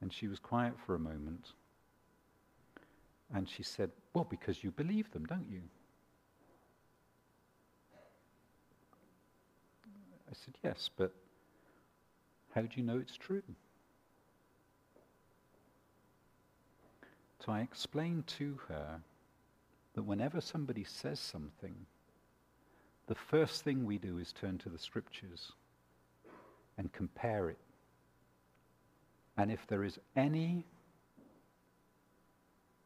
And 0.00 0.12
she 0.12 0.28
was 0.28 0.38
quiet 0.38 0.74
for 0.86 0.94
a 0.94 1.00
moment. 1.00 1.52
And 3.34 3.48
she 3.48 3.62
said, 3.62 3.90
Well, 4.14 4.26
because 4.28 4.62
you 4.62 4.70
believe 4.70 5.10
them, 5.10 5.24
don't 5.26 5.48
you? 5.50 5.62
I 10.30 10.34
said, 10.34 10.54
Yes, 10.62 10.88
but 10.96 11.12
how 12.54 12.62
do 12.62 12.68
you 12.76 12.84
know 12.84 12.98
it's 12.98 13.16
true? 13.16 13.42
So 17.44 17.50
I 17.50 17.60
explained 17.62 18.28
to 18.38 18.60
her 18.68 19.00
that 19.94 20.02
whenever 20.02 20.40
somebody 20.40 20.84
says 20.84 21.18
something, 21.18 21.74
the 23.06 23.14
first 23.14 23.64
thing 23.64 23.84
we 23.84 23.98
do 23.98 24.18
is 24.18 24.32
turn 24.32 24.58
to 24.58 24.68
the 24.68 24.78
scriptures 24.78 25.52
and 26.78 26.92
compare 26.92 27.50
it. 27.50 27.58
And 29.36 29.50
if 29.50 29.66
there 29.66 29.84
is 29.84 29.98
any 30.16 30.64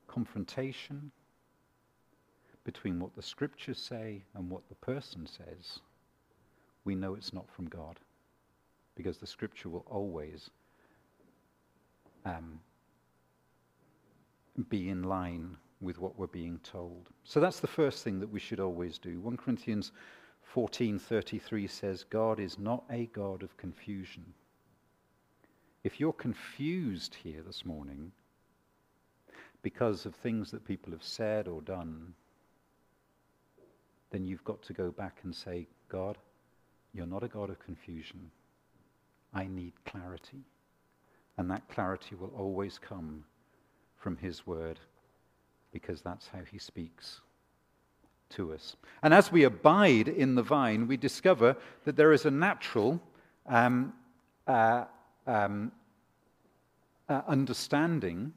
confrontation 0.08 1.10
between 2.64 2.98
what 2.98 3.14
the 3.14 3.22
scriptures 3.22 3.78
say 3.78 4.24
and 4.34 4.50
what 4.50 4.68
the 4.68 4.74
person 4.76 5.26
says, 5.26 5.80
we 6.84 6.94
know 6.94 7.14
it's 7.14 7.32
not 7.32 7.50
from 7.50 7.66
God. 7.66 7.98
Because 8.96 9.18
the 9.18 9.26
scripture 9.26 9.68
will 9.68 9.84
always 9.90 10.50
um, 12.24 12.60
be 14.68 14.88
in 14.88 15.02
line 15.02 15.58
with 15.80 15.98
what 15.98 16.18
we're 16.18 16.26
being 16.26 16.58
told. 16.62 17.10
So 17.24 17.40
that's 17.40 17.60
the 17.60 17.66
first 17.66 18.02
thing 18.02 18.20
that 18.20 18.30
we 18.30 18.40
should 18.40 18.60
always 18.60 18.98
do. 18.98 19.20
1 19.20 19.36
Corinthians 19.36 19.92
14:33 20.54 21.68
says 21.68 22.04
God 22.04 22.40
is 22.40 22.58
not 22.58 22.84
a 22.90 23.06
god 23.06 23.42
of 23.42 23.56
confusion. 23.56 24.32
If 25.84 26.00
you're 26.00 26.12
confused 26.12 27.14
here 27.14 27.42
this 27.42 27.64
morning 27.64 28.12
because 29.62 30.06
of 30.06 30.14
things 30.14 30.50
that 30.50 30.64
people 30.64 30.92
have 30.92 31.02
said 31.02 31.48
or 31.48 31.60
done, 31.60 32.14
then 34.10 34.24
you've 34.24 34.44
got 34.44 34.62
to 34.62 34.72
go 34.72 34.90
back 34.90 35.18
and 35.24 35.34
say, 35.34 35.66
God, 35.88 36.16
you're 36.92 37.06
not 37.06 37.22
a 37.22 37.28
God 37.28 37.50
of 37.50 37.58
confusion. 37.58 38.30
I 39.34 39.46
need 39.46 39.72
clarity. 39.84 40.44
And 41.36 41.50
that 41.50 41.68
clarity 41.68 42.14
will 42.14 42.32
always 42.36 42.78
come 42.78 43.24
from 43.96 44.16
His 44.16 44.46
Word 44.46 44.80
because 45.76 46.00
that's 46.00 46.28
how 46.28 46.38
He 46.50 46.56
speaks 46.56 47.20
to 48.30 48.54
us. 48.54 48.76
And 49.02 49.12
as 49.12 49.30
we 49.30 49.44
abide 49.44 50.08
in 50.08 50.34
the 50.34 50.42
vine, 50.42 50.86
we 50.86 50.96
discover 50.96 51.54
that 51.84 51.96
there 51.96 52.14
is 52.14 52.24
a 52.24 52.30
natural 52.30 52.98
um, 53.44 53.92
uh, 54.46 54.86
um, 55.26 55.70
uh, 57.10 57.20
understanding 57.28 58.32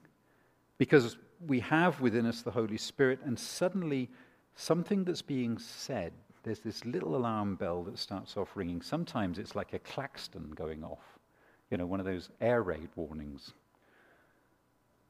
because 0.78 1.16
we 1.48 1.62
have 1.62 2.02
within 2.02 2.26
us 2.26 2.42
the 2.42 2.52
Holy 2.52 2.78
Spirit, 2.78 3.20
and 3.24 3.40
suddenly 3.40 4.10
something 4.56 5.06
that's 5.06 5.22
being 5.22 5.58
said, 5.58 6.12
there's 6.44 6.60
this 6.60 6.84
little 6.84 7.16
alarm 7.16 7.56
bell 7.56 7.84
that 7.84 7.98
starts 7.98 8.36
off 8.36 8.50
ringing. 8.56 8.82
Sometimes 8.82 9.40
it's 9.40 9.56
like 9.56 9.72
a 9.72 9.80
klaxon 9.80 10.52
going 10.56 10.84
off, 10.84 11.18
you 11.72 11.78
know, 11.78 11.86
one 11.86 12.02
of 12.02 12.06
those 12.06 12.30
air 12.42 12.64
raid 12.64 12.90
warnings. 12.98 13.54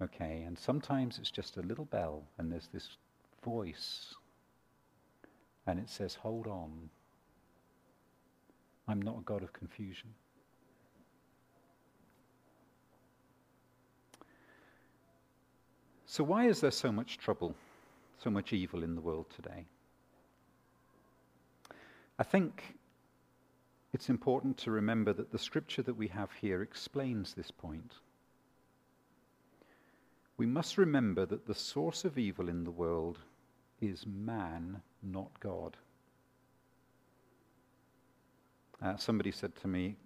Okay, 0.02 0.44
and 0.46 0.58
sometimes 0.58 1.20
it's 1.20 1.32
just 1.32 1.58
a 1.58 1.62
little 1.62 1.86
bell, 1.86 2.24
and 2.38 2.52
there's 2.52 2.70
this 2.72 2.98
voice, 3.44 4.14
and 5.68 5.78
it 5.80 5.90
says, 5.90 6.16
Hold 6.16 6.48
on. 6.48 6.90
I'm 8.88 9.02
not 9.02 9.20
a 9.20 9.22
God 9.22 9.44
of 9.44 9.54
confusion. 9.54 10.10
So, 16.06 16.24
why 16.24 16.48
is 16.48 16.62
there 16.62 16.72
so 16.72 16.92
much 16.92 17.20
trouble, 17.20 17.54
so 18.18 18.32
much 18.32 18.52
evil 18.52 18.84
in 18.84 18.96
the 18.96 19.02
world 19.02 19.28
today? 19.30 19.66
I 22.18 22.24
think 22.24 22.80
it's 23.94 24.10
important 24.10 24.58
to 24.58 24.72
remember 24.72 25.14
that 25.14 25.32
the 25.32 25.38
scripture 25.38 25.84
that 25.84 25.94
we 25.94 26.08
have 26.08 26.32
here 26.32 26.64
explains 26.64 27.34
this 27.34 27.52
point. 27.52 27.94
We 30.40 30.46
must 30.46 30.78
remember 30.78 31.26
that 31.26 31.46
the 31.46 31.54
source 31.54 32.06
of 32.06 32.18
evil 32.18 32.48
in 32.48 32.64
the 32.64 32.72
world 32.72 33.20
is 33.82 34.06
man, 34.08 34.82
not 35.04 35.38
God. 35.42 35.76
Uh, 38.82 38.96
somebody 38.96 39.34
said 39.34 39.54
to 39.58 39.68
me, 39.68 39.98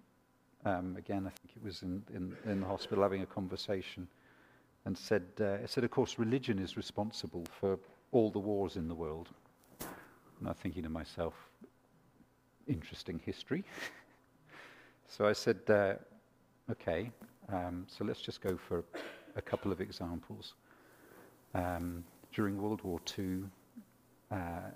um, 0.64 0.96
again, 0.98 1.24
I 1.28 1.30
think 1.30 1.52
it 1.54 1.62
was 1.62 1.82
in, 1.82 2.02
in, 2.12 2.36
in 2.50 2.62
the 2.62 2.66
hospital 2.66 3.04
having 3.04 3.22
a 3.22 3.26
conversation 3.26 4.08
and 4.84 4.98
said, 4.98 5.22
uh, 5.40 5.64
said, 5.68 5.84
of 5.84 5.92
course, 5.92 6.18
religion 6.18 6.58
is 6.58 6.76
responsible 6.76 7.44
for 7.60 7.78
all 8.10 8.28
the 8.28 8.40
wars 8.40 8.74
in 8.74 8.88
the 8.88 8.94
world. 8.94 9.28
And 9.78 10.48
I'm 10.48 10.54
thinking 10.54 10.82
to 10.82 10.88
myself, 10.88 11.34
interesting 12.66 13.20
history. 13.24 13.62
so 15.06 15.28
I 15.28 15.32
said, 15.32 15.60
uh, 15.68 15.94
okay, 16.72 17.12
um, 17.52 17.86
so 17.86 18.04
let's 18.04 18.20
just 18.20 18.40
go 18.40 18.56
for 18.56 18.82
a 19.36 19.42
couple 19.42 19.72
of 19.72 19.80
examples. 19.80 20.54
Um, 21.54 22.04
during 22.32 22.60
World 22.60 22.82
War 22.82 23.00
II, 23.16 23.44
uh, 24.30 24.70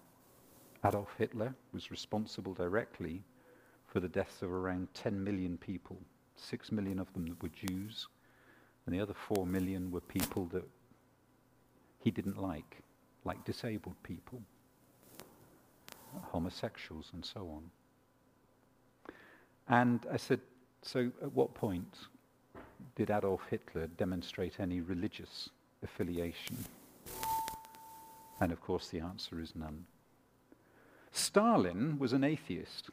Adolf 0.85 1.09
Hitler 1.19 1.55
was 1.73 1.91
responsible 1.91 2.55
directly 2.55 3.23
for 3.87 4.01
the 4.01 4.09
deaths 4.09 4.43
of 4.43 4.53
around 4.53 4.89
10 4.95 5.23
million 5.23 5.57
people. 5.57 5.99
Six 6.37 6.71
million 6.71 6.99
of 6.99 7.13
them 7.15 7.37
were 7.43 7.49
Jews, 7.49 8.07
and 8.87 8.95
the 8.95 9.01
other 9.01 9.15
four 9.15 9.47
million 9.47 9.91
were 9.91 10.01
people 10.01 10.47
that 10.53 10.65
he 12.01 12.11
didn't 12.11 12.41
like, 12.41 12.79
like 13.25 13.45
disabled 13.45 13.97
people, 14.03 14.41
homosexuals, 16.23 17.11
and 17.13 17.25
so 17.25 17.41
on. 17.51 19.15
And 19.69 20.07
I 20.13 20.17
said, 20.17 20.41
so 20.83 21.11
at 21.23 21.33
what 21.33 21.55
point 21.55 21.93
did 22.97 23.11
Adolf 23.11 23.43
Hitler 23.51 23.87
demonstrate 23.87 24.61
any 24.61 24.81
religious 24.81 25.51
affiliation? 25.83 26.65
And 28.41 28.53
of 28.53 28.61
course, 28.61 28.89
the 28.89 29.01
answer 29.01 29.41
is 29.41 29.55
none. 29.55 29.87
Stalin 31.13 31.99
was 31.99 32.13
an 32.13 32.25
atheist. 32.25 32.91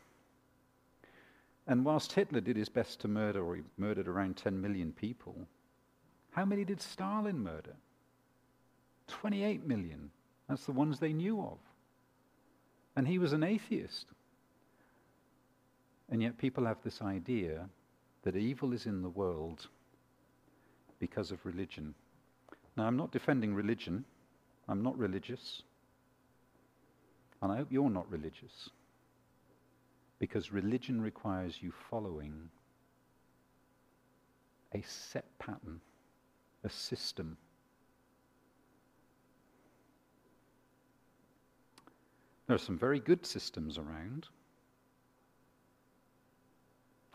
And 1.67 1.83
whilst 1.83 2.13
Hitler 2.13 2.41
did 2.41 2.57
his 2.57 2.69
best 2.69 2.99
to 3.01 3.07
murder, 3.07 3.43
or 3.43 3.55
he 3.55 3.63
murdered 3.77 4.07
around 4.07 4.37
10 4.37 4.59
million 4.61 4.91
people, 4.91 5.47
how 6.31 6.45
many 6.45 6.63
did 6.63 6.81
Stalin 6.81 7.39
murder? 7.39 7.75
28 9.07 9.65
million. 9.65 10.11
That's 10.47 10.65
the 10.65 10.71
ones 10.71 10.99
they 10.99 11.13
knew 11.13 11.41
of. 11.41 11.57
And 12.95 13.07
he 13.07 13.17
was 13.17 13.33
an 13.33 13.43
atheist. 13.43 14.07
And 16.09 16.21
yet 16.21 16.37
people 16.37 16.65
have 16.65 16.81
this 16.83 17.01
idea 17.01 17.67
that 18.23 18.35
evil 18.35 18.73
is 18.73 18.85
in 18.85 19.01
the 19.01 19.09
world 19.09 19.67
because 21.05 21.29
of 21.31 21.45
religion. 21.45 21.93
Now, 22.75 22.87
I'm 22.87 22.97
not 22.97 23.11
defending 23.11 23.53
religion. 23.53 24.05
I'm 24.67 24.81
not 24.81 24.97
religious. 24.97 25.61
And 27.41 27.51
I 27.51 27.57
hope 27.57 27.67
you're 27.69 27.91
not 27.91 28.09
religious. 28.11 28.69
Because 30.17 30.51
religion 30.51 30.99
requires 30.99 31.61
you 31.61 31.71
following 31.91 32.49
a 34.73 34.81
set 34.81 35.25
pattern 35.37 35.79
a 36.63 36.69
system. 36.69 37.37
There 42.47 42.55
are 42.55 42.59
some 42.59 42.79
very 42.79 42.99
good 42.99 43.25
systems 43.25 43.77
around. 43.77 44.25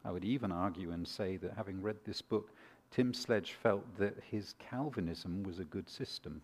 I 0.04 0.12
would 0.12 0.24
even 0.24 0.52
argue 0.52 0.92
and 0.92 1.06
say 1.06 1.36
that 1.38 1.54
having 1.56 1.82
read 1.82 1.96
this 2.06 2.22
book, 2.22 2.50
Tim 2.90 3.14
Sledge 3.14 3.52
felt 3.52 3.98
that 3.98 4.16
his 4.30 4.54
Calvinism 4.58 5.42
was 5.42 5.58
a 5.58 5.64
good 5.64 5.88
system. 5.88 6.42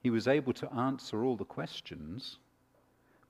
He 0.00 0.10
was 0.10 0.28
able 0.28 0.52
to 0.54 0.72
answer 0.72 1.24
all 1.24 1.36
the 1.36 1.44
questions 1.44 2.38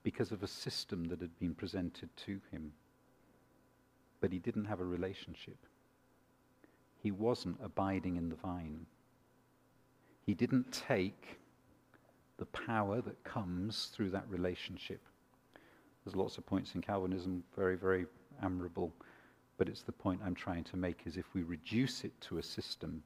because 0.03 0.31
of 0.31 0.43
a 0.43 0.47
system 0.47 1.05
that 1.05 1.21
had 1.21 1.39
been 1.39 1.55
presented 1.55 2.15
to 2.17 2.41
him 2.53 2.73
but 4.21 4.33
he 4.33 4.39
didn't 4.39 4.65
have 4.65 4.81
a 4.81 4.85
relationship. 4.85 5.57
He 7.03 7.11
wasn't 7.11 7.59
abiding 7.63 8.17
in 8.17 8.29
the 8.29 8.37
vine. 8.37 8.87
He 10.25 10.35
didn't 10.35 10.73
take 10.73 11.39
the 12.39 12.47
power 12.47 13.01
that 13.01 13.23
comes 13.25 13.87
through 13.95 14.11
that 14.11 14.29
relationship. 14.29 15.01
There's 16.05 16.17
lots 16.17 16.39
of 16.39 16.47
points 16.47 16.75
in 16.75 16.83
Calvinism, 16.83 17.45
very, 17.55 17.77
very 17.77 18.07
admirable, 18.43 18.93
but 19.59 19.69
it's 19.69 19.83
the 19.83 19.93
point 19.93 20.21
I'm 20.25 20.35
trying 20.35 20.65
to 20.65 20.77
make 20.77 21.03
is 21.07 21.17
if 21.17 21.33
we 21.35 21.43
reduce 21.43 22.05
it 22.05 22.21
to 22.23 22.39
a 22.39 22.43
system, 22.43 23.03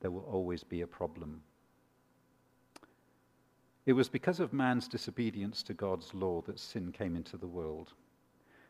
there 0.00 0.10
will 0.10 0.28
always 0.30 0.64
be 0.64 0.82
a 0.82 0.86
problem. 0.86 1.42
It 3.86 3.92
was 3.92 4.08
because 4.08 4.40
of 4.40 4.52
man's 4.52 4.88
disobedience 4.88 5.62
to 5.64 5.74
God's 5.74 6.12
law 6.12 6.42
that 6.42 6.58
sin 6.58 6.90
came 6.90 7.14
into 7.14 7.36
the 7.36 7.46
world. 7.46 7.92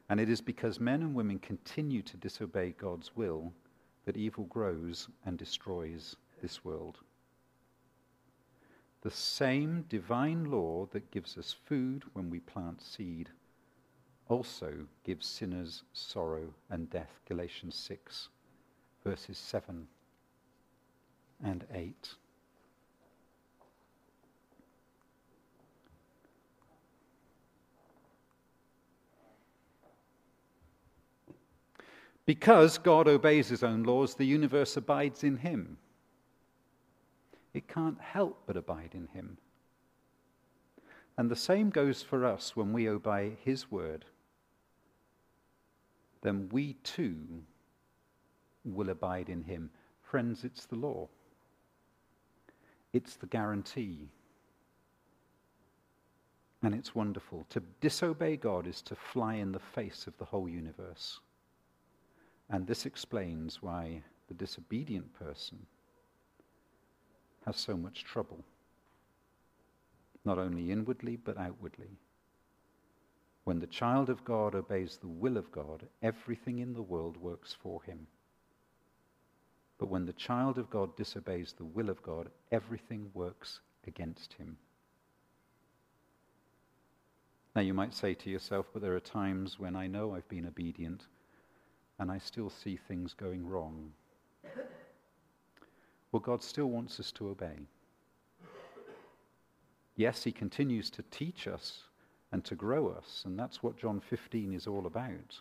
And 0.09 0.21
it 0.21 0.29
is 0.29 0.41
because 0.41 0.79
men 0.79 1.03
and 1.03 1.15
women 1.15 1.39
continue 1.39 2.03
to 2.03 2.17
disobey 2.17 2.75
God's 2.79 3.17
will 3.17 3.53
that 4.05 4.17
evil 4.17 4.45
grows 4.45 5.09
and 5.25 5.37
destroys 5.37 6.17
this 6.41 6.65
world. 6.65 6.99
The 9.03 9.11
same 9.11 9.85
divine 9.89 10.51
law 10.51 10.87
that 10.93 11.11
gives 11.11 11.39
us 11.39 11.57
food 11.65 12.05
when 12.13 12.31
we 12.31 12.41
plant 12.41 12.83
seed 12.83 13.31
also 14.29 14.73
gives 15.05 15.27
sinners 15.27 15.83
sorrow 15.93 16.55
and 16.71 16.91
death. 16.91 17.21
Galatians 17.29 17.75
6, 17.75 18.29
verses 19.05 19.39
7 19.39 19.87
and 21.45 21.65
8. 21.73 22.15
Because 32.25 32.77
God 32.79 33.07
obeys 33.07 33.49
his 33.49 33.63
own 33.63 33.85
laws, 33.85 34.17
the 34.17 34.27
universe 34.27 34.77
abides 34.77 35.23
in 35.23 35.37
him. 35.37 35.79
It 37.55 37.69
can't 37.69 38.01
help 38.01 38.43
but 38.47 38.57
abide 38.57 38.91
in 38.93 39.07
him. 39.15 39.39
And 41.17 41.31
the 41.31 41.37
same 41.37 41.71
goes 41.71 42.03
for 42.03 42.27
us 42.27 42.57
when 42.57 42.73
we 42.73 42.89
obey 42.89 43.37
his 43.45 43.71
word. 43.71 44.05
Then 46.23 46.49
we 46.51 46.75
too 46.83 47.43
will 48.65 48.91
abide 48.91 49.29
in 49.29 49.43
him. 49.43 49.71
Friends, 50.03 50.45
it's 50.45 50.67
the 50.67 50.77
law. 50.77 51.09
It's 52.93 53.17
the 53.17 53.27
guarantee. 53.27 54.09
And 56.63 56.75
it's 56.75 56.95
wonderful. 56.95 57.47
To 57.51 57.61
disobey 57.81 58.37
God 58.37 58.67
is 58.67 58.83
to 58.83 58.97
fly 58.97 59.35
in 59.35 59.53
the 59.53 59.59
face 59.59 60.07
of 60.07 60.17
the 60.19 60.25
whole 60.25 60.49
universe. 60.49 61.21
And 62.49 62.67
this 62.67 62.87
explains 62.87 63.63
why 63.63 64.03
the 64.29 64.35
disobedient 64.35 65.13
person 65.15 65.59
has 67.45 67.57
so 67.57 67.77
much 67.77 68.05
trouble, 68.05 68.45
not 70.25 70.39
only 70.39 70.73
inwardly 70.73 71.17
but 71.17 71.39
outwardly. 71.39 71.99
When 73.47 73.61
the 73.61 73.69
child 73.69 74.11
of 74.11 74.25
God 74.25 74.57
obeys 74.57 74.97
the 74.97 75.07
will 75.07 75.37
of 75.37 75.53
God, 75.53 75.87
everything 76.03 76.59
in 76.59 76.75
the 76.75 76.83
world 76.83 77.17
works 77.17 77.53
for 77.55 77.81
him. 77.85 78.09
But 79.79 79.89
when 79.89 80.05
the 80.05 80.13
child 80.13 80.59
of 80.59 80.69
God 80.69 80.97
disobeys 80.97 81.53
the 81.53 81.65
will 81.65 81.89
of 81.89 82.03
God, 82.03 82.29
everything 82.51 83.09
works 83.15 83.61
against 83.87 84.33
him. 84.33 84.57
Now, 87.55 87.63
you 87.63 87.73
might 87.73 87.95
say 87.95 88.15
to 88.15 88.31
yourself, 88.31 88.67
but 88.73 88.83
there 88.83 88.97
are 88.97 89.01
times 89.01 89.61
when 89.61 89.77
I 89.77 89.87
know 89.87 90.17
I've 90.17 90.29
been 90.29 90.47
obedient 90.47 91.05
and 92.01 92.11
I 92.11 92.19
still 92.19 92.51
see 92.51 92.77
things 92.77 93.15
going 93.15 93.47
wrong. 93.47 93.93
Well, 96.11 96.19
God 96.19 96.43
still 96.43 96.67
wants 96.67 96.99
us 96.99 97.13
to 97.13 97.29
obey. 97.29 97.61
Yes, 99.95 100.25
He 100.25 100.33
continues 100.33 100.91
to 100.91 101.05
teach 101.13 101.47
us 101.47 101.85
and 102.33 102.45
to 102.45 102.55
grow 102.55 102.89
us, 102.89 103.23
and 103.25 103.39
that's 103.39 103.63
what 103.63 103.79
John 103.79 104.01
15 104.01 104.53
is 104.53 104.67
all 104.67 104.87
about. 104.87 105.41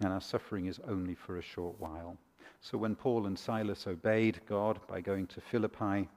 And 0.00 0.12
our 0.12 0.20
suffering 0.20 0.66
is 0.66 0.80
only 0.88 1.14
for 1.14 1.38
a 1.38 1.42
short 1.42 1.78
while. 1.78 2.16
So 2.62 2.78
when 2.78 2.94
Paul 2.94 3.26
and 3.26 3.38
Silas 3.38 3.86
obeyed 3.86 4.40
God 4.48 4.80
by 4.88 5.00
going 5.00 5.26
to 5.28 5.40
Philippi, 5.40 6.08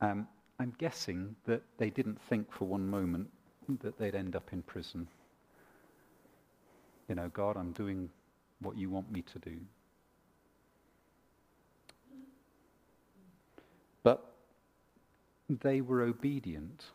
um, 0.00 0.28
I'm 0.58 0.74
guessing 0.78 1.34
that 1.46 1.62
they 1.78 1.90
didn't 1.90 2.20
think 2.28 2.52
for 2.52 2.66
one 2.66 2.88
moment 2.88 3.28
that 3.80 3.98
they'd 3.98 4.14
end 4.14 4.36
up 4.36 4.52
in 4.52 4.62
prison. 4.62 5.08
You 7.08 7.16
know, 7.16 7.28
God, 7.32 7.56
I'm 7.56 7.72
doing 7.72 8.08
what 8.60 8.76
you 8.76 8.90
want 8.90 9.10
me 9.10 9.22
to 9.22 9.38
do. 9.38 9.56
They 15.48 15.80
were 15.80 16.02
obedient. 16.02 16.86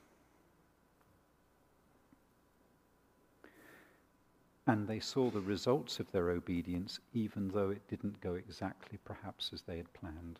And 4.68 4.88
they 4.88 5.00
saw 5.00 5.32
the 5.32 5.42
results 5.42 6.00
of 6.00 6.12
their 6.12 6.30
obedience, 6.30 7.00
even 7.14 7.50
though 7.50 7.70
it 7.70 7.88
didn't 7.88 8.22
go 8.22 8.36
exactly 8.36 9.00
perhaps 9.04 9.52
as 9.54 9.64
they 9.64 9.78
had 9.78 9.92
planned. 9.94 10.40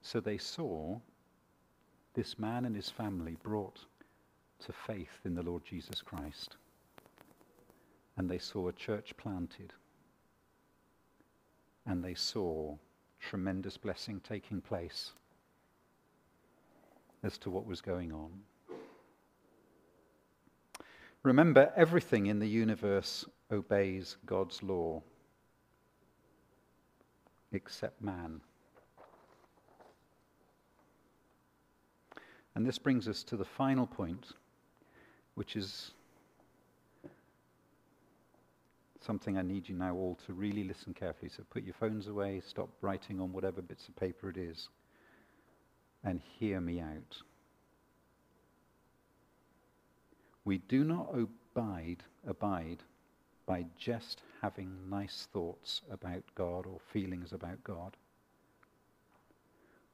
So 0.00 0.20
they 0.20 0.38
saw 0.38 0.98
this 2.14 2.38
man 2.38 2.64
and 2.64 2.74
his 2.74 2.88
family 2.88 3.36
brought 3.42 3.84
to 4.60 4.72
faith 4.72 5.20
in 5.24 5.34
the 5.34 5.42
Lord 5.42 5.64
Jesus 5.64 6.00
Christ 6.00 6.56
and 8.18 8.28
they 8.28 8.38
saw 8.38 8.68
a 8.68 8.72
church 8.72 9.16
planted. 9.16 9.72
And 11.86 12.04
they 12.04 12.14
saw 12.14 12.76
tremendous 13.20 13.76
blessing 13.76 14.20
taking 14.20 14.60
place 14.60 15.12
as 17.22 17.38
to 17.38 17.50
what 17.50 17.66
was 17.66 17.80
going 17.80 18.12
on. 18.12 18.30
Remember, 21.22 21.72
everything 21.76 22.26
in 22.26 22.38
the 22.38 22.48
universe 22.48 23.24
obeys 23.50 24.16
God's 24.24 24.62
law 24.62 25.02
except 27.52 28.00
man. 28.02 28.40
And 32.54 32.66
this 32.66 32.78
brings 32.78 33.08
us 33.08 33.22
to 33.24 33.36
the 33.36 33.44
final 33.44 33.86
point, 33.86 34.32
which 35.34 35.56
is 35.56 35.92
something 39.00 39.38
I 39.38 39.42
need 39.42 39.68
you 39.68 39.74
now 39.74 39.94
all 39.94 40.18
to 40.26 40.32
really 40.32 40.64
listen 40.64 40.92
carefully. 40.92 41.30
So 41.30 41.42
put 41.50 41.62
your 41.62 41.74
phones 41.74 42.08
away, 42.08 42.42
stop 42.46 42.68
writing 42.80 43.20
on 43.20 43.32
whatever 43.32 43.62
bits 43.62 43.88
of 43.88 43.96
paper 43.96 44.28
it 44.28 44.36
is, 44.36 44.68
and 46.08 46.20
hear 46.38 46.60
me 46.60 46.80
out. 46.80 47.22
We 50.44 50.58
do 50.58 50.82
not 50.82 51.14
abide, 51.14 52.02
abide 52.26 52.78
by 53.44 53.66
just 53.78 54.22
having 54.40 54.88
nice 54.88 55.28
thoughts 55.32 55.82
about 55.90 56.22
God 56.34 56.66
or 56.66 56.78
feelings 56.92 57.32
about 57.32 57.62
God. 57.62 57.96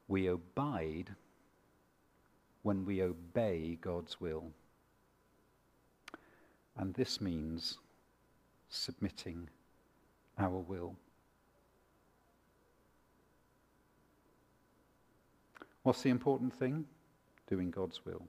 We 0.07 0.29
abide 0.29 1.11
when 2.63 2.85
we 2.85 3.03
obey 3.03 3.79
God's 3.81 4.21
will. 4.21 4.45
And 6.77 6.95
this 6.95 7.21
means 7.21 7.79
submitting 8.69 9.49
our 10.39 10.59
will. 10.59 10.95
What's 15.85 16.03
the 16.03 16.11
important 16.11 16.53
thing? 16.53 16.85
Doing 17.49 17.71
God's 17.71 18.05
will. 18.05 18.23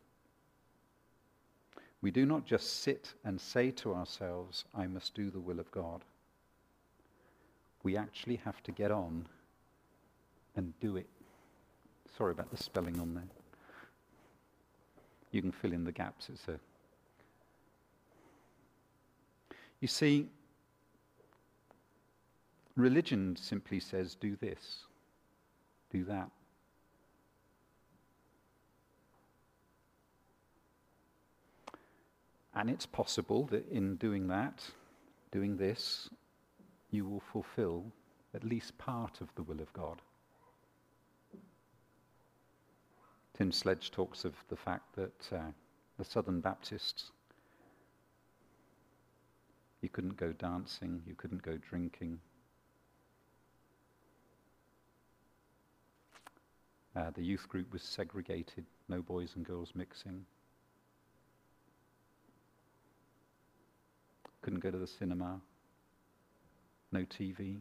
We 2.01 2.11
do 2.11 2.25
not 2.25 2.45
just 2.45 2.83
sit 2.83 3.13
and 3.23 3.41
say 3.41 3.71
to 3.71 3.95
ourselves, 3.95 4.65
I 4.75 4.85
must 4.85 5.15
do 5.15 5.31
the 5.31 5.39
will 5.39 5.59
of 5.59 5.71
God. 5.71 6.03
We 7.81 7.97
actually 7.97 8.35
have 8.45 8.61
to 8.63 8.71
get 8.71 8.91
on 8.91 9.25
and 10.55 10.73
do 10.79 10.97
it. 10.97 11.07
Sorry 12.17 12.31
about 12.31 12.51
the 12.51 12.57
spelling 12.57 12.99
on 12.99 13.15
there. 13.15 13.23
You 15.31 15.41
can 15.41 15.51
fill 15.51 15.73
in 15.73 15.83
the 15.83 15.91
gaps. 15.91 16.29
It's 16.29 16.47
a 16.47 16.59
You 19.85 19.87
see, 19.87 20.27
religion 22.75 23.35
simply 23.35 23.79
says, 23.79 24.15
do 24.15 24.35
this, 24.37 24.85
do 25.91 26.03
that. 26.05 26.29
And 32.55 32.69
it's 32.69 32.85
possible 32.85 33.45
that 33.47 33.67
in 33.69 33.95
doing 33.97 34.27
that, 34.27 34.63
doing 35.31 35.57
this, 35.57 36.09
you 36.91 37.05
will 37.05 37.19
fulfill 37.19 37.83
at 38.33 38.43
least 38.43 38.77
part 38.77 39.19
of 39.21 39.27
the 39.35 39.43
will 39.43 39.59
of 39.59 39.71
God. 39.73 40.01
Tim 43.37 43.51
Sledge 43.51 43.91
talks 43.91 44.23
of 44.23 44.33
the 44.47 44.55
fact 44.55 44.95
that 44.95 45.33
uh, 45.33 45.51
the 45.97 46.05
Southern 46.05 46.39
Baptists 46.39 47.11
you 49.85 49.89
couldn't 49.89 50.17
go 50.17 50.31
dancing, 50.31 51.03
you 51.05 51.13
couldn't 51.13 51.43
go 51.43 51.57
drinking. 51.57 52.17
Uh, 56.95 57.11
the 57.11 57.21
youth 57.21 57.47
group 57.47 57.71
was 57.71 57.83
segregated, 57.83 58.65
no 58.89 59.03
boys 59.03 59.33
and 59.35 59.45
girls 59.45 59.73
mixing. 59.75 60.25
Couldn't 64.45 64.59
go 64.59 64.69
to 64.69 64.77
the 64.77 64.85
cinema, 64.85 65.41
no 66.91 66.99
TV. 66.99 67.57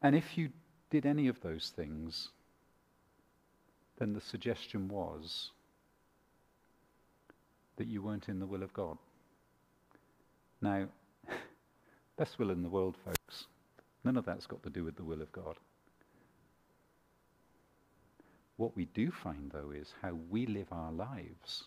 And 0.00 0.16
if 0.16 0.38
you 0.38 0.48
did 0.88 1.04
any 1.04 1.28
of 1.28 1.42
those 1.42 1.70
things, 1.76 2.30
then 3.98 4.14
the 4.14 4.22
suggestion 4.22 4.88
was 4.88 5.50
that 7.76 7.88
you 7.88 8.00
weren't 8.00 8.30
in 8.30 8.38
the 8.38 8.46
will 8.46 8.62
of 8.62 8.72
God. 8.72 8.96
Now, 10.62 10.86
best 12.16 12.38
will 12.38 12.50
in 12.50 12.62
the 12.62 12.70
world, 12.70 12.96
folks, 13.04 13.48
none 14.02 14.16
of 14.16 14.24
that's 14.24 14.46
got 14.46 14.62
to 14.62 14.70
do 14.70 14.82
with 14.82 14.96
the 14.96 15.04
will 15.04 15.20
of 15.20 15.30
God. 15.32 15.56
What 18.56 18.74
we 18.74 18.86
do 18.86 19.10
find, 19.10 19.50
though, 19.50 19.72
is 19.72 19.92
how 20.00 20.16
we 20.30 20.46
live 20.46 20.68
our 20.72 20.90
lives 20.90 21.64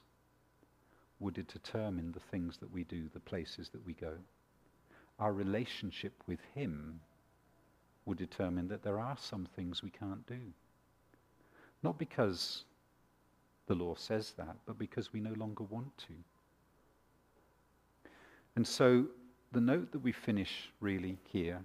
would 1.20 1.38
it 1.38 1.48
determine 1.48 2.12
the 2.12 2.20
things 2.32 2.58
that 2.58 2.72
we 2.72 2.84
do, 2.84 3.10
the 3.14 3.20
places 3.20 3.70
that 3.70 3.86
we 3.86 3.94
go. 3.94 4.14
Our 5.20 5.34
relationship 5.34 6.14
with 6.28 6.40
Him 6.56 7.02
would 8.06 8.18
determine 8.18 8.68
that 8.70 8.84
there 8.84 9.00
are 9.00 9.18
some 9.20 9.48
things 9.56 9.84
we 9.84 9.90
can't 9.90 10.26
do. 10.26 10.40
Not 11.84 11.98
because 11.98 12.64
the 13.68 13.76
law 13.76 13.96
says 13.96 14.34
that, 14.38 14.56
but 14.66 14.80
because 14.80 15.14
we 15.14 15.20
no 15.20 15.34
longer 15.34 15.64
want 15.66 15.98
to. 16.00 16.14
And 18.56 18.66
so 18.66 19.06
the 19.52 19.62
note 19.62 19.92
that 19.92 20.00
we 20.00 20.12
finish 20.12 20.72
really 20.80 21.18
here 21.32 21.62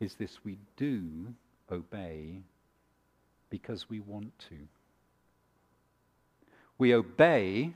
is 0.00 0.14
this 0.14 0.44
we 0.44 0.58
do 0.76 1.32
obey 1.70 2.40
because 3.50 3.88
we 3.88 4.00
want 4.00 4.36
to. 4.40 4.56
We 6.78 6.94
obey 6.94 7.74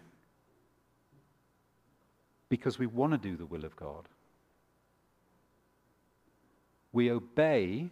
because 2.48 2.78
we 2.78 2.86
want 2.86 3.12
to 3.12 3.18
do 3.18 3.36
the 3.36 3.46
will 3.46 3.64
of 3.64 3.76
God. 3.76 4.08
We 6.92 7.10
obey 7.10 7.90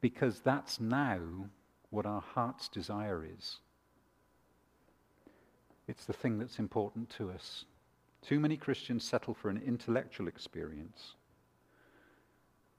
because 0.00 0.40
that's 0.40 0.80
now 0.80 1.20
what 1.90 2.06
our 2.06 2.20
heart's 2.20 2.68
desire 2.68 3.26
is. 3.38 3.58
It's 5.88 6.04
the 6.04 6.12
thing 6.12 6.38
that's 6.38 6.58
important 6.58 7.10
to 7.18 7.30
us. 7.30 7.64
Too 8.22 8.38
many 8.38 8.56
Christians 8.56 9.02
settle 9.02 9.34
for 9.34 9.50
an 9.50 9.60
intellectual 9.66 10.28
experience. 10.28 11.14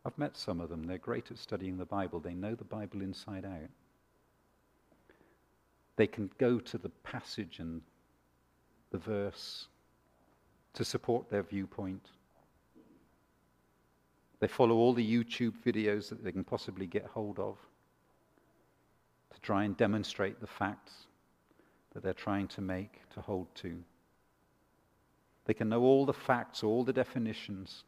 I've 0.06 0.18
met 0.18 0.38
some 0.38 0.62
of 0.62 0.70
them. 0.70 0.84
They're 0.84 0.98
great 0.98 1.30
at 1.30 1.38
studying 1.38 1.78
the 1.78 1.86
Bible. 1.86 2.20
They 2.20 2.34
know 2.34 2.56
the 2.56 2.64
Bible 2.64 3.02
inside 3.02 3.46
out. 3.46 3.70
They 5.96 6.08
can 6.08 6.32
go 6.38 6.60
to 6.60 6.78
the 6.78 6.90
passage 6.90 7.60
and 7.60 7.82
the 8.92 8.98
verse 8.98 9.68
to 10.74 10.86
support 10.86 11.30
their 11.30 11.44
viewpoint. 11.44 12.10
They 14.40 14.48
follow 14.48 14.76
all 14.76 14.94
the 14.94 15.06
YouTube 15.06 15.54
videos 15.66 16.10
that 16.10 16.24
they 16.24 16.32
can 16.32 16.44
possibly 16.44 16.88
get 16.88 17.06
hold 17.06 17.40
of 17.40 17.58
to 19.34 19.40
try 19.42 19.64
and 19.64 19.78
demonstrate 19.78 20.42
the 20.42 20.48
facts 20.48 21.06
that 21.94 22.04
they're 22.04 22.14
trying 22.14 22.48
to 22.48 22.62
make, 22.62 23.02
to 23.14 23.22
hold 23.22 23.54
to. 23.56 23.78
They 25.46 25.54
can 25.54 25.70
know 25.70 25.82
all 25.82 26.06
the 26.06 26.14
facts, 26.14 26.64
all 26.64 26.84
the 26.84 26.94
definitions. 26.94 27.84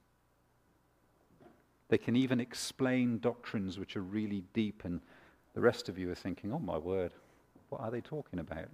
They 1.89 1.97
can 1.97 2.15
even 2.15 2.39
explain 2.39 3.19
doctrines 3.19 3.79
which 3.79 3.95
are 3.95 4.01
really 4.01 4.43
deep, 4.53 4.83
and 4.85 4.99
the 5.53 5.61
rest 5.61 5.89
of 5.89 5.97
you 5.97 6.11
are 6.11 6.15
thinking, 6.15 6.51
oh 6.51 6.59
my 6.59 6.77
word, 6.77 7.13
what 7.74 7.82
are 7.82 7.89
they 7.89 8.01
talking 8.01 8.38
about? 8.38 8.69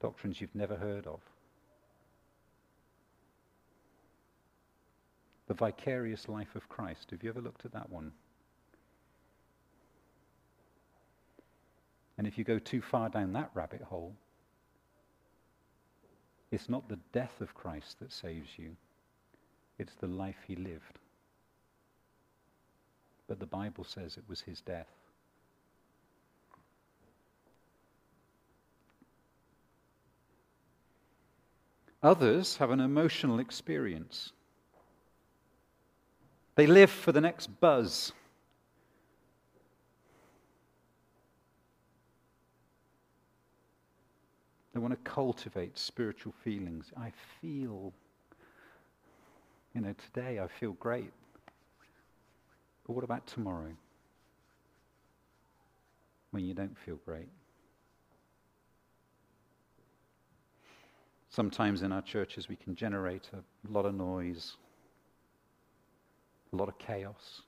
Doctrines 0.00 0.40
you've 0.40 0.54
never 0.54 0.76
heard 0.76 1.04
of. 1.08 1.18
The 5.48 5.54
vicarious 5.54 6.28
life 6.28 6.54
of 6.54 6.68
Christ. 6.68 7.10
Have 7.10 7.24
you 7.24 7.30
ever 7.30 7.40
looked 7.40 7.64
at 7.64 7.72
that 7.72 7.90
one? 7.90 8.12
And 12.18 12.28
if 12.28 12.38
you 12.38 12.44
go 12.44 12.60
too 12.60 12.80
far 12.80 13.08
down 13.08 13.32
that 13.32 13.50
rabbit 13.52 13.82
hole, 13.82 14.14
it's 16.52 16.68
not 16.68 16.88
the 16.88 17.00
death 17.12 17.40
of 17.40 17.54
Christ 17.54 17.98
that 17.98 18.12
saves 18.12 18.50
you, 18.56 18.76
it's 19.76 19.94
the 19.96 20.06
life 20.06 20.36
he 20.46 20.54
lived. 20.54 21.00
But 23.26 23.40
the 23.40 23.46
Bible 23.46 23.82
says 23.82 24.16
it 24.16 24.28
was 24.28 24.40
his 24.40 24.60
death. 24.60 24.99
Others 32.02 32.56
have 32.56 32.70
an 32.70 32.80
emotional 32.80 33.38
experience. 33.38 34.32
They 36.54 36.66
live 36.66 36.90
for 36.90 37.12
the 37.12 37.20
next 37.20 37.48
buzz. 37.60 38.12
They 44.72 44.80
want 44.80 44.92
to 44.92 45.10
cultivate 45.10 45.76
spiritual 45.76 46.32
feelings. 46.44 46.92
I 46.96 47.12
feel, 47.40 47.92
you 49.74 49.80
know, 49.80 49.94
today 50.12 50.38
I 50.40 50.46
feel 50.46 50.72
great. 50.72 51.12
But 52.86 52.94
what 52.94 53.04
about 53.04 53.26
tomorrow? 53.26 53.72
When 56.30 56.44
you 56.44 56.54
don't 56.54 56.78
feel 56.78 56.98
great? 57.04 57.28
Sometimes 61.30 61.82
in 61.82 61.92
our 61.92 62.02
churches 62.02 62.48
we 62.48 62.56
can 62.56 62.74
generate 62.74 63.30
a 63.32 63.72
lot 63.72 63.86
of 63.86 63.94
noise, 63.94 64.56
a 66.52 66.56
lot 66.56 66.68
of 66.68 66.76
chaos. 66.78 67.42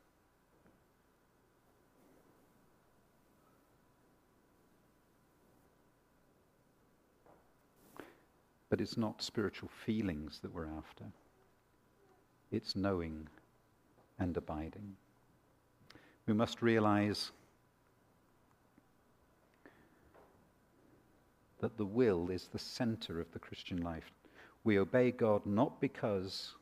But 8.71 8.81
it's 8.81 8.97
not 8.97 9.21
spiritual 9.21 9.69
feelings 9.85 10.39
that 10.43 10.55
we're 10.55 10.69
after. 10.79 11.05
It's 12.53 12.77
knowing 12.77 13.27
and 14.19 14.37
abiding. 14.37 14.95
We 16.27 16.35
must 16.35 16.63
realize 16.63 17.33
that 21.63 21.79
the 21.79 21.87
will 21.87 22.29
is 22.29 22.49
the 22.53 22.59
center 22.59 23.21
of 23.21 23.33
the 23.33 23.39
Christian 23.39 23.79
life. 23.79 24.11
We 24.65 24.81
obey 24.81 25.13
God 25.13 25.47
not 25.47 25.81
because 25.81 26.55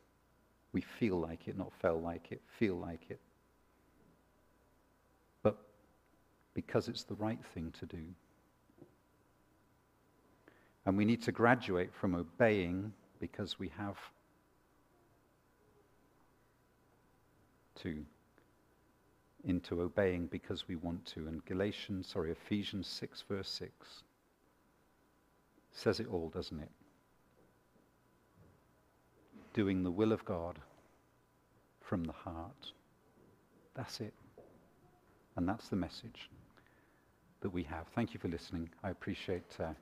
we 0.73 0.81
feel 0.81 1.19
like 1.19 1.47
it, 1.47 1.57
not 1.57 1.73
feel 1.81 1.99
like 1.99 2.31
it, 2.31 2.39
feel 2.59 2.75
like 2.75 3.01
it. 3.09 3.19
But 5.41 5.57
because 6.53 6.87
it's 6.87 7.03
the 7.03 7.15
right 7.15 7.43
thing 7.55 7.73
to 7.79 7.85
do. 7.87 8.03
And 10.85 10.95
we 10.95 11.03
need 11.03 11.23
to 11.23 11.31
graduate 11.31 11.89
from 11.99 12.13
obeying 12.13 12.93
because 13.19 13.57
we 13.57 13.71
have 13.77 13.97
to 17.81 18.05
into 19.43 19.81
obeying 19.81 20.27
because 20.27 20.67
we 20.67 20.75
want 20.75 21.03
to. 21.07 21.27
And 21.27 21.43
Galatians, 21.45 22.07
sorry, 22.07 22.31
Ephesians 22.31 22.85
6, 22.85 23.23
verse 23.27 23.49
6 23.49 24.03
says 25.71 25.99
it 25.99 26.07
all, 26.11 26.29
doesn't 26.29 26.59
it? 26.59 26.69
doing 29.53 29.83
the 29.83 29.91
will 29.91 30.11
of 30.11 30.23
God 30.25 30.59
from 31.81 32.03
the 32.03 32.13
heart. 32.13 32.71
That's 33.75 33.99
it. 33.99 34.13
And 35.35 35.47
that's 35.47 35.69
the 35.69 35.75
message 35.75 36.29
that 37.41 37.49
we 37.49 37.63
have. 37.63 37.87
Thank 37.95 38.13
you 38.13 38.19
for 38.19 38.27
listening. 38.27 38.69
I 38.83 38.89
appreciate 38.89 39.55
uh, 39.59 39.73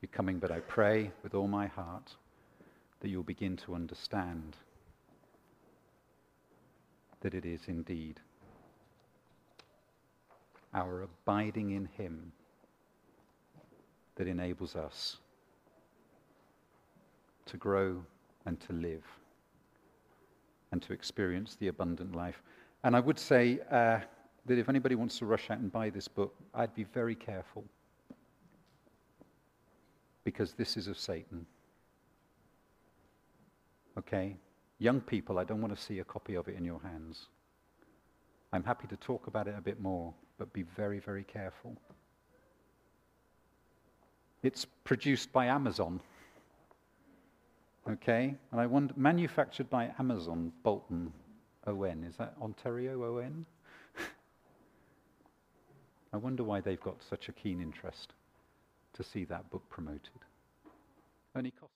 you 0.00 0.08
coming, 0.08 0.38
but 0.38 0.50
I 0.50 0.60
pray 0.60 1.10
with 1.22 1.34
all 1.34 1.48
my 1.48 1.66
heart 1.66 2.14
that 3.00 3.08
you'll 3.08 3.22
begin 3.22 3.56
to 3.58 3.74
understand 3.74 4.56
that 7.20 7.34
it 7.34 7.44
is 7.44 7.60
indeed 7.68 8.20
our 10.74 11.02
abiding 11.02 11.70
in 11.70 11.86
Him 11.96 12.32
that 14.16 14.26
enables 14.26 14.76
us 14.76 15.18
to 17.46 17.56
grow 17.56 18.04
and 18.44 18.60
to 18.60 18.72
live 18.72 19.04
and 20.72 20.82
to 20.82 20.92
experience 20.92 21.56
the 21.56 21.68
abundant 21.68 22.14
life. 22.14 22.42
And 22.84 22.94
I 22.94 23.00
would 23.00 23.18
say 23.18 23.60
uh, 23.70 24.00
that 24.46 24.58
if 24.58 24.68
anybody 24.68 24.94
wants 24.94 25.18
to 25.18 25.26
rush 25.26 25.50
out 25.50 25.58
and 25.58 25.72
buy 25.72 25.90
this 25.90 26.08
book, 26.08 26.34
I'd 26.54 26.74
be 26.74 26.84
very 26.84 27.14
careful 27.14 27.64
because 30.24 30.52
this 30.52 30.76
is 30.76 30.88
of 30.88 30.98
Satan. 30.98 31.46
Okay? 33.98 34.36
Young 34.78 35.00
people, 35.00 35.38
I 35.38 35.44
don't 35.44 35.60
want 35.60 35.74
to 35.74 35.80
see 35.80 36.00
a 36.00 36.04
copy 36.04 36.34
of 36.34 36.48
it 36.48 36.56
in 36.56 36.64
your 36.64 36.80
hands. 36.80 37.26
I'm 38.52 38.64
happy 38.64 38.86
to 38.88 38.96
talk 38.96 39.26
about 39.26 39.48
it 39.48 39.54
a 39.56 39.60
bit 39.60 39.80
more, 39.80 40.12
but 40.38 40.52
be 40.52 40.62
very, 40.62 40.98
very 40.98 41.24
careful. 41.24 41.76
It's 44.42 44.64
produced 44.84 45.32
by 45.32 45.46
Amazon. 45.46 46.00
Okay? 47.90 48.34
And 48.52 48.60
I 48.60 48.66
wonder, 48.66 48.94
manufactured 48.96 49.70
by 49.70 49.92
Amazon, 49.98 50.52
Bolton 50.62 51.12
ON. 51.66 52.04
Is 52.04 52.16
that 52.16 52.34
Ontario 52.40 53.18
ON? 53.18 53.46
I 56.12 56.16
wonder 56.16 56.42
why 56.42 56.60
they've 56.60 56.80
got 56.80 56.96
such 57.08 57.28
a 57.28 57.32
keen 57.32 57.60
interest 57.60 58.12
to 58.94 59.04
see 59.04 59.24
that 59.24 59.50
book 59.50 59.68
promoted. 59.68 60.10
Only 61.34 61.52
cost 61.52 61.75